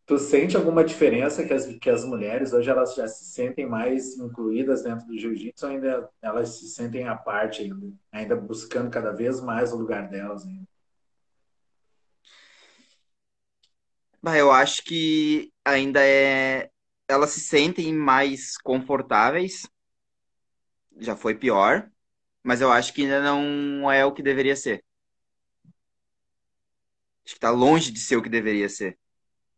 Tu 0.04 0.18
sente 0.18 0.56
alguma 0.56 0.84
diferença 0.84 1.44
que 1.44 1.54
as, 1.54 1.66
que 1.66 1.88
as 1.88 2.04
mulheres 2.04 2.52
hoje 2.52 2.68
elas 2.68 2.94
já 2.94 3.06
se 3.06 3.24
sentem 3.24 3.64
mais 3.64 4.18
incluídas 4.18 4.82
dentro 4.82 5.06
do 5.06 5.16
jiu-jitsu 5.16 5.64
ou 5.64 5.72
ainda 5.72 6.10
elas 6.20 6.48
se 6.50 6.68
sentem 6.68 7.06
à 7.06 7.14
parte 7.14 7.62
ainda, 7.62 7.92
ainda 8.10 8.36
buscando 8.36 8.90
cada 8.90 9.12
vez 9.12 9.40
mais 9.40 9.72
o 9.72 9.76
lugar 9.76 10.08
delas 10.08 10.44
ainda? 10.44 10.66
Bah, 14.22 14.36
eu 14.38 14.50
acho 14.50 14.82
que 14.84 15.52
ainda 15.64 16.00
é. 16.04 16.70
Elas 17.08 17.30
se 17.30 17.40
sentem 17.40 17.92
mais 17.92 18.56
confortáveis 18.58 19.62
já 20.98 21.16
foi 21.16 21.34
pior, 21.34 21.90
mas 22.42 22.60
eu 22.60 22.70
acho 22.70 22.92
que 22.92 23.02
ainda 23.02 23.20
não 23.22 23.90
é 23.90 24.04
o 24.04 24.12
que 24.12 24.22
deveria 24.22 24.56
ser. 24.56 24.84
Acho 27.24 27.34
que 27.34 27.38
está 27.38 27.50
longe 27.50 27.90
de 27.92 28.00
ser 28.00 28.16
o 28.16 28.22
que 28.22 28.28
deveria 28.28 28.68
ser. 28.68 28.98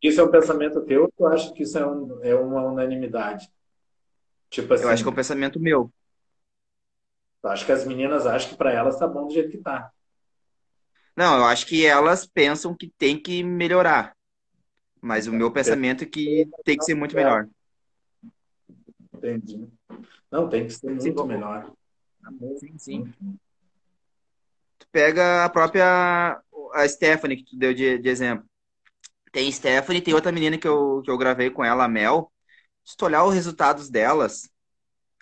Isso 0.01 0.21
é 0.21 0.23
um 0.23 0.31
pensamento 0.31 0.81
teu 0.85 1.03
ou 1.03 1.11
tu 1.11 1.25
acha 1.25 1.51
que 1.53 1.63
isso 1.63 1.77
é, 1.77 1.85
um, 1.85 2.23
é 2.23 2.35
uma 2.35 2.63
unanimidade? 2.63 3.49
Tipo 4.49 4.73
assim, 4.73 4.83
eu 4.83 4.89
acho 4.89 5.03
que 5.03 5.09
é 5.09 5.11
um 5.11 5.15
pensamento 5.15 5.59
meu. 5.59 5.91
Eu 7.43 7.49
acho 7.49 7.65
que 7.65 7.71
as 7.71 7.85
meninas 7.85 8.25
acham 8.25 8.49
que 8.49 8.57
para 8.57 8.71
elas 8.71 8.97
tá 8.97 9.07
bom 9.07 9.27
do 9.27 9.33
jeito 9.33 9.51
que 9.51 9.57
tá. 9.57 9.91
Não, 11.15 11.37
eu 11.37 11.45
acho 11.45 11.65
que 11.65 11.85
elas 11.85 12.25
pensam 12.25 12.75
que 12.75 12.91
tem 12.97 13.21
que 13.21 13.43
melhorar. 13.43 14.15
Mas 15.05 15.27
o 15.27 15.31
meu 15.31 15.51
pensamento 15.51 16.03
é 16.03 16.07
que 16.07 16.49
tem 16.63 16.75
que 16.75 16.83
ser 16.83 16.95
muito 16.95 17.15
melhor. 17.15 17.47
Entendi. 19.13 19.67
Não, 20.31 20.49
tem 20.49 20.65
que 20.65 20.73
ser 20.73 20.89
muito 20.89 21.21
sim, 21.21 21.27
melhor. 21.27 21.71
Sim, 22.57 22.77
sim. 22.79 23.13
Tu 24.79 24.87
pega 24.91 25.45
a 25.45 25.49
própria 25.49 26.41
a 26.73 26.87
Stephanie 26.87 27.37
que 27.37 27.51
tu 27.51 27.55
deu 27.55 27.71
de, 27.71 27.99
de 27.99 28.09
exemplo. 28.09 28.49
Tem 29.31 29.51
Stephanie, 29.51 30.01
tem 30.01 30.15
outra 30.15 30.31
menina 30.31 30.57
que 30.57 30.67
eu, 30.67 31.03
que 31.03 31.11
eu 31.11 31.19
gravei 31.19 31.51
com 31.51 31.63
ela, 31.63 31.83
a 31.83 31.87
Mel. 31.87 32.33
Se 32.83 32.97
tu 32.97 33.05
olhar 33.05 33.23
os 33.25 33.33
resultados 33.35 33.91
delas, 33.91 34.49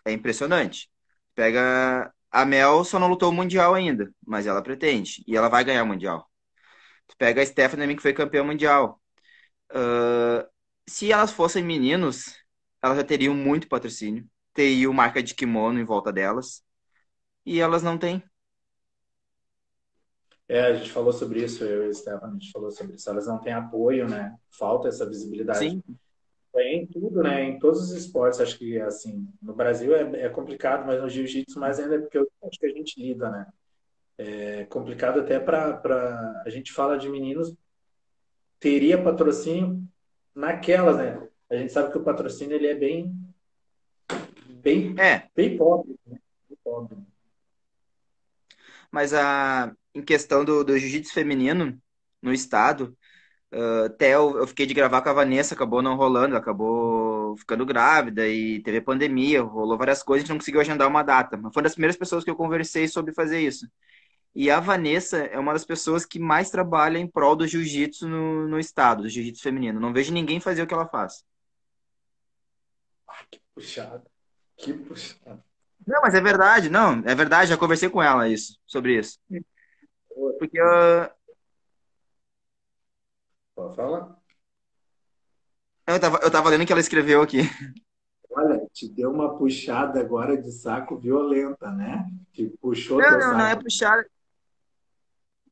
é 0.06 0.14
impressionante. 0.14 0.90
Pega 1.36 2.10
a 2.32 2.46
Mel 2.46 2.86
só 2.86 2.98
não 2.98 3.10
lutou 3.10 3.32
o 3.32 3.34
Mundial 3.34 3.76
ainda, 3.76 4.10
mas 4.26 4.48
ela 4.48 4.64
pretende. 4.64 5.26
E 5.28 5.36
ela 5.36 5.50
vai 5.50 5.66
ganhar 5.66 5.84
o 5.84 5.88
Mundial. 5.88 6.26
Tu 7.06 7.18
pega 7.18 7.42
a 7.42 7.46
Stephanie 7.46 7.98
que 7.98 8.02
foi 8.02 8.14
campeã 8.14 8.46
mundial. 8.46 9.03
Uh, 9.72 10.48
se 10.88 11.12
elas 11.12 11.32
fossem 11.32 11.64
meninos, 11.64 12.36
elas 12.82 12.98
já 12.98 13.04
teriam 13.04 13.34
muito 13.34 13.68
patrocínio. 13.68 14.28
Teriam 14.54 14.94
marca 14.94 15.24
de 15.24 15.34
kimono 15.34 15.80
em 15.80 15.86
volta 15.86 16.12
delas. 16.12 16.64
E 17.46 17.60
elas 17.60 17.84
não 17.84 17.98
têm. 17.98 18.24
É, 20.48 20.62
a 20.62 20.74
gente 20.74 20.92
falou 20.92 21.14
sobre 21.14 21.44
isso, 21.44 21.64
eu 21.64 21.88
e 21.88 21.90
a 21.90 21.94
Stephanie, 21.94 22.38
a 22.38 22.40
gente 22.40 22.52
falou 22.52 22.70
sobre 22.70 22.96
isso. 22.96 23.10
Elas 23.10 23.26
não 23.26 23.40
têm 23.40 23.54
apoio, 23.54 24.08
né? 24.08 24.36
Falta 24.52 24.88
essa 24.88 25.06
visibilidade. 25.06 25.60
Sim. 25.60 25.84
É 26.56 26.76
em 26.76 26.86
tudo, 26.86 27.24
né? 27.24 27.44
Em 27.44 27.58
todos 27.58 27.82
os 27.82 27.92
esportes, 27.92 28.40
acho 28.40 28.58
que 28.60 28.80
assim, 28.80 29.28
no 29.42 29.56
Brasil 29.56 29.96
é, 29.96 30.26
é 30.26 30.30
complicado, 30.30 30.86
mas 30.86 31.02
no 31.02 31.10
jiu-jitsu 31.10 31.60
mais 31.60 31.80
ainda 31.80 31.96
é 31.96 32.00
porque 32.00 32.18
eu 32.18 32.30
acho 32.44 32.60
que 32.60 32.66
a 32.68 32.70
gente 32.70 33.02
lida, 33.02 33.30
né? 33.30 33.48
É 34.18 34.66
complicado 34.66 35.22
até 35.22 35.40
para 35.40 36.44
a 36.46 36.50
gente 36.50 36.72
fala 36.72 36.98
de 36.98 37.10
meninos 37.10 37.56
teria 38.64 38.98
patrocínio 38.98 39.84
naquelas, 40.34 40.96
né? 40.96 41.28
A 41.52 41.58
gente 41.58 41.74
sabe 41.74 41.92
que 41.92 41.98
o 41.98 42.04
patrocínio 42.04 42.56
ele 42.56 42.68
é 42.68 42.74
bem 42.74 43.14
bem 44.48 44.96
é. 44.98 45.28
bem 45.36 45.58
pobre, 45.58 46.00
né? 46.08 46.18
bem 46.48 46.58
pobre. 46.64 46.98
Mas 48.90 49.14
a 49.14 49.76
em 49.94 50.02
questão 50.02 50.46
do, 50.46 50.64
do 50.64 50.80
jiu-jitsu 50.80 51.14
feminino 51.14 51.78
no 52.22 52.32
estado, 52.32 52.98
uh, 53.54 53.86
até 53.86 54.16
eu, 54.16 54.38
eu, 54.38 54.48
fiquei 54.48 54.66
de 54.66 54.74
gravar 54.74 55.02
com 55.02 55.10
a 55.10 55.14
Vanessa, 55.14 55.54
acabou 55.54 55.82
não 55.82 55.98
rolando, 55.98 56.38
acabou 56.38 57.36
ficando 57.36 57.66
grávida 57.66 58.28
e 58.28 58.62
teve 58.64 58.80
pandemia, 58.80 59.44
rolou 59.44 59.78
várias 59.78 60.02
coisas, 60.02 60.24
a 60.24 60.26
gente 60.26 60.30
não 60.30 60.40
conseguiu 60.40 60.62
agendar 60.62 60.88
uma 60.88 61.04
data. 61.04 61.36
Mas 61.38 61.54
foi 61.54 61.60
uma 61.60 61.64
das 61.66 61.74
primeiras 61.74 61.98
pessoas 61.98 62.24
que 62.24 62.30
eu 62.30 62.36
conversei 62.36 62.88
sobre 62.88 63.14
fazer 63.14 63.42
isso. 63.42 63.68
E 64.36 64.50
a 64.50 64.60
Vanessa 64.60 65.18
é 65.18 65.38
uma 65.38 65.54
das 65.54 65.64
pessoas 65.64 66.06
que 66.06 66.18
mais 66.18 66.50
trabalha 66.50 66.98
em 66.98 67.08
prol 67.08 67.36
do 67.36 67.48
jiu-jitsu 67.48 68.08
no, 68.08 68.48
no 68.48 68.60
estado, 68.60 69.04
do 69.04 69.10
jiu-jitsu 69.10 69.44
feminino. 69.44 69.80
Não 69.80 69.94
vejo 69.94 70.12
ninguém 70.12 70.40
fazer 70.40 70.64
o 70.64 70.68
que 70.68 70.74
ela 70.74 70.88
faz. 70.88 71.24
Ah, 73.08 73.24
que 73.30 73.40
puxado. 73.54 74.04
Que 74.58 74.74
puxado. 74.74 75.44
Não, 75.86 76.02
mas 76.02 76.16
é 76.16 76.22
verdade, 76.22 76.70
não, 76.70 77.04
é 77.06 77.14
verdade, 77.14 77.50
já 77.50 77.58
conversei 77.58 77.90
com 77.90 78.02
ela 78.02 78.28
isso, 78.28 78.58
sobre 78.66 78.98
isso. 78.98 79.20
Porque 80.40 80.58
eu... 80.58 81.10
Pode 83.54 83.76
falar? 83.76 84.18
Eu 85.86 86.00
tava, 86.00 86.20
eu 86.24 86.32
tava 86.32 86.50
lendo 86.50 86.64
o 86.64 86.66
que 86.66 86.72
ela 86.72 86.80
escreveu 86.80 87.22
aqui. 87.22 87.42
Olha, 88.32 88.66
te 88.72 88.88
deu 88.88 89.12
uma 89.12 89.38
puxada 89.38 90.00
agora 90.00 90.42
de 90.42 90.52
saco 90.52 90.98
violenta, 90.98 91.70
né? 91.70 92.10
Te 92.32 92.48
puxou 92.62 92.98
Não, 92.98 93.12
não, 93.12 93.20
saco. 93.20 93.38
não 93.38 93.46
é 93.46 93.56
puxada. 93.56 94.10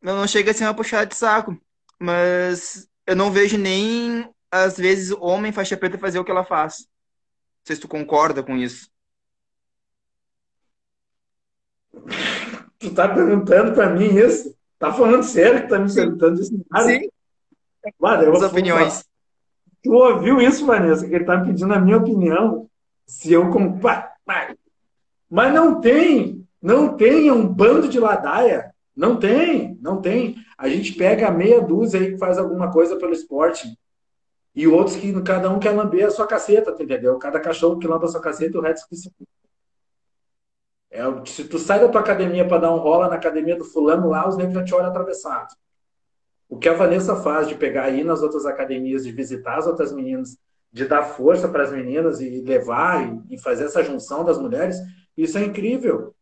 Não, 0.02 0.16
não 0.18 0.28
chega 0.28 0.52
a 0.52 0.54
ser 0.54 0.64
uma 0.64 0.74
puxada 0.74 1.06
de 1.06 1.16
saco. 1.16 1.56
Mas 2.00 2.88
eu 3.06 3.16
não 3.16 3.32
vejo 3.32 3.58
nem, 3.58 4.28
às 4.50 4.78
vezes, 4.78 5.12
homem 5.20 5.52
faixa 5.52 5.78
preta 5.78 5.98
fazer 5.98 6.20
o 6.20 6.26
que 6.26 6.32
ela 6.32 6.44
faz. 6.44 6.80
Não 6.80 7.66
sei 7.66 7.76
se 7.76 7.82
tu 7.82 7.88
concorda 7.88 8.42
com 8.42 8.58
isso. 8.58 8.90
Tu 12.80 12.92
tá 12.94 13.08
perguntando 13.08 13.74
pra 13.74 13.90
mim 13.90 14.16
isso? 14.16 14.56
Tá 14.80 14.92
falando 14.92 15.22
sério 15.24 15.62
que 15.62 15.68
tá 15.68 15.78
me 15.78 15.94
perguntando 15.94 16.42
isso? 16.42 16.50
Sim. 16.50 17.10
Mano, 18.00 18.36
As 18.36 18.44
opiniões. 18.44 19.06
Tu 19.84 19.92
ouviu 19.92 20.42
isso, 20.42 20.66
Vanessa? 20.66 21.08
Que 21.08 21.14
ele 21.14 21.26
tá 21.26 21.40
pedindo 21.40 21.72
a 21.72 21.80
minha 21.80 21.98
opinião. 21.98 22.68
Se 23.06 23.32
eu 23.32 23.52
comprar. 23.52 24.16
Mas 25.30 25.54
não 25.54 25.80
tem. 25.80 26.48
Não 26.60 26.96
tem. 26.96 27.32
Um 27.32 27.48
bando 27.48 27.88
de 27.88 28.00
ladaia. 28.00 28.74
Não 28.96 29.18
tem. 29.18 29.78
Não 29.82 30.02
tem. 30.02 30.36
A 30.58 30.68
gente 30.68 30.94
pega 30.94 31.28
a 31.28 31.32
meia 31.32 31.62
dúzia 31.62 32.00
aí 32.00 32.12
que 32.12 32.18
faz 32.18 32.38
alguma 32.38 32.72
coisa 32.72 32.98
pelo 32.98 33.14
esporte. 33.14 33.78
E 34.54 34.68
outros 34.68 34.98
que 34.98 35.22
cada 35.22 35.50
um 35.50 35.60
quer 35.60 35.72
lamber 35.72 36.06
a 36.06 36.12
sua 36.12 36.28
caceta, 36.28 36.76
entendeu? 36.78 37.18
Cada 37.18 37.40
cachorro 37.40 37.80
que 37.80 37.88
lamba 37.88 38.06
a 38.06 38.10
sua 38.10 38.22
caceta, 38.22 38.58
o 38.58 38.62
resto 38.62 38.88
que 38.90 38.96
se 38.96 39.10
é, 40.92 41.04
se 41.26 41.46
tu 41.46 41.58
sai 41.58 41.80
da 41.80 41.88
tua 41.88 42.02
academia 42.02 42.46
para 42.46 42.58
dar 42.58 42.74
um 42.74 42.78
rola 42.78 43.08
na 43.08 43.16
academia 43.16 43.56
do 43.56 43.64
fulano 43.64 44.10
lá, 44.10 44.28
os 44.28 44.36
negros 44.36 44.56
já 44.56 44.64
te 44.66 44.76
olham 44.76 44.90
atravessado. 44.90 45.56
O 46.50 46.60
que 46.60 46.68
a 46.68 46.74
Vanessa 46.74 47.16
faz 47.16 47.48
de 47.48 47.56
pegar 47.56 47.86
aí 47.86 48.04
nas 48.04 48.22
outras 48.22 48.46
academias, 48.46 49.06
de 49.06 49.12
visitar 49.14 49.58
as 49.58 49.68
outras 49.68 49.94
meninas, 49.94 50.38
de 50.70 50.86
dar 50.86 51.04
força 51.04 51.48
para 51.48 51.64
as 51.64 51.72
meninas 51.72 52.20
e 52.20 52.42
levar 52.42 53.08
e, 53.30 53.36
e 53.36 53.38
fazer 53.38 53.66
essa 53.66 53.82
junção 53.82 54.26
das 54.26 54.38
mulheres, 54.38 54.78
isso 55.16 55.38
é 55.38 55.46
incrível. 55.46 56.14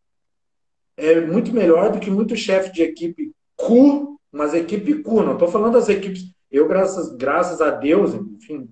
É 0.99 1.21
muito 1.21 1.53
melhor 1.53 1.91
do 1.91 1.99
que 1.99 2.11
muito 2.11 2.35
chefe 2.35 2.71
de 2.71 2.83
equipe 2.83 3.31
cu, 3.55 4.19
mas 4.31 4.53
equipe 4.53 5.01
cu. 5.01 5.21
Não 5.21 5.33
estou 5.33 5.47
falando 5.47 5.73
das 5.73 5.89
equipes. 5.89 6.31
Eu, 6.51 6.67
graças, 6.67 7.15
graças 7.15 7.61
a 7.61 7.69
Deus, 7.69 8.13
enfim, 8.13 8.69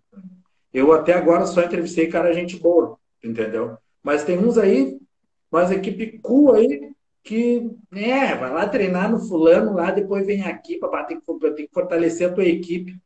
eu 0.74 0.92
até 0.92 1.14
agora 1.14 1.46
só 1.46 1.62
entrevistei 1.62 2.08
cara 2.08 2.34
gente 2.34 2.58
boa, 2.58 2.98
entendeu? 3.24 3.78
Mas 4.04 4.24
tem 4.24 4.38
uns 4.38 4.58
aí 4.58 4.98
mas 5.52 5.72
equipe 5.72 6.20
cool 6.20 6.54
aí 6.54 6.94
que, 7.24 7.70
né, 7.92 8.36
vai 8.36 8.52
lá 8.52 8.68
treinar 8.68 9.12
no 9.12 9.20
fulano 9.20 9.74
lá, 9.74 9.92
depois 9.92 10.26
vem 10.26 10.44
aqui, 10.44 10.78
para 10.78 11.04
tem 11.06 11.20
que, 11.20 11.26
tem 11.56 11.68
que 11.68 11.74
fortalecer 11.74 12.30
a 12.30 12.34
tua 12.34 12.46
equipe. 12.46 12.98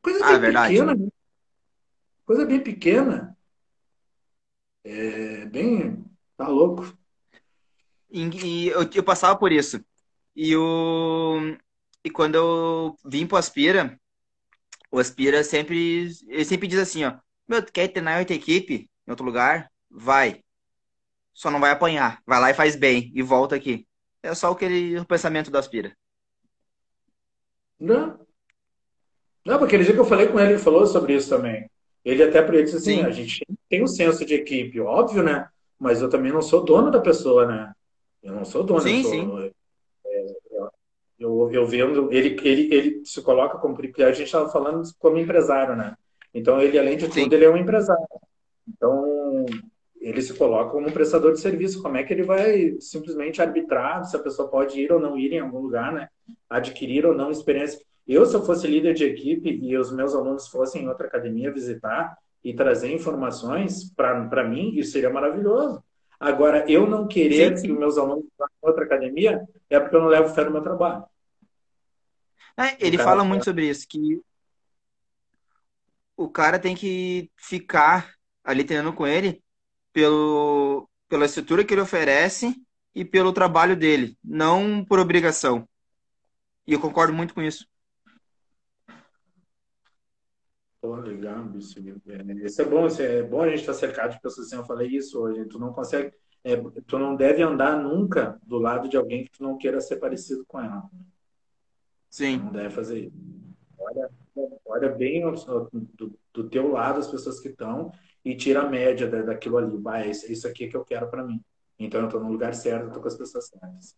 Coisa 0.00 0.24
ah, 0.24 0.38
bem 0.38 0.50
é 0.50 0.62
pequena, 0.62 0.94
né? 0.94 1.08
Coisa 2.24 2.44
bem 2.44 2.60
pequena. 2.60 3.36
É, 4.84 5.46
bem. 5.46 6.04
Tá 6.36 6.46
louco. 6.46 6.96
E, 8.14 8.22
e 8.22 8.68
eu, 8.68 8.88
eu, 8.94 9.02
passava 9.02 9.36
por 9.36 9.52
isso. 9.52 9.84
E, 10.34 10.56
o, 10.56 11.56
e 12.04 12.10
quando 12.10 12.36
eu 12.36 12.96
vim 13.04 13.26
pro 13.26 13.36
Aspira, 13.36 13.98
o 14.90 14.98
Aspira 14.98 15.42
sempre. 15.42 16.10
Ele 16.28 16.44
sempre 16.44 16.68
diz 16.68 16.78
assim, 16.78 17.04
ó. 17.04 17.18
Meu, 17.46 17.62
tu 17.62 17.72
quer 17.72 17.88
treinar 17.88 18.20
outra 18.20 18.34
equipe 18.34 18.88
em 19.06 19.10
outro 19.10 19.26
lugar? 19.26 19.70
Vai 19.90 20.44
só 21.34 21.50
não 21.50 21.60
vai 21.60 21.72
apanhar. 21.72 22.22
Vai 22.24 22.40
lá 22.40 22.50
e 22.50 22.54
faz 22.54 22.76
bem 22.76 23.10
e 23.14 23.20
volta 23.20 23.56
aqui. 23.56 23.86
É 24.22 24.32
só 24.34 24.52
aquele 24.52 24.96
o 24.98 25.04
pensamento 25.04 25.50
do 25.50 25.58
Aspira. 25.58 25.92
Não. 27.78 28.20
Não, 29.44 29.58
porque 29.58 29.74
aquele 29.74 29.84
dia 29.84 29.92
que 29.92 30.00
eu 30.00 30.06
falei 30.06 30.28
com 30.28 30.38
ele, 30.38 30.52
ele 30.52 30.62
falou 30.62 30.86
sobre 30.86 31.14
isso 31.14 31.28
também. 31.28 31.68
Ele 32.04 32.22
até 32.22 32.40
para 32.40 32.54
ele 32.54 32.64
disse 32.64 32.76
assim, 32.76 32.98
Sim. 32.98 33.04
a 33.04 33.10
gente 33.10 33.44
tem 33.68 33.82
um 33.82 33.86
senso 33.86 34.24
de 34.24 34.34
equipe, 34.34 34.80
óbvio, 34.80 35.22
né? 35.22 35.48
Mas 35.78 36.00
eu 36.00 36.08
também 36.08 36.32
não 36.32 36.40
sou 36.40 36.64
dono 36.64 36.90
da 36.90 37.00
pessoa, 37.00 37.46
né? 37.46 37.72
Eu 38.24 38.32
não 38.32 38.44
sou 38.44 38.64
dono. 38.64 38.80
Sim, 38.80 38.96
eu 38.96 39.02
sou, 39.02 39.12
sim. 39.12 39.50
É, 40.06 40.26
eu, 41.18 41.50
eu 41.52 41.66
vendo, 41.66 42.12
ele, 42.12 42.36
ele, 42.42 42.74
ele 42.74 43.04
se 43.04 43.22
coloca 43.22 43.58
como, 43.58 43.74
porque 43.74 44.02
a 44.02 44.10
gente 44.10 44.26
estava 44.26 44.48
falando 44.50 44.82
como 44.98 45.18
empresário, 45.18 45.76
né? 45.76 45.94
Então 46.32 46.60
ele, 46.60 46.78
além 46.78 46.96
de 46.96 47.04
tudo, 47.06 47.14
sim. 47.14 47.28
ele 47.30 47.44
é 47.44 47.50
um 47.50 47.56
empresário. 47.56 48.04
Então, 48.66 49.44
ele 50.00 50.20
se 50.20 50.34
coloca 50.34 50.70
como 50.70 50.88
um 50.88 50.92
prestador 50.92 51.32
de 51.32 51.40
serviço. 51.40 51.82
Como 51.82 51.96
é 51.96 52.02
que 52.02 52.12
ele 52.12 52.22
vai 52.22 52.76
simplesmente 52.80 53.40
arbitrar 53.40 54.04
se 54.04 54.16
a 54.16 54.18
pessoa 54.18 54.48
pode 54.48 54.80
ir 54.80 54.90
ou 54.90 54.98
não 54.98 55.16
ir 55.16 55.32
em 55.32 55.40
algum 55.40 55.60
lugar, 55.60 55.92
né? 55.92 56.08
Adquirir 56.48 57.06
ou 57.06 57.14
não 57.14 57.30
experiência. 57.30 57.80
Eu, 58.06 58.26
se 58.26 58.34
eu 58.34 58.44
fosse 58.44 58.66
líder 58.66 58.94
de 58.94 59.04
equipe 59.04 59.48
e 59.48 59.76
os 59.76 59.92
meus 59.92 60.14
alunos 60.14 60.48
fossem 60.48 60.82
em 60.82 60.88
outra 60.88 61.06
academia 61.06 61.52
visitar 61.52 62.16
e 62.42 62.52
trazer 62.52 62.92
informações, 62.92 63.90
para 63.94 64.44
mim, 64.44 64.74
isso 64.74 64.92
seria 64.92 65.08
maravilhoso. 65.08 65.82
Agora, 66.18 66.64
eu 66.70 66.86
não 66.86 67.06
querer 67.06 67.56
sim, 67.56 67.62
sim. 67.62 67.68
que 67.68 67.72
meus 67.72 67.98
alunos 67.98 68.24
vá 68.38 68.46
em 68.46 68.66
outra 68.66 68.84
academia 68.84 69.44
é 69.68 69.80
porque 69.80 69.96
eu 69.96 70.00
não 70.00 70.08
levo 70.08 70.34
fé 70.34 70.44
no 70.44 70.50
meu 70.50 70.62
trabalho. 70.62 71.04
É, 72.56 72.76
ele 72.78 72.96
fala 72.96 73.24
muito 73.24 73.44
sobre 73.44 73.68
isso, 73.68 73.86
que 73.88 74.20
o 76.16 76.28
cara 76.28 76.58
tem 76.58 76.76
que 76.76 77.30
ficar 77.36 78.14
ali 78.44 78.62
treinando 78.62 78.92
com 78.92 79.06
ele 79.06 79.42
pelo, 79.92 80.88
pela 81.08 81.24
estrutura 81.24 81.64
que 81.64 81.74
ele 81.74 81.80
oferece 81.80 82.54
e 82.94 83.04
pelo 83.04 83.32
trabalho 83.32 83.76
dele, 83.76 84.16
não 84.22 84.84
por 84.84 85.00
obrigação. 85.00 85.68
E 86.66 86.72
eu 86.72 86.80
concordo 86.80 87.12
muito 87.12 87.34
com 87.34 87.42
isso. 87.42 87.66
Pô, 90.84 90.96
legal, 90.96 91.50
isso. 91.56 91.78
É, 91.78 92.46
isso 92.46 92.60
é 92.60 92.64
bom, 92.66 92.86
isso 92.86 93.00
é 93.00 93.22
bom 93.22 93.40
a 93.40 93.48
gente 93.48 93.60
estar 93.60 93.72
cercado 93.72 94.12
de 94.12 94.20
pessoas 94.20 94.48
assim, 94.48 94.56
eu 94.56 94.66
falei 94.66 94.86
isso 94.88 95.18
hoje, 95.18 95.42
tu 95.46 95.58
não 95.58 95.72
consegue, 95.72 96.12
é, 96.44 96.56
tu 96.86 96.98
não 96.98 97.16
deve 97.16 97.40
andar 97.40 97.82
nunca 97.82 98.38
do 98.42 98.58
lado 98.58 98.86
de 98.86 98.94
alguém 98.94 99.24
que 99.24 99.30
tu 99.30 99.42
não 99.42 99.56
queira 99.56 99.80
ser 99.80 99.96
parecido 99.96 100.44
com 100.46 100.60
ela. 100.60 100.82
Sim. 102.10 102.36
Não 102.36 102.52
deve 102.52 102.68
fazer 102.68 102.98
isso. 102.98 103.16
Olha, 103.78 104.10
olha 104.66 104.88
bem 104.90 105.22
do, 105.94 106.18
do 106.34 106.50
teu 106.50 106.70
lado 106.70 106.98
as 106.98 107.10
pessoas 107.10 107.40
que 107.40 107.48
estão 107.48 107.90
e 108.22 108.36
tira 108.36 108.60
a 108.60 108.68
média 108.68 109.08
daquilo 109.08 109.56
ali. 109.56 109.78
Bah, 109.78 110.06
isso, 110.06 110.30
isso 110.30 110.46
aqui 110.46 110.64
é 110.64 110.68
que 110.68 110.76
eu 110.76 110.84
quero 110.84 111.08
para 111.08 111.24
mim. 111.24 111.42
Então 111.78 112.00
eu 112.00 112.08
estou 112.08 112.22
no 112.22 112.30
lugar 112.30 112.54
certo, 112.54 112.88
eu 112.88 112.92
tô 112.92 113.00
com 113.00 113.08
as 113.08 113.16
pessoas 113.16 113.48
certas. 113.48 113.96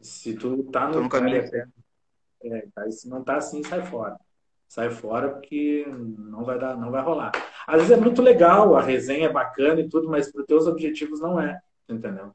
Se 0.00 0.36
tu 0.36 0.62
tá 0.70 0.88
no, 0.88 1.00
no 1.00 1.08
caminho 1.08 1.44
certo. 1.48 1.72
É, 2.44 2.68
tá, 2.72 2.88
se 2.88 3.08
não 3.08 3.24
tá 3.24 3.38
assim, 3.38 3.64
sai 3.64 3.84
fora. 3.84 4.16
Sai 4.72 4.88
fora 4.88 5.28
porque 5.28 5.84
não 5.86 6.44
vai 6.44 6.58
dar, 6.58 6.74
não 6.78 6.90
vai 6.90 7.02
rolar. 7.02 7.30
Às 7.66 7.82
vezes 7.82 7.90
é 7.90 8.00
muito 8.00 8.22
legal, 8.22 8.74
a 8.74 8.80
resenha 8.80 9.26
é 9.26 9.30
bacana 9.30 9.78
e 9.78 9.86
tudo, 9.86 10.08
mas 10.08 10.32
para 10.32 10.40
os 10.40 10.46
teus 10.46 10.66
objetivos 10.66 11.20
não 11.20 11.38
é, 11.38 11.60
entendeu? 11.86 12.34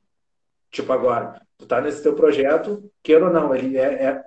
Tipo 0.70 0.94
agora, 0.94 1.42
tu 1.58 1.66
tá 1.66 1.82
nesse 1.82 2.04
teu 2.04 2.14
projeto, 2.14 2.92
queira 3.02 3.26
ou 3.26 3.34
não, 3.34 3.56
ele 3.56 3.76
é, 3.76 4.04
é 4.04 4.26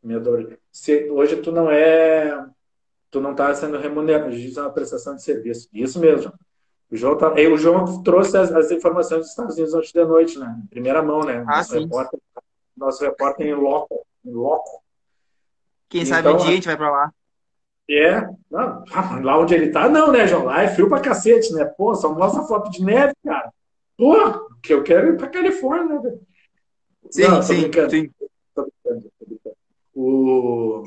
minha 0.00 0.20
dor. 0.20 0.56
Se 0.70 1.10
hoje 1.10 1.34
tu 1.34 1.50
não 1.50 1.68
é, 1.68 2.46
tu 3.10 3.20
não 3.20 3.34
tá 3.34 3.52
sendo 3.56 3.76
remunerado, 3.76 4.30
isso 4.30 4.60
é 4.60 4.62
uma 4.62 4.70
prestação 4.70 5.16
de 5.16 5.24
serviço. 5.24 5.68
Isso 5.72 5.98
mesmo. 5.98 6.32
O 6.92 6.96
João, 6.96 7.18
tá, 7.18 7.32
o 7.32 7.58
João 7.58 8.04
trouxe 8.04 8.36
as, 8.36 8.52
as, 8.52 8.70
informações 8.70 9.22
dos 9.22 9.30
Estados 9.30 9.56
Unidos 9.56 9.74
ontem 9.74 9.90
de 9.92 10.04
noite, 10.04 10.38
né? 10.38 10.60
Em 10.62 10.66
primeira 10.68 11.02
mão, 11.02 11.24
né? 11.24 11.44
Ah, 11.48 11.56
nosso, 11.56 11.76
repórter, 11.76 12.20
nosso 12.76 13.04
repórter 13.04 13.46
em 13.48 13.54
loco. 13.54 14.06
Em 14.24 14.30
loco. 14.30 14.80
Quem 15.88 16.02
então, 16.02 16.14
sabe 16.14 16.28
um 16.28 16.36
dia 16.36 16.50
a 16.50 16.54
gente 16.54 16.68
vai 16.68 16.76
para 16.76 16.90
lá. 16.92 17.12
É, 17.90 18.20
não, 18.50 18.84
lá 19.22 19.38
onde 19.38 19.54
ele 19.54 19.70
tá, 19.70 19.88
não, 19.88 20.12
né, 20.12 20.26
João? 20.26 20.44
Lá 20.44 20.62
é 20.62 20.68
frio 20.68 20.88
pra 20.88 21.00
cacete, 21.00 21.52
né? 21.52 21.64
Pô, 21.64 21.94
só 21.94 22.14
mostra 22.14 22.42
foto 22.44 22.70
de 22.70 22.82
neve, 22.82 23.12
cara. 23.24 23.52
Pô, 23.96 24.48
que 24.62 24.72
eu 24.72 24.82
quero 24.82 25.08
ir 25.08 25.16
pra 25.16 25.28
Califórnia, 25.28 26.00
né? 26.00 26.18
Sim, 27.10 27.22
não, 27.22 27.42
sim, 27.42 27.70
sim. 27.90 28.10
O 29.94 30.84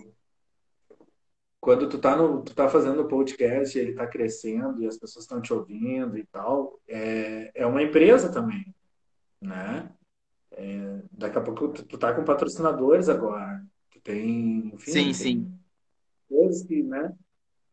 quando 1.66 1.90
tu 1.90 1.98
tá, 1.98 2.16
no, 2.16 2.44
tu 2.44 2.54
tá 2.54 2.70
fazendo 2.70 3.02
o 3.02 3.08
podcast, 3.08 3.76
ele 3.76 3.94
tá 3.94 4.06
crescendo 4.06 4.84
e 4.84 4.86
as 4.86 5.00
pessoas 5.00 5.26
estão 5.26 5.42
te 5.42 5.52
ouvindo 5.52 6.16
e 6.16 6.24
tal, 6.24 6.80
é, 6.88 7.50
é 7.56 7.66
uma 7.66 7.82
empresa 7.82 8.32
também, 8.32 8.64
né? 9.42 9.90
É, 10.52 11.00
daqui 11.12 11.40
a 11.40 11.42
pouco 11.42 11.70
tu, 11.70 11.84
tu 11.84 11.98
tá 11.98 12.14
com 12.14 12.24
patrocinadores 12.24 13.10
agora, 13.10 13.66
tu 13.90 14.00
tem, 14.00 14.68
enfim, 14.76 14.92
sim, 14.92 15.04
tem 15.06 15.14
sim. 15.16 15.55
Coisas 16.36 16.64
que, 16.64 16.84
né? 16.84 17.14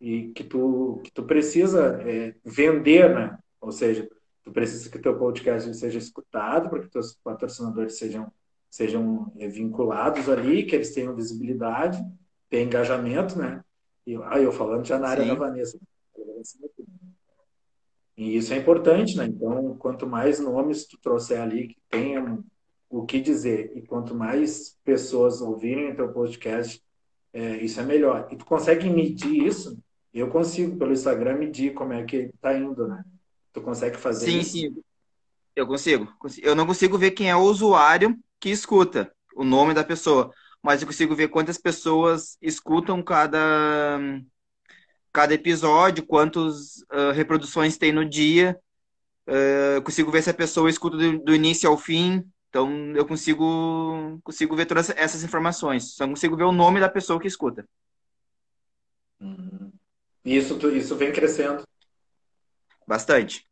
E 0.01 0.29
que 0.29 0.45
tu, 0.45 1.01
que 1.05 1.13
tu 1.13 1.25
precisa 1.25 2.01
é, 2.03 2.35
vender, 2.45 3.15
né? 3.15 3.39
Ou 3.61 3.71
seja, 3.71 4.09
tu 4.43 4.53
precisa 4.53 4.91
que 4.91 4.99
teu 4.99 5.19
podcast 5.19 5.73
seja 5.75 5.99
escutado 5.99 6.69
para 6.69 6.81
que 6.81 6.91
teus 6.91 7.15
patrocinadores 7.23 7.97
sejam 7.99 8.31
sejam 8.71 9.31
é, 9.39 9.47
vinculados 9.47 10.31
ali, 10.31 10.65
que 10.65 10.75
eles 10.75 10.95
tenham 10.95 11.15
visibilidade, 11.15 12.03
tenham 12.49 12.67
engajamento, 12.67 13.39
né? 13.39 13.63
E 14.07 14.17
ah, 14.17 14.41
eu 14.41 14.51
falando 14.51 14.87
já 14.87 14.99
na 14.99 15.09
área 15.09 15.25
Sim. 15.25 15.29
da 15.29 15.35
Vanessa. 15.35 15.79
E 18.17 18.35
isso 18.35 18.55
é 18.55 18.57
importante, 18.57 19.15
né? 19.17 19.27
Então, 19.27 19.77
quanto 19.77 20.07
mais 20.07 20.41
nomes 20.41 20.87
tu 20.87 20.99
trouxer 20.99 21.41
ali 21.41 21.69
que 21.69 21.77
tenham 21.91 22.43
o 22.89 23.05
que 23.05 23.21
dizer 23.21 23.73
e 23.77 23.83
quanto 23.83 24.15
mais 24.15 24.79
pessoas 24.83 25.43
ouvirem 25.43 25.93
o 25.93 25.97
teu 25.97 26.11
podcast, 26.11 26.83
é, 27.33 27.57
isso 27.57 27.81
é 27.81 27.85
melhor. 27.85 28.29
E 28.31 28.37
tu 28.37 28.45
consegue 28.45 28.89
medir 28.89 29.47
isso? 29.47 29.79
Eu 30.13 30.29
consigo, 30.29 30.77
pelo 30.77 30.93
Instagram, 30.93 31.37
medir 31.37 31.73
como 31.73 31.93
é 31.93 32.05
que 32.05 32.31
tá 32.41 32.57
indo, 32.57 32.87
né? 32.87 33.03
Tu 33.53 33.61
consegue 33.61 33.97
fazer 33.97 34.27
sim, 34.27 34.39
isso? 34.39 34.51
Sim, 34.51 34.75
sim. 34.75 34.83
Eu 35.55 35.67
consigo. 35.67 36.09
Eu 36.43 36.55
não 36.55 36.67
consigo 36.67 36.97
ver 36.97 37.13
quem 37.13 37.31
é 37.31 37.37
o 37.37 37.43
usuário 37.43 38.19
que 38.41 38.51
escuta, 38.51 39.13
o 39.35 39.45
nome 39.45 39.75
da 39.75 39.85
pessoa 39.85 40.33
mas 40.63 40.81
eu 40.81 40.87
consigo 40.87 41.15
ver 41.15 41.29
quantas 41.29 41.59
pessoas 41.59 42.39
escutam 42.41 43.03
cada, 43.03 43.99
cada 45.13 45.35
episódio, 45.35 46.07
quantas 46.07 46.79
uh, 46.93 47.11
reproduções 47.13 47.77
tem 47.77 47.91
no 47.93 48.09
dia. 48.09 48.57
Uh, 49.27 49.83
consigo 49.83 50.11
ver 50.11 50.23
se 50.23 50.31
a 50.31 50.35
pessoa 50.35 50.71
escuta 50.71 50.97
do, 50.97 51.19
do, 51.19 51.35
início 51.35 51.69
ao 51.69 51.77
fim. 51.77 52.25
Então, 52.53 52.95
eu 52.95 53.07
consigo, 53.07 54.21
consigo 54.23 54.55
ver 54.55 54.67
todas 54.67 54.91
essas 54.91 55.25
informações. 55.25 55.95
Só 55.95 56.07
consigo 56.07 56.37
ver 56.37 56.45
o 56.45 56.53
nome 56.53 56.81
da 56.81 56.89
pessoa 56.89 57.19
que 57.19 57.27
escuta. 57.27 57.67
Uhum. 59.19 59.73
Isso, 60.23 60.59
isso 60.69 60.95
vem 60.95 61.11
crescendo. 61.11 61.67
Bastante. 62.87 63.49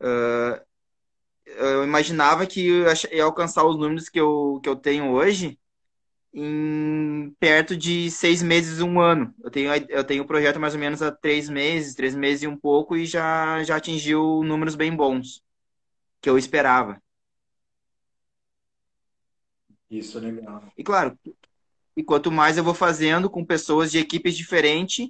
Uh, 0.00 0.60
eu 1.46 1.84
imaginava 1.84 2.48
que 2.48 2.66
eu 2.66 2.86
ia 3.12 3.22
alcançar 3.22 3.64
os 3.64 3.78
números 3.78 4.08
que 4.08 4.18
eu, 4.18 4.58
que 4.60 4.68
eu 4.68 4.74
tenho 4.74 5.12
hoje 5.12 5.56
em 6.34 7.32
perto 7.38 7.76
de 7.76 8.10
seis 8.10 8.42
meses, 8.42 8.80
um 8.80 9.00
ano. 9.00 9.32
Eu 9.40 9.52
tenho, 9.52 9.72
eu 9.88 10.02
tenho 10.02 10.24
o 10.24 10.26
projeto 10.26 10.58
mais 10.58 10.74
ou 10.74 10.80
menos 10.80 11.00
há 11.00 11.12
três 11.12 11.48
meses, 11.48 11.94
três 11.94 12.16
meses 12.16 12.42
e 12.42 12.48
um 12.48 12.56
pouco, 12.56 12.96
e 12.96 13.06
já, 13.06 13.62
já 13.62 13.76
atingiu 13.76 14.42
números 14.42 14.74
bem 14.74 14.94
bons, 14.94 15.44
que 16.20 16.28
eu 16.28 16.36
esperava. 16.36 17.00
Isso 19.90 20.18
é 20.18 20.20
legal. 20.20 20.62
E 20.76 20.84
claro, 20.84 21.18
e 21.96 22.02
quanto 22.02 22.30
mais 22.30 22.56
eu 22.56 22.64
vou 22.64 22.74
fazendo 22.74 23.28
com 23.28 23.44
pessoas 23.44 23.90
de 23.90 23.98
equipes 23.98 24.36
diferentes, 24.36 25.08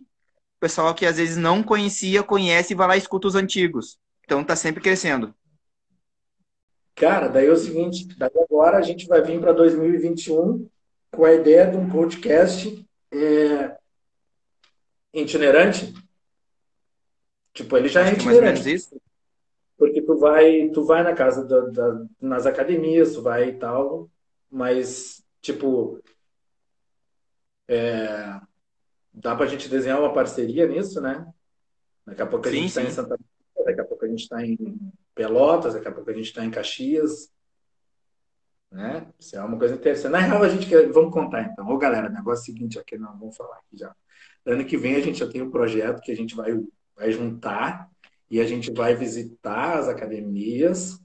pessoal 0.59 0.95
que 0.95 1.07
às 1.07 1.17
vezes 1.17 1.37
não 1.37 1.63
conhecia, 1.63 2.23
conhece 2.23 2.73
e 2.73 2.77
vai 2.77 2.89
lá 2.89 2.97
e 2.97 2.99
escuta 2.99 3.29
os 3.29 3.35
antigos. 3.35 3.99
Então 4.25 4.45
tá 4.45 4.57
sempre 4.57 4.83
crescendo. 4.83 5.35
Cara, 6.95 7.29
daí 7.29 7.47
é 7.47 7.51
o 7.51 7.57
seguinte, 7.57 8.09
daí 8.17 8.31
agora 8.43 8.79
a 8.79 8.83
gente 8.83 9.07
vai 9.07 9.23
vir 9.23 9.41
para 9.41 9.53
2021 9.53 10.69
com 11.13 11.25
a 11.25 11.33
ideia 11.33 11.71
de 11.71 11.77
um 11.77 11.89
podcast 11.89 12.85
é, 13.13 13.77
itinerante. 15.13 15.95
Tipo, 17.53 17.77
ele 17.77 17.89
já 17.89 18.01
é 18.01 18.05
Acho 18.05 18.13
é 18.13 18.17
itinerante. 18.17 18.73
isso. 18.75 19.01
Porque 19.77 20.03
tu 20.03 20.17
vai, 20.17 20.69
tu 20.71 20.85
vai 20.85 21.03
na 21.05 21.15
casa 21.15 21.45
da, 21.45 21.61
da, 21.61 22.07
nas 22.21 22.47
academias, 22.47 23.13
tu 23.13 23.23
vai 23.23 23.51
e 23.51 23.53
tal, 23.53 24.11
mas 24.51 25.25
tipo 25.41 26.03
é, 27.69 28.41
dá 29.13 29.37
pra 29.37 29.47
gente 29.47 29.69
desenhar 29.69 30.01
uma 30.01 30.13
parceria 30.13 30.67
nisso, 30.67 31.01
né? 31.01 31.27
Daqui 32.07 32.23
a 32.23 32.27
pouco 32.27 32.49
a 32.49 32.51
sim, 32.51 32.57
gente 32.59 32.69
está 32.69 32.83
em 32.83 32.91
Santa 32.91 33.11
Maria, 33.11 33.67
daqui 33.67 33.81
a 33.81 33.85
pouco 33.85 34.05
a 34.05 34.09
gente 34.09 34.23
está 34.23 34.45
em 34.45 34.59
Pelotas, 35.15 35.75
daqui 35.75 35.89
a 35.89 35.93
pouco 35.93 36.11
a 36.11 36.15
gente 36.15 36.27
está 36.27 36.45
em 36.45 36.51
Caxias. 36.51 37.31
Né? 38.71 39.07
Isso 39.19 39.37
é 39.37 39.43
uma 39.43 39.59
coisa 39.59 39.75
interessante. 39.75 40.13
Na 40.13 40.19
real, 40.19 40.43
a 40.43 40.49
gente 40.49 40.67
quer... 40.67 40.91
Vamos 40.91 41.13
contar 41.13 41.43
então. 41.43 41.69
Ô, 41.69 41.79
galera, 41.79 42.09
negócio 42.09 42.43
é 42.43 42.45
seguinte 42.47 42.79
aqui, 42.79 42.97
não, 42.97 43.19
vamos 43.19 43.37
falar 43.37 43.57
aqui 43.57 43.77
já. 43.77 43.95
Ano 44.45 44.65
que 44.65 44.77
vem 44.77 44.97
a 44.97 45.01
gente 45.01 45.19
já 45.19 45.29
tem 45.29 45.43
um 45.43 45.51
projeto 45.51 46.01
que 46.01 46.13
a 46.13 46.17
gente 46.17 46.35
vai, 46.35 46.59
vai 46.95 47.11
juntar 47.11 47.91
e 48.31 48.41
a 48.41 48.45
gente 48.45 48.73
vai 48.73 48.95
visitar 48.95 49.79
as 49.79 49.89
academias 49.89 50.99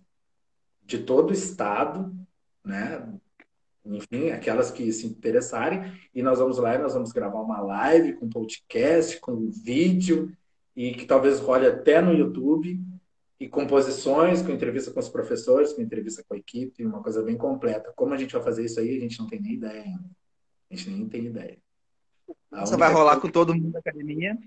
de 0.83 0.99
todo 0.99 1.29
o 1.29 1.33
estado, 1.33 2.13
né? 2.63 3.13
Enfim, 3.85 4.31
aquelas 4.31 4.71
que 4.71 4.91
se 4.93 5.05
interessarem, 5.05 5.91
e 6.13 6.23
nós 6.23 6.39
vamos 6.39 6.57
lá 6.57 6.75
e 6.75 6.77
nós 6.77 6.93
vamos 6.93 7.11
gravar 7.11 7.41
uma 7.41 7.59
live 7.61 8.13
com 8.13 8.29
podcast, 8.29 9.19
com 9.19 9.49
vídeo, 9.49 10.31
e 10.75 10.93
que 10.93 11.05
talvez 11.05 11.39
role 11.39 11.67
até 11.67 12.01
no 12.01 12.13
YouTube, 12.13 12.79
e 13.43 13.49
composições, 13.49 14.41
com 14.41 14.53
entrevista 14.53 14.89
com 14.89 15.01
os 15.01 15.09
professores, 15.09 15.73
com 15.73 15.81
entrevista 15.81 16.23
com 16.25 16.33
a 16.33 16.37
equipe, 16.37 16.85
uma 16.85 17.03
coisa 17.03 17.21
bem 17.21 17.35
completa. 17.35 17.91
Como 17.93 18.13
a 18.13 18.17
gente 18.17 18.31
vai 18.31 18.41
fazer 18.41 18.63
isso 18.63 18.79
aí, 18.79 18.95
a 18.95 19.01
gente 19.01 19.19
não 19.19 19.27
tem 19.27 19.41
nem 19.41 19.55
ideia 19.55 19.81
ainda. 19.81 20.09
A 20.71 20.75
gente 20.75 20.89
nem 20.89 21.09
tem 21.09 21.25
ideia. 21.25 21.57
Você 22.49 22.77
vai 22.77 22.91
rolar 22.91 23.11
coisa... 23.11 23.21
com 23.21 23.29
todo 23.29 23.53
mundo 23.53 23.71
da 23.71 23.79
academia? 23.79 24.37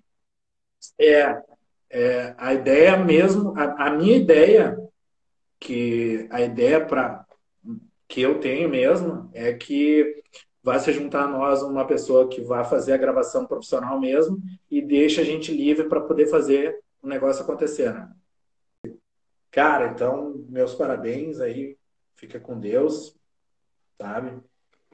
É, 0.99 1.43
é 1.91 2.35
a 2.39 2.55
ideia 2.55 2.97
mesmo, 2.97 3.53
a, 3.55 3.87
a, 3.87 3.91
minha 3.91 4.17
ideia, 4.17 4.79
que 5.61 6.27
a 6.31 6.41
ideia 6.41 6.85
para 6.85 7.26
que 8.09 8.21
eu 8.21 8.41
tenho 8.41 8.69
mesmo 8.69 9.31
é 9.33 9.53
que 9.53 10.23
vai 10.63 10.81
se 10.81 10.93
juntar 10.93 11.25
a 11.25 11.29
nós 11.29 11.63
uma 11.63 11.87
pessoa 11.87 12.29
que 12.29 12.41
vai 12.41 12.65
fazer 12.65 12.93
a 12.93 12.99
gravação 12.99 13.47
profissional 13.47 14.01
mesmo 14.01 14.43
e 14.71 14.83
deixa 14.83 15.21
a 15.21 15.25
gente 15.25 15.53
livre 15.53 15.89
para 15.89 16.01
poder 16.01 16.27
fazer 16.29 16.83
o 17.01 17.07
negócio 17.07 17.43
acontecer, 17.43 17.93
né? 17.93 18.11
Cara, 19.51 19.89
então, 19.89 20.45
meus 20.49 20.75
parabéns 20.75 21.41
aí. 21.41 21.79
Fica 22.17 22.41
com 22.41 22.59
Deus, 22.59 23.17
sabe? 23.97 24.43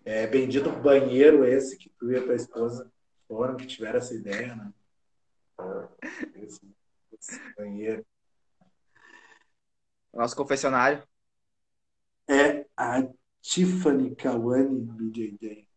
É, 0.05 0.27
bendito 0.27 0.71
banheiro 0.71 1.45
esse 1.45 1.77
que 1.77 1.89
tu 1.91 2.11
e 2.13 2.17
a 2.17 2.23
tua 2.23 2.35
esposa 2.35 2.91
foram, 3.27 3.57
que 3.57 3.67
tiveram 3.67 3.99
essa 3.99 4.15
ideia, 4.15 4.55
né? 4.55 4.73
Esse, 6.35 6.61
esse 7.19 7.55
banheiro. 7.57 8.05
nosso 10.13 10.37
confessionário. 10.37 11.03
É 12.33 12.67
a 12.75 13.07
Tiffany 13.43 14.17
Kawane 14.17 14.81
BJJ. 14.81 15.69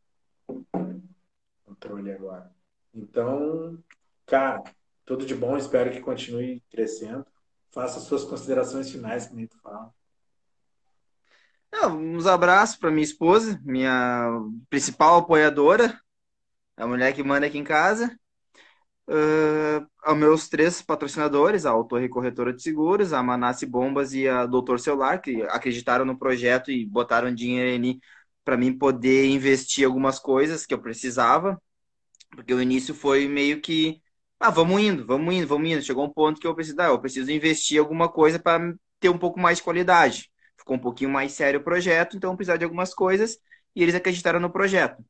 Controle 1.65 2.13
agora. 2.13 2.49
Então, 2.93 3.77
cara, 4.25 4.63
tudo 5.05 5.25
de 5.25 5.35
bom. 5.35 5.57
Espero 5.57 5.91
que 5.91 5.99
continue 5.99 6.63
crescendo. 6.71 7.25
Faça 7.71 7.99
suas 7.99 8.23
considerações 8.23 8.89
finais, 8.89 9.27
que 9.27 9.35
nem 9.35 9.47
tu 9.47 9.59
fala. 9.59 9.93
uns 11.91 12.25
abraços 12.25 12.77
para 12.77 12.89
minha 12.89 13.03
esposa, 13.03 13.59
minha 13.65 14.29
principal 14.69 15.17
apoiadora, 15.17 15.99
a 16.77 16.87
mulher 16.87 17.13
que 17.13 17.21
manda 17.21 17.47
aqui 17.47 17.57
em 17.57 17.65
casa. 17.65 18.17
Uh, 19.07 19.85
aos 20.03 20.17
meus 20.17 20.49
três 20.49 20.81
patrocinadores, 20.81 21.65
a 21.65 21.69
Autorre 21.71 22.09
Corretora 22.09 22.51
de 22.51 22.61
Seguros, 22.61 23.13
a 23.13 23.21
Manasse 23.21 23.65
Bombas 23.65 24.13
e 24.13 24.27
a 24.27 24.47
Doutor 24.47 24.79
Celular, 24.79 25.21
que 25.21 25.43
acreditaram 25.43 26.05
no 26.05 26.17
projeto 26.17 26.71
e 26.71 26.85
botaram 26.85 27.33
dinheiro 27.33 27.99
para 28.43 28.57
mim 28.57 28.77
poder 28.77 29.25
investir 29.27 29.85
algumas 29.85 30.19
coisas 30.19 30.65
que 30.65 30.73
eu 30.73 30.81
precisava, 30.81 31.61
porque 32.31 32.53
o 32.53 32.61
início 32.61 32.93
foi 32.95 33.27
meio 33.27 33.61
que, 33.61 34.01
ah, 34.39 34.49
vamos 34.51 34.81
indo, 34.81 35.05
vamos 35.05 35.33
indo, 35.33 35.47
vamos 35.47 35.69
indo. 35.69 35.81
Chegou 35.83 36.05
um 36.05 36.13
ponto 36.13 36.39
que 36.41 36.47
eu 36.47 36.55
preciso, 36.55 36.79
ah, 36.81 36.87
eu 36.87 36.99
preciso 37.01 37.31
investir 37.31 37.79
alguma 37.79 38.09
coisa 38.09 38.39
para 38.39 38.73
ter 38.99 39.09
um 39.09 39.17
pouco 39.17 39.39
mais 39.39 39.57
de 39.59 39.63
qualidade. 39.63 40.31
Ficou 40.57 40.75
um 40.77 40.79
pouquinho 40.79 41.09
mais 41.11 41.33
sério 41.33 41.59
o 41.59 41.63
projeto, 41.63 42.17
então 42.17 42.31
eu 42.31 42.37
precisava 42.37 42.59
de 42.59 42.65
algumas 42.65 42.93
coisas 42.93 43.37
e 43.75 43.83
eles 43.83 43.95
acreditaram 43.95 44.39
no 44.39 44.51
projeto 44.51 45.03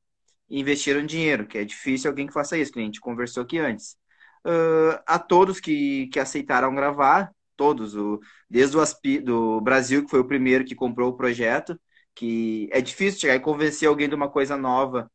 investiram 0.49 1.05
dinheiro, 1.05 1.47
que 1.47 1.57
é 1.57 1.63
difícil 1.65 2.09
alguém 2.09 2.27
que 2.27 2.33
faça 2.33 2.57
isso, 2.57 2.71
que 2.71 2.79
a 2.79 2.83
gente 2.83 2.99
conversou 2.99 3.43
aqui 3.43 3.57
antes. 3.57 3.97
Uh, 4.45 4.99
a 5.07 5.17
todos 5.17 5.59
que, 5.59 6.07
que 6.07 6.19
aceitaram 6.19 6.75
gravar, 6.75 7.31
todos, 7.55 7.95
o, 7.95 8.19
desde 8.49 8.77
o 8.77 8.81
Aspi, 8.81 9.19
do 9.19 9.59
Brasil, 9.61 10.03
que 10.03 10.09
foi 10.09 10.19
o 10.19 10.27
primeiro 10.27 10.65
que 10.65 10.75
comprou 10.75 11.09
o 11.09 11.17
projeto, 11.17 11.79
que 12.13 12.69
é 12.71 12.81
difícil 12.81 13.19
chegar 13.19 13.35
e 13.35 13.39
convencer 13.39 13.87
alguém 13.87 14.07
de 14.07 14.15
uma 14.15 14.29
coisa 14.29 14.55
nova 14.57 15.11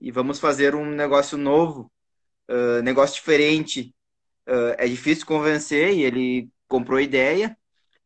e 0.00 0.10
vamos 0.10 0.40
fazer 0.40 0.74
um 0.74 0.86
negócio 0.86 1.36
novo, 1.36 1.92
uh, 2.50 2.82
negócio 2.82 3.16
diferente. 3.16 3.94
Uh, 4.48 4.74
é 4.78 4.86
difícil 4.88 5.26
convencer 5.26 5.92
e 5.94 6.02
ele 6.02 6.50
comprou 6.68 6.98
a 6.98 7.02
ideia. 7.02 7.56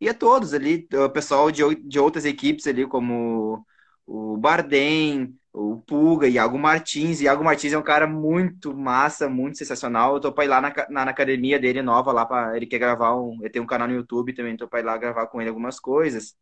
E 0.01 0.09
a 0.09 0.15
todos 0.15 0.53
ali, 0.55 0.89
o 0.93 1.11
pessoal 1.11 1.51
de, 1.51 1.63
de 1.77 1.99
outras 1.99 2.25
equipes 2.25 2.67
ali, 2.67 2.87
como 2.87 3.65
o 4.07 4.37
Bardem, 4.37 5.35
o 5.53 5.81
Puga, 5.83 6.29
Iago 6.29 6.59
Martins. 6.59 7.21
Iago 7.21 7.45
Martins 7.45 7.73
é 7.73 7.79
um 7.79 7.83
cara 7.83 8.07
muito 8.07 8.77
massa, 8.77 9.29
muito 9.29 9.59
sensacional. 9.59 10.15
Eu 10.15 10.21
tô 10.21 10.33
pra 10.33 10.45
ir 10.45 10.49
lá 10.49 10.61
na, 10.61 10.75
na, 10.91 11.05
na 11.07 11.11
academia 11.11 11.59
dele 11.59 11.83
nova, 11.83 12.13
lá 12.13 12.27
para 12.27 12.57
ele 12.57 12.67
quer 12.67 12.79
gravar 12.79 13.15
um. 13.17 13.39
Ele 13.41 13.51
tem 13.51 13.63
um 13.63 13.67
canal 13.67 13.89
no 13.89 13.95
YouTube 13.95 14.33
também, 14.35 14.57
tô 14.57 14.69
pra 14.69 14.81
ir 14.81 14.85
lá 14.85 14.97
gravar 14.97 15.27
com 15.29 15.41
ele 15.41 15.49
algumas 15.51 15.79
coisas. 15.81 16.35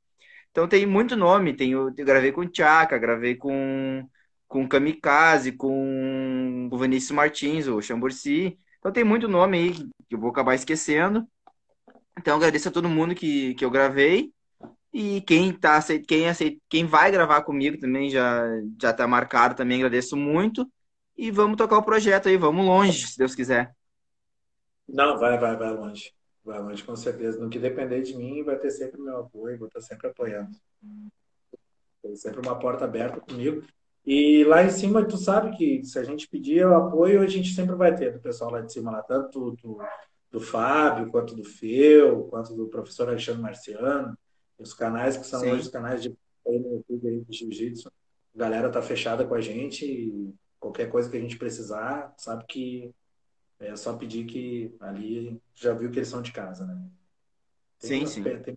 Então 0.51 0.69
tem 0.69 0.87
muito 0.87 1.17
nome. 1.17 1.55
Tem, 1.55 1.73
eu, 1.73 1.89
eu 1.97 2.05
gravei 2.07 2.33
com 2.33 2.43
o 2.43 2.49
Tchaka, 2.49 2.99
gravei 2.99 3.37
com, 3.37 4.09
com 4.49 4.65
o 4.65 4.69
Kamikaze, 4.69 5.53
com 5.53 6.69
o 6.73 6.79
Vinícius 6.79 7.13
Martins, 7.13 7.67
o 7.69 7.81
Chamburci. 7.83 8.59
Então 8.79 8.93
tem 8.93 9.05
muito 9.05 9.29
nome 9.29 9.59
aí 9.59 9.73
que 10.09 10.15
eu 10.15 10.19
vou 10.21 10.31
acabar 10.31 10.55
esquecendo. 10.55 11.27
Então 12.19 12.37
agradeço 12.37 12.69
a 12.69 12.73
todo 12.73 12.89
mundo 12.89 13.15
que, 13.15 13.55
que 13.55 13.65
eu 13.65 13.71
gravei. 13.71 14.33
E 14.93 15.23
quem 15.23 15.53
tá 15.53 15.81
quem 16.07 16.29
aceita, 16.29 16.61
quem 16.69 16.85
vai 16.85 17.11
gravar 17.11 17.43
comigo 17.43 17.79
também 17.79 18.11
já 18.11 18.45
já 18.81 18.93
tá 18.93 19.07
marcado 19.07 19.55
também, 19.55 19.79
agradeço 19.79 20.17
muito. 20.17 20.71
E 21.17 21.31
vamos 21.31 21.57
tocar 21.57 21.79
o 21.79 21.83
projeto 21.83 22.29
aí, 22.29 22.37
vamos 22.37 22.67
longe, 22.67 23.07
se 23.07 23.17
Deus 23.17 23.35
quiser. 23.35 23.75
Não, 24.89 25.19
vai, 25.19 25.39
vai, 25.39 25.57
vai 25.57 25.73
longe. 25.73 26.13
Vai 26.45 26.61
longe, 26.61 26.83
com 26.83 26.97
certeza. 26.97 27.39
No 27.39 27.49
que 27.49 27.59
depender 27.59 28.03
de 28.03 28.17
mim, 28.17 28.43
vai 28.43 28.59
ter 28.59 28.71
sempre 28.71 29.01
meu 29.01 29.19
apoio, 29.19 29.59
vou 29.59 29.69
estar 29.69 29.81
sempre 29.81 30.09
apoiando. 30.09 30.51
Tem 32.03 32.17
sempre 32.17 32.41
uma 32.41 32.59
porta 32.59 32.85
aberta 32.85 33.21
comigo. 33.21 33.63
E 34.05 34.43
lá 34.45 34.65
em 34.65 34.71
cima, 34.71 35.07
tu 35.07 35.17
sabe 35.17 35.57
que 35.57 35.85
se 35.85 35.99
a 35.99 36.03
gente 36.03 36.29
pedir 36.29 36.67
o 36.67 36.75
apoio, 36.75 37.23
a 37.23 37.27
gente 37.27 37.55
sempre 37.55 37.77
vai 37.77 37.95
ter 37.95 38.13
do 38.13 38.21
pessoal 38.21 38.51
lá 38.51 38.61
de 38.61 38.73
cima, 38.73 38.91
lá, 38.91 39.01
tanto 39.03 39.53
do, 39.53 39.79
do 40.31 40.41
Fábio, 40.41 41.09
quanto 41.09 41.37
do 41.37 41.45
Feu, 41.45 42.25
quanto 42.25 42.53
do 42.55 42.67
professor 42.67 43.09
Alexandre 43.09 43.43
Marciano. 43.43 44.19
Os 44.63 44.75
canais 44.75 45.17
que 45.17 45.27
são 45.27 45.41
Sim. 45.41 45.51
hoje 45.51 45.63
os 45.63 45.69
canais 45.69 46.03
de 46.03 46.15
YouTube 46.47 47.09
aí 47.09 47.21
de 47.21 47.37
Jiu-Jitsu, 47.37 47.89
a 47.89 48.39
galera 48.39 48.71
tá 48.71 48.81
fechada 48.81 49.27
com 49.27 49.35
a 49.35 49.41
gente 49.41 49.85
e 49.85 50.35
qualquer 50.59 50.91
coisa 50.91 51.11
que 51.11 51.17
a 51.17 51.21
gente 51.21 51.37
precisar, 51.37 52.15
sabe 52.17 52.45
que 52.47 52.95
é 53.59 53.75
só 53.77 53.97
pedir 53.97 54.25
que 54.27 54.75
ali 54.81 55.41
já 55.55 55.73
viu 55.73 55.91
que 55.91 55.99
eles 55.99 56.09
são 56.09 56.23
de 56.23 56.33
casa, 56.33 56.65
né? 56.65 56.81
Tem 57.79 58.07
sim, 58.07 58.07
sim. 58.07 58.23
Tem 58.23 58.57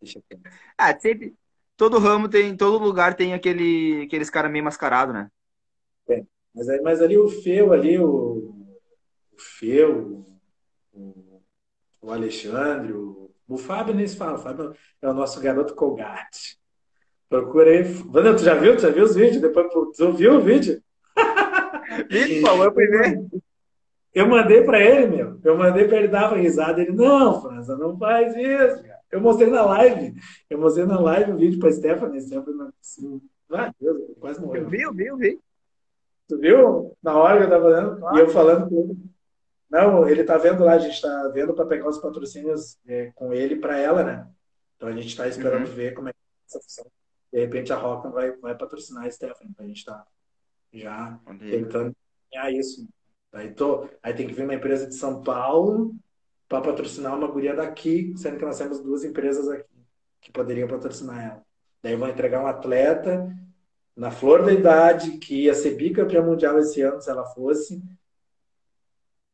Deixa 0.00 0.22
Ah, 0.76 0.98
sempre. 0.98 1.34
Todo 1.76 1.98
ramo 1.98 2.28
tem, 2.28 2.56
todo 2.56 2.82
lugar 2.82 3.16
tem 3.16 3.34
aquele, 3.34 4.04
aqueles 4.04 4.30
caras 4.30 4.50
meio 4.50 4.64
mascarado, 4.64 5.12
né? 5.12 5.30
É. 6.08 6.24
Mas, 6.54 6.82
mas 6.82 7.02
ali 7.02 7.18
o 7.18 7.28
Feu, 7.28 7.72
ali, 7.72 7.98
o, 7.98 8.70
o 9.32 9.36
Feu, 9.36 10.24
o, 10.92 11.23
o 12.04 12.10
Alexandre, 12.12 12.92
o, 12.92 13.30
o 13.48 13.56
Fábio 13.56 13.94
nem 13.94 14.06
se 14.06 14.16
fala, 14.16 14.34
o 14.34 14.42
Fábio 14.42 14.74
é 15.00 15.08
o 15.08 15.14
nosso 15.14 15.40
garoto 15.40 15.74
Colgate. 15.74 16.58
Procura 17.30 17.70
aí. 17.70 17.82
Vanda, 17.82 18.36
tu 18.36 18.42
já 18.42 18.54
viu? 18.54 18.76
Tu 18.76 18.82
já 18.82 18.90
viu 18.90 19.04
os 19.04 19.14
vídeos? 19.14 19.40
Depois, 19.40 19.66
tu 19.96 20.12
viu 20.12 20.34
o 20.34 20.40
vídeo? 20.40 20.82
Vídeo, 22.10 22.42
falou 22.42 22.72
primeiro. 22.72 23.28
Eu 24.12 24.28
mandei 24.28 24.62
para 24.62 24.80
ele, 24.80 25.16
meu. 25.16 25.40
Eu 25.44 25.56
mandei 25.56 25.86
para 25.86 25.98
ele 25.98 26.08
dar 26.08 26.30
uma 26.30 26.38
risada. 26.38 26.80
Ele, 26.80 26.92
não, 26.92 27.40
França, 27.40 27.76
não 27.76 27.96
faz 27.96 28.34
isso. 28.36 28.82
Cara. 28.82 29.00
Eu 29.10 29.20
mostrei 29.20 29.48
na 29.48 29.64
live. 29.64 30.14
Eu 30.50 30.58
mostrei 30.58 30.86
na 30.86 30.98
live 30.98 31.32
o 31.32 31.36
vídeo 31.36 31.58
para 31.58 31.72
Stephanie. 31.72 32.20
Stephanie 32.20 32.68
assim, 32.80 33.20
ah, 33.50 33.72
Deus, 33.80 33.98
quase 34.18 34.40
morreu. 34.40 34.62
Eu 34.62 34.68
vi, 34.68 34.80
eu 34.82 34.92
vi, 34.92 35.06
eu 35.06 35.16
vi. 35.16 35.40
Tu 36.28 36.38
viu? 36.38 36.96
Na 37.02 37.16
hora 37.16 37.38
que 37.38 37.44
eu 37.44 37.50
tava 37.50 37.64
falando? 37.64 38.06
Ah, 38.06 38.16
e 38.16 38.20
eu 38.20 38.28
falando 38.28 38.68
com 38.68 38.80
ele. 38.80 39.13
Não, 39.70 40.08
ele 40.08 40.20
está 40.20 40.36
vendo 40.36 40.64
lá, 40.64 40.74
a 40.74 40.78
gente 40.78 40.94
está 40.94 41.28
vendo 41.28 41.54
para 41.54 41.66
pegar 41.66 41.88
os 41.88 41.98
patrocínios 41.98 42.78
é, 42.86 43.10
com 43.14 43.32
ele 43.32 43.56
para 43.56 43.78
ela, 43.78 44.04
né? 44.04 44.28
Então 44.76 44.88
a 44.88 44.92
gente 44.92 45.08
está 45.08 45.26
esperando 45.26 45.66
uhum. 45.68 45.74
ver 45.74 45.94
como 45.94 46.08
é 46.08 46.12
que 46.12 46.18
é 46.18 46.46
essa 46.46 46.60
função. 46.60 46.86
De 47.32 47.40
repente 47.40 47.72
a 47.72 47.76
Roca 47.76 48.08
vai, 48.10 48.32
vai 48.36 48.56
patrocinar 48.56 49.04
a 49.04 49.10
Stephanie, 49.10 49.54
a 49.58 49.64
gente 49.64 49.78
está 49.78 50.06
já 50.72 51.18
tentando 51.38 51.94
ganhar 52.32 52.50
isso. 52.52 52.86
Aí, 53.32 53.52
tô, 53.52 53.88
aí 54.02 54.14
tem 54.14 54.26
que 54.26 54.32
vir 54.34 54.44
uma 54.44 54.54
empresa 54.54 54.86
de 54.86 54.94
São 54.94 55.22
Paulo 55.22 55.94
para 56.48 56.60
patrocinar 56.60 57.16
uma 57.16 57.26
guria 57.26 57.54
daqui, 57.54 58.14
sendo 58.16 58.38
que 58.38 58.44
nós 58.44 58.58
temos 58.58 58.80
duas 58.80 59.02
empresas 59.02 59.48
aqui 59.48 59.74
que 60.20 60.30
poderiam 60.32 60.68
patrocinar 60.68 61.22
ela. 61.22 61.42
Daí 61.82 61.96
vão 61.96 62.08
entregar 62.08 62.42
um 62.42 62.46
atleta 62.46 63.30
na 63.94 64.10
flor 64.10 64.44
da 64.44 64.52
idade, 64.52 65.18
que 65.18 65.44
ia 65.44 65.54
ser 65.54 65.76
bicampeã 65.76 66.22
mundial 66.22 66.58
esse 66.58 66.80
ano, 66.80 67.00
se 67.00 67.10
ela 67.10 67.26
fosse, 67.26 67.82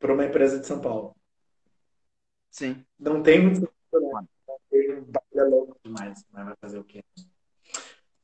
para 0.01 0.15
uma 0.15 0.25
empresa 0.25 0.59
de 0.59 0.67
São 0.67 0.81
Paulo. 0.81 1.15
Sim. 2.51 2.85
Não 2.99 3.23
tem 3.23 3.41
muito. 3.41 3.61
Não 3.93 4.21
tem 4.73 5.45
louco 5.49 5.79
demais, 5.85 6.25
mas 6.33 6.47
vai 6.47 6.57
fazer 6.61 6.79
o 6.79 6.85
quê? 6.85 7.05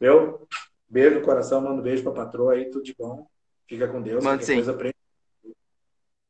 Meu, 0.00 0.48
beijo 0.88 1.20
no 1.20 1.24
coração, 1.24 1.60
mando 1.60 1.80
um 1.80 1.82
beijo 1.82 2.02
para 2.02 2.12
a 2.12 2.24
patroa 2.24 2.54
aí, 2.54 2.70
tudo 2.70 2.82
de 2.82 2.94
bom. 2.94 3.28
Fica 3.68 3.86
com 3.86 4.02
Deus. 4.02 4.24
Mano, 4.24 4.42
sim. 4.42 4.54
Coisa 4.54 4.76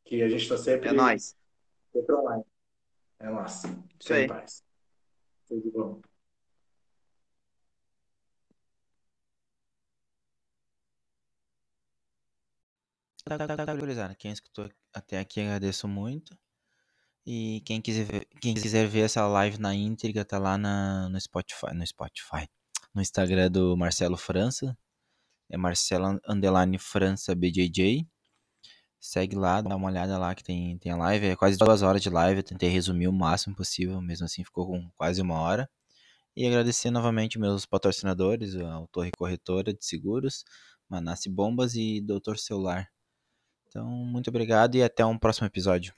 que 0.05 0.23
a 0.23 0.29
gente 0.29 0.43
está 0.43 0.59
sempre. 0.59 0.89
É 0.89 0.93
nóis. 0.93 1.37
Sempre 1.93 2.15
online. 2.15 2.45
É 3.19 3.31
nossa. 3.31 3.69
Isso 3.99 4.13
aí. 4.13 4.27
Paz. 4.27 4.63
Tudo 5.49 5.63
de 5.63 5.71
bom. 5.71 6.01
Quem 14.19 14.31
escutou 14.31 14.71
até 14.97 15.19
aqui 15.19 15.41
agradeço 15.41 15.87
muito. 15.87 16.37
E 17.27 17.61
quem 17.67 17.83
quiser 17.83 18.05
ver, 18.05 18.27
quem 18.41 18.55
quiser 18.55 18.89
ver 18.89 19.01
essa 19.01 19.27
live 19.27 19.59
na 19.59 19.75
íntegra, 19.75 20.25
tá 20.25 20.39
lá 20.39 20.57
na, 20.57 21.09
no 21.11 21.21
Spotify, 21.21 21.75
no 21.75 21.87
Spotify, 21.87 22.49
no 22.95 23.03
Instagram 23.03 23.51
do 23.51 23.77
Marcelo 23.77 24.17
França. 24.17 24.77
É 25.51 25.57
Marcelo 25.57 26.19
Underline 26.29 26.79
França 26.79 27.35
BJJ. 27.35 28.09
Segue 28.99 29.37
lá, 29.37 29.61
dá 29.61 29.77
uma 29.77 29.89
olhada 29.89 30.19
lá 30.19 30.35
que 30.35 30.43
tem, 30.43 30.79
tem 30.79 30.93
a 30.93 30.97
live. 30.97 31.27
É 31.27 31.37
quase 31.37 31.59
duas 31.59 31.83
horas 31.83 32.03
de 32.03 32.11
live. 32.11 32.41
Eu 32.41 32.45
tentei 32.45 32.71
resumir 32.71 33.09
o 33.09 33.13
máximo 33.13 33.55
possível, 33.55 34.01
mesmo 34.01 34.25
assim 34.27 34.45
ficou 34.45 34.67
com 34.67 34.91
quase 34.97 35.21
uma 35.21 35.39
hora. 35.41 35.69
E 36.37 36.47
agradecer 36.47 36.91
novamente 36.91 37.39
meus 37.39 37.67
patrocinadores, 37.67 38.57
a 38.57 38.87
Torre 38.93 39.11
Corretora 39.17 39.75
de 39.75 39.85
Seguros, 39.85 40.45
Manasse 40.89 41.29
Bombas 41.31 41.75
e 41.75 42.01
Doutor 42.01 42.39
Celular. 42.39 42.89
Então, 43.77 43.91
muito 43.91 44.31
obrigado 44.31 44.75
e 44.75 44.83
até 44.83 45.05
um 45.05 45.19
próximo 45.19 45.47
episódio. 45.47 45.93